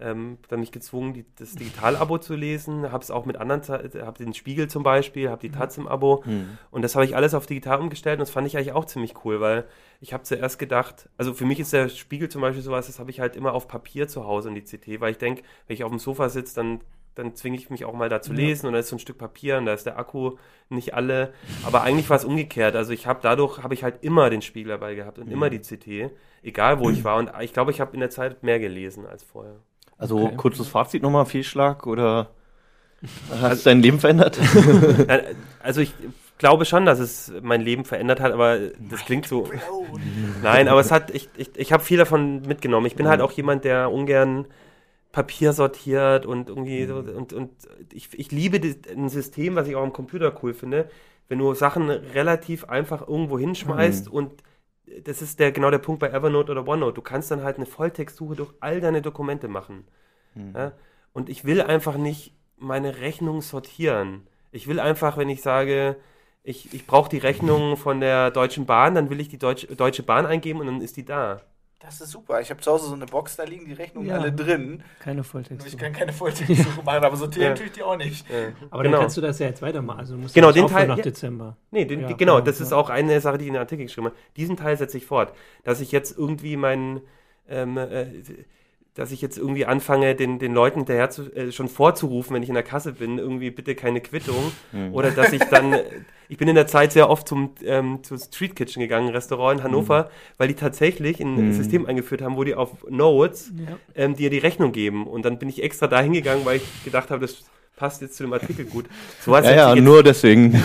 ähm, 0.00 0.38
dann 0.48 0.60
mich 0.60 0.72
gezwungen, 0.72 1.12
die, 1.12 1.26
das 1.36 1.56
Digital-Abo 1.56 2.18
zu 2.18 2.34
lesen, 2.34 2.90
habe 2.90 3.04
es 3.04 3.10
auch 3.10 3.26
mit 3.26 3.36
anderen, 3.36 3.62
habe 3.68 4.18
den 4.18 4.32
Spiegel 4.34 4.68
zum 4.68 4.82
Beispiel, 4.82 5.28
habe 5.30 5.42
die 5.42 5.50
Taz 5.50 5.78
im 5.78 5.86
Abo 5.86 6.24
Mhm. 6.24 6.58
und 6.70 6.82
das 6.82 6.94
habe 6.94 7.04
ich 7.04 7.14
alles 7.16 7.34
auf 7.34 7.46
digital 7.46 7.80
umgestellt 7.80 8.16
und 8.16 8.20
das 8.20 8.30
fand 8.30 8.46
ich 8.46 8.56
eigentlich 8.56 8.72
auch 8.72 8.86
ziemlich 8.86 9.14
cool, 9.24 9.40
weil 9.40 9.66
ich 10.00 10.14
habe 10.14 10.22
zuerst 10.24 10.58
gedacht, 10.58 11.10
also 11.18 11.34
für 11.34 11.44
mich 11.44 11.60
ist 11.60 11.74
der 11.74 11.90
Spiegel 11.90 12.30
zum 12.30 12.40
Beispiel 12.40 12.62
sowas, 12.62 12.86
das 12.86 12.98
habe 12.98 13.10
ich 13.10 13.20
halt 13.20 13.36
immer 13.36 13.52
auf 13.52 13.68
Papier 13.68 14.08
zu 14.08 14.24
Hause 14.26 14.48
in 14.48 14.54
die 14.54 14.62
CT, 14.64 15.00
weil 15.00 15.12
ich 15.12 15.18
denke, 15.18 15.42
wenn 15.66 15.74
ich 15.74 15.84
auf 15.84 15.90
dem 15.90 15.98
Sofa 15.98 16.30
sitze, 16.30 16.54
dann, 16.54 16.80
dann 17.20 17.34
zwinge 17.34 17.56
ich 17.56 17.70
mich 17.70 17.84
auch 17.84 17.92
mal 17.94 18.08
da 18.08 18.22
zu 18.22 18.32
Ja. 18.32 18.38
lesen 18.38 18.66
und 18.66 18.72
da 18.72 18.78
ist 18.78 18.88
so 18.88 18.96
ein 18.96 19.00
Stück 19.00 19.18
Papier 19.18 19.58
und 19.58 19.66
da 19.66 19.74
ist 19.74 19.86
der 19.86 19.98
Akku 19.98 20.36
nicht 20.68 20.94
alle, 20.94 21.32
aber 21.62 21.82
eigentlich 21.82 22.08
war 22.08 22.16
es 22.16 22.24
umgekehrt, 22.24 22.74
also 22.76 22.92
ich 22.92 23.06
habe 23.06 23.20
dadurch, 23.22 23.62
habe 23.62 23.74
ich 23.74 23.84
halt 23.84 24.02
immer 24.02 24.30
den 24.30 24.42
Spiegel 24.42 24.70
dabei 24.70 24.94
gehabt 24.94 25.18
und 25.18 25.30
immer 25.30 25.50
die 25.50 25.58
CT, 25.60 26.10
egal 26.42 26.80
wo 26.80 26.90
ich 26.90 27.04
war 27.04 27.16
und 27.18 27.30
ich 27.40 27.52
glaube, 27.52 27.70
ich 27.70 27.80
habe 27.80 27.92
in 27.94 28.00
der 28.00 28.10
Zeit 28.10 28.42
mehr 28.42 28.58
gelesen 28.58 29.06
als 29.06 29.22
vorher. 29.22 29.56
Also 29.98 30.24
Okay. 30.24 30.36
kurzes 30.36 30.68
Fazit 30.68 31.02
nochmal, 31.02 31.26
Fehlschlag 31.26 31.86
oder 31.86 32.30
Hat 33.42 33.52
es 33.52 33.62
dein 33.64 33.80
Leben 33.82 33.98
verändert? 33.98 34.38
Nein, 35.06 35.20
Also 35.62 35.80
ich 35.80 35.94
glaube 36.38 36.64
schon, 36.64 36.86
dass 36.86 36.98
es 36.98 37.32
mein 37.42 37.60
Leben 37.60 37.84
verändert 37.84 38.20
hat, 38.20 38.32
aber 38.32 38.58
das 38.88 39.04
klingt 39.04 39.26
so. 39.26 39.46
Nein, 40.42 40.68
aber 40.68 40.80
es 40.80 40.90
hat, 40.90 41.10
ich, 41.14 41.28
ich, 41.36 41.50
ich 41.54 41.72
habe 41.72 41.82
viel 41.84 41.98
davon 41.98 42.42
mitgenommen. 42.42 42.86
Ich 42.86 42.96
bin 42.96 43.08
halt 43.08 43.20
auch 43.20 43.32
jemand, 43.32 43.64
der 43.64 43.90
ungern 43.90 44.46
Papier 45.12 45.52
sortiert 45.52 46.26
und 46.26 46.48
irgendwie 46.48 46.86
so, 46.86 46.96
und, 46.96 47.32
und 47.32 47.50
ich, 47.92 48.10
ich 48.18 48.30
liebe 48.30 48.60
die, 48.60 48.76
ein 48.90 49.08
System, 49.08 49.56
was 49.56 49.66
ich 49.68 49.76
auch 49.76 49.82
am 49.82 49.92
Computer 49.92 50.32
cool 50.42 50.54
finde, 50.54 50.88
wenn 51.28 51.38
du 51.38 51.54
Sachen 51.54 51.90
relativ 51.90 52.64
einfach 52.64 53.06
irgendwo 53.08 53.38
hinschmeißt 53.38 54.08
und 54.08 54.42
das 55.04 55.22
ist 55.22 55.38
der 55.38 55.52
genau 55.52 55.70
der 55.70 55.78
Punkt 55.78 56.00
bei 56.00 56.10
Evernote 56.10 56.52
oder 56.52 56.66
OneNote. 56.66 56.94
Du 56.94 57.02
kannst 57.02 57.30
dann 57.30 57.42
halt 57.44 57.56
eine 57.56 57.66
Volltextsuche 57.66 58.34
durch 58.36 58.52
all 58.60 58.80
deine 58.80 59.02
Dokumente 59.02 59.48
machen. 59.48 59.84
Ja? 60.54 60.72
Und 61.12 61.28
ich 61.28 61.44
will 61.44 61.60
einfach 61.62 61.96
nicht 61.96 62.34
meine 62.56 62.98
Rechnung 62.98 63.40
sortieren. 63.40 64.26
Ich 64.52 64.66
will 64.66 64.80
einfach, 64.80 65.16
wenn 65.16 65.28
ich 65.28 65.42
sage, 65.42 65.96
ich, 66.42 66.72
ich 66.74 66.86
brauche 66.86 67.10
die 67.10 67.18
Rechnung 67.18 67.76
von 67.76 68.00
der 68.00 68.30
Deutschen 68.30 68.66
Bahn, 68.66 68.94
dann 68.94 69.10
will 69.10 69.20
ich 69.20 69.28
die 69.28 69.38
Deutsche, 69.38 69.74
Deutsche 69.76 70.02
Bahn 70.02 70.26
eingeben 70.26 70.60
und 70.60 70.66
dann 70.66 70.80
ist 70.80 70.96
die 70.96 71.04
da. 71.04 71.42
Das 71.82 71.98
ist 72.00 72.10
super. 72.10 72.40
Ich 72.42 72.50
habe 72.50 72.60
zu 72.60 72.70
Hause 72.70 72.88
so 72.88 72.94
eine 72.94 73.06
Box, 73.06 73.36
da 73.36 73.44
liegen 73.44 73.64
die 73.64 73.72
Rechnungen 73.72 74.08
Ja. 74.08 74.18
alle 74.18 74.30
drin. 74.32 74.82
Keine 75.00 75.16
Nur 75.16 75.24
Volltext. 75.24 75.66
Ich 75.66 75.78
kann 75.78 75.92
keine 75.94 76.12
Volltextsuche 76.12 76.82
machen, 76.84 77.02
aber 77.02 77.16
sortieren 77.16 77.48
Ja. 77.48 77.54
tue 77.54 77.66
ich 77.66 77.72
die 77.72 77.82
auch 77.82 77.96
nicht. 77.96 78.26
Aber 78.70 78.82
genau. 78.82 78.96
dann 78.96 79.00
kannst 79.04 79.16
du 79.16 79.22
das 79.22 79.38
ja 79.38 79.46
jetzt 79.46 79.62
weitermachen. 79.62 79.98
Also 80.00 80.14
du 80.14 80.20
musst 80.20 80.34
Genau, 80.34 80.52
den 80.52 80.66
Teil- 80.66 80.86
nach 80.88 80.98
ja. 80.98 81.02
Dezember. 81.02 81.56
Nee, 81.70 81.86
den, 81.86 82.00
Ja, 82.02 82.06
genau, 82.08 82.16
genau, 82.18 82.40
das 82.42 82.60
ist 82.60 82.72
ja. 82.72 82.76
auch 82.76 82.90
eine 82.90 83.18
Sache, 83.22 83.38
die 83.38 83.44
ich 83.44 83.48
in 83.48 83.54
den 83.54 83.60
Artikel 83.60 83.86
geschrieben 83.86 84.08
habe. 84.08 84.16
Diesen 84.36 84.56
Teil 84.58 84.76
setze 84.76 84.98
ich 84.98 85.06
fort. 85.06 85.32
Dass 85.64 85.80
ich 85.80 85.90
jetzt 85.90 86.16
irgendwie 86.18 86.56
meinen, 86.58 87.00
ähm, 87.48 87.78
äh, 87.78 88.08
dass 88.94 89.12
ich 89.12 89.22
jetzt 89.22 89.38
irgendwie 89.38 89.64
anfange, 89.66 90.14
den, 90.14 90.38
den 90.38 90.52
Leuten 90.52 90.80
hinterher 90.80 91.10
zu, 91.10 91.32
äh, 91.34 91.52
schon 91.52 91.68
vorzurufen, 91.68 92.34
wenn 92.34 92.42
ich 92.42 92.48
in 92.48 92.54
der 92.54 92.64
Kasse 92.64 92.92
bin, 92.92 93.18
irgendwie 93.18 93.50
bitte 93.50 93.74
keine 93.74 94.00
Quittung. 94.00 94.52
Oder 94.92 95.10
dass 95.12 95.32
ich 95.32 95.42
dann, 95.44 95.76
ich 96.28 96.36
bin 96.38 96.48
in 96.48 96.54
der 96.56 96.66
Zeit 96.66 96.92
sehr 96.92 97.08
oft 97.08 97.26
zum, 97.28 97.52
ähm, 97.64 98.02
zu 98.02 98.18
Street 98.18 98.56
Kitchen 98.56 98.80
gegangen, 98.80 99.08
ein 99.08 99.14
Restaurant 99.14 99.60
in 99.60 99.64
Hannover, 99.64 100.10
weil 100.38 100.48
die 100.48 100.54
tatsächlich 100.54 101.20
ein 101.20 101.48
Mhm. 101.48 101.52
System 101.52 101.86
eingeführt 101.86 102.20
haben, 102.22 102.36
wo 102.36 102.44
die 102.44 102.54
auf 102.54 102.70
Notes 102.90 103.52
Ja. 103.56 103.76
ähm, 103.94 104.16
dir 104.16 104.28
die 104.28 104.38
Rechnung 104.38 104.72
geben. 104.72 105.06
Und 105.06 105.24
dann 105.24 105.38
bin 105.38 105.48
ich 105.48 105.62
extra 105.62 105.86
da 105.86 106.00
hingegangen, 106.00 106.44
weil 106.44 106.56
ich 106.56 106.84
gedacht 106.84 107.10
habe, 107.10 107.20
das 107.22 107.44
passt 107.76 108.02
jetzt 108.02 108.16
zu 108.16 108.24
dem 108.24 108.32
Artikel 108.34 108.66
gut. 108.66 108.86
So 109.24 109.30
was 109.30 109.46
ja, 109.46 109.52
ja, 109.54 109.74
jetzt 109.74 109.82
nur 109.84 110.02
deswegen. 110.02 110.60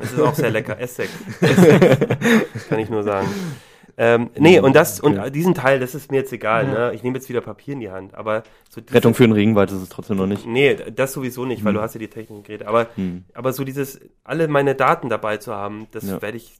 das 0.00 0.12
ist 0.12 0.20
auch 0.20 0.34
sehr 0.34 0.50
lecker. 0.50 0.78
Essig. 0.80 1.08
Essig. 1.40 1.80
Kann 2.70 2.78
ich 2.78 2.88
nur 2.88 3.02
sagen. 3.02 3.28
Ähm, 3.96 4.30
nee, 4.36 4.58
und 4.58 4.74
das, 4.74 4.98
und 4.98 5.18
Okay. 5.18 5.30
diesen 5.30 5.54
Teil, 5.54 5.78
das 5.78 5.94
ist 5.94 6.10
mir 6.10 6.16
jetzt 6.18 6.32
egal, 6.32 6.66
Ja. 6.66 6.72
ne? 6.88 6.94
Ich 6.94 7.02
nehme 7.04 7.16
jetzt 7.16 7.28
wieder 7.28 7.40
Papier 7.40 7.74
in 7.74 7.80
die 7.80 7.90
Hand. 7.90 8.14
Aber 8.14 8.42
so 8.68 8.80
diese- 8.80 8.94
Rettung 8.94 9.14
für 9.14 9.22
den 9.24 9.32
Regenwald 9.32 9.70
ist 9.70 9.80
es 9.82 9.88
trotzdem 9.88 10.16
noch 10.16 10.26
nicht. 10.26 10.46
Nee, 10.46 10.74
das 10.74 11.12
sowieso 11.12 11.44
nicht, 11.44 11.64
weil 11.64 11.74
du 11.74 11.80
hast 11.80 11.94
ja 11.94 12.00
die 12.00 12.08
Technik 12.08 12.44
geredet. 12.44 12.66
Aber, 12.66 12.88
Hm. 12.96 13.24
aber 13.34 13.52
so 13.52 13.62
dieses, 13.62 14.00
alle 14.24 14.48
meine 14.48 14.74
Daten 14.74 15.08
dabei 15.08 15.36
zu 15.36 15.54
haben, 15.54 15.86
das 15.92 16.08
Ja. 16.08 16.20
werde 16.20 16.36
ich 16.38 16.58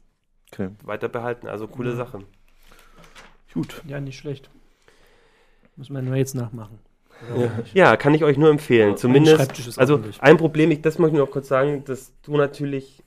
Okay. 0.53 0.69
weiter 0.85 1.09
behalten. 1.09 1.49
Also 1.49 1.67
coole 1.67 1.91
Ja. 1.91 1.97
Sache. 1.97 2.21
Gut. 3.53 3.83
ja, 3.87 4.01
nicht 4.01 4.19
schlecht. 4.19 4.51
Muss 5.77 5.91
man 5.91 6.05
nur 6.05 6.17
jetzt 6.17 6.35
nachmachen. 6.35 6.79
Ja. 7.37 7.51
ja, 7.91 7.97
kann 7.97 8.13
ich 8.15 8.25
euch 8.25 8.37
nur 8.37 8.51
empfehlen. 8.51 8.97
Zumindest, 8.97 9.79
also 9.79 9.95
ordentlich. 9.95 10.21
ein 10.21 10.37
Problem, 10.37 10.71
ich, 10.73 10.83
das 10.83 10.99
möchte 10.99 11.17
ich 11.17 11.21
noch 11.21 11.31
kurz 11.31 11.47
sagen, 11.49 11.85
dass 11.85 12.13
du 12.23 12.37
natürlich 12.37 13.03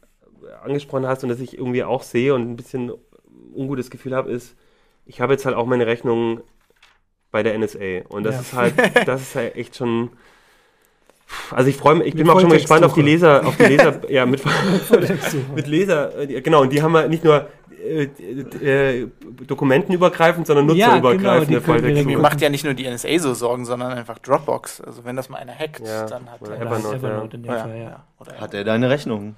angesprochen 0.64 1.06
hast 1.06 1.24
und 1.24 1.30
dass 1.30 1.40
ich 1.42 1.58
irgendwie 1.58 1.84
auch 1.84 2.04
sehe 2.04 2.34
und 2.34 2.42
ein 2.50 2.56
bisschen 2.56 2.92
ungutes 3.56 3.90
Gefühl 3.90 4.16
habe, 4.16 4.32
ist, 4.32 4.56
ich 5.06 5.22
habe 5.22 5.34
jetzt 5.34 5.46
halt 5.46 5.56
auch 5.56 5.66
meine 5.66 5.88
Rechnung 5.88 6.42
bei 7.32 7.44
der 7.44 7.58
NSA 7.58 8.08
und 8.10 8.24
das 8.24 8.36
Ja. 8.36 8.42
ist 8.42 8.54
halt, 8.54 9.08
das 9.08 9.22
ist 9.22 9.36
halt 9.36 9.56
echt 9.56 9.76
schon, 9.76 10.12
also 11.52 11.70
ich 11.70 11.76
freue 11.76 11.96
mich, 11.96 12.08
ich 12.08 12.14
Mit 12.16 12.24
bin 12.24 12.32
auch 12.32 12.40
schon 12.40 12.50
mal 12.50 12.56
gespannt 12.58 12.86
auf 12.86 12.94
die. 12.94 13.02
Leser, 13.02 13.46
auf 13.46 13.58
die 13.58 13.64
Leser, 13.66 14.00
ja, 14.10 14.26
mit, 14.26 14.42
mit 15.56 15.68
Leser, 15.68 16.18
äh, 16.20 16.42
genau, 16.42 16.62
und 16.62 16.72
die 16.72 16.82
haben 16.82 16.96
halt 16.96 17.10
nicht 17.10 17.24
nur 17.24 17.48
äh, 17.86 18.04
äh, 18.04 19.08
dokumentenübergreifend, 19.46 20.48
sondern 20.48 20.70
Ja, 20.76 20.96
nutzerübergreifende 20.96 21.46
genau, 21.46 21.50
wir 21.50 21.62
Volltextsuche. 21.62 22.08
Mir 22.08 22.18
macht 22.18 22.42
ja 22.42 22.50
nicht 22.50 22.64
nur 22.64 22.74
die 22.74 22.90
NSA 22.90 23.20
so 23.20 23.34
Sorgen, 23.34 23.66
sondern 23.66 23.92
einfach 23.92 24.20
Dropbox. 24.20 24.82
Also 24.82 25.06
wenn 25.06 25.16
das 25.16 25.30
mal 25.30 25.38
einer 25.38 25.54
hackt, 25.54 25.82
Ja, 25.86 26.06
dann 26.06 26.30
hat 26.32 26.42
oder 26.42 26.56
er 26.56 26.62
Evernote. 26.62 26.96
Evernote 26.96 27.38
in 27.38 27.44
dem 27.44 27.52
Ja, 27.52 27.60
Fall, 27.60 27.78
ja. 27.78 28.06
ja. 28.26 28.42
Hat 28.42 28.54
er 28.54 28.64
deine 28.64 28.90
Rechnung? 28.90 29.36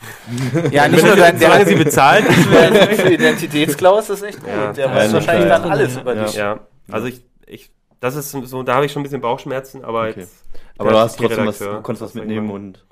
ja, 0.70 0.88
nicht 0.88 1.02
Wenn 1.02 1.08
nur 1.16 1.18
er- 1.18 1.32
dein, 1.32 1.38
solange 1.38 1.64
der, 1.64 1.66
sie 1.66 1.74
bezahlt, 1.84 2.24
der 2.52 2.88
für 2.96 3.12
Identitätsklau 3.12 3.98
ist 3.98 4.10
echt 4.22 4.40
gut. 4.40 4.48
Ja. 4.48 4.72
der 4.72 4.90
weiß 4.94 5.12
wahrscheinlich 5.12 5.48
dann 5.48 5.70
alles 5.70 5.96
über 5.96 6.14
Ja. 6.14 6.24
dich. 6.24 6.34
Ja, 6.34 6.60
also 6.90 7.06
ich, 7.06 7.22
ich, 7.46 7.70
das 8.00 8.16
ist 8.16 8.30
so, 8.30 8.62
da 8.62 8.74
habe 8.76 8.86
ich 8.86 8.92
schon 8.92 9.00
ein 9.00 9.04
bisschen 9.04 9.20
Bauchschmerzen, 9.20 9.84
aber 9.84 10.08
Okay. 10.08 10.20
jetzt. 10.20 10.42
Aber 10.78 10.90
du 10.92 10.98
hast 10.98 11.18
trotzdem 11.18 11.46
was, 11.46 11.58
du 11.58 11.82
konntest 11.82 12.02
was 12.02 12.14
mitnehmen 12.14 12.50
und 12.50 12.82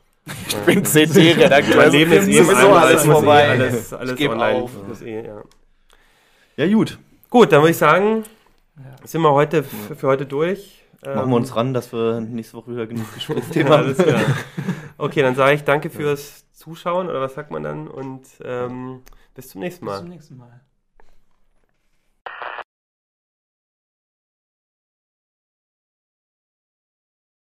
Ich 0.49 0.57
bin 0.59 0.83
CT-Redakteur. 0.83 1.77
Mein 1.77 1.93
Leben 1.93 2.13
ist 2.13 2.29
eh 2.29 2.43
sowieso 2.43 2.73
alles 2.75 3.05
eh 3.05 3.11
vorbei. 3.11 3.49
Alles, 3.49 3.93
alles 3.95 4.21
Ich 4.21 4.29
online. 4.29 4.63
auf. 4.63 4.71
Muss 4.87 5.01
eh, 5.01 5.25
ja. 5.27 5.43
ja 6.57 6.75
gut. 6.75 6.99
Gut, 7.31 7.51
dann 7.53 7.63
würde 7.63 7.71
ich 7.71 7.79
sagen, 7.79 8.25
sind 9.05 9.23
wir 9.23 9.33
heute 9.33 9.65
für, 9.65 9.97
für 9.97 10.07
heute 10.09 10.27
durch. 10.27 10.83
Machen 11.03 11.23
Ähm, 11.23 11.31
wir 11.31 11.37
uns 11.37 11.57
ran, 11.57 11.73
dass 11.73 11.93
wir 11.93 12.21
nächste 12.21 12.57
Woche 12.59 12.73
wieder 12.73 12.87
genug 12.87 13.07
ja, 13.11 13.15
Gesprächsthema 13.15 13.71
haben. 13.71 13.85
alles 13.85 13.99
klar. 13.99 14.21
Okay, 14.99 15.23
dann 15.23 15.35
sage 15.35 15.55
ich 15.55 15.65
danke 15.65 15.89
fürs 15.91 16.45
Zuschauen 16.69 17.09
oder 17.09 17.21
was 17.21 17.35
sagt 17.35 17.51
man 17.51 17.63
dann 17.63 17.89
und 17.89 18.27
ähm, 18.43 19.03
bis 19.35 19.49
zum 19.49 19.61
nächsten 19.61 19.87
Bis 19.87 19.93
Mal. 19.95 20.01
zum 20.01 20.09
nächsten 20.09 20.37
Mal. 20.37 20.61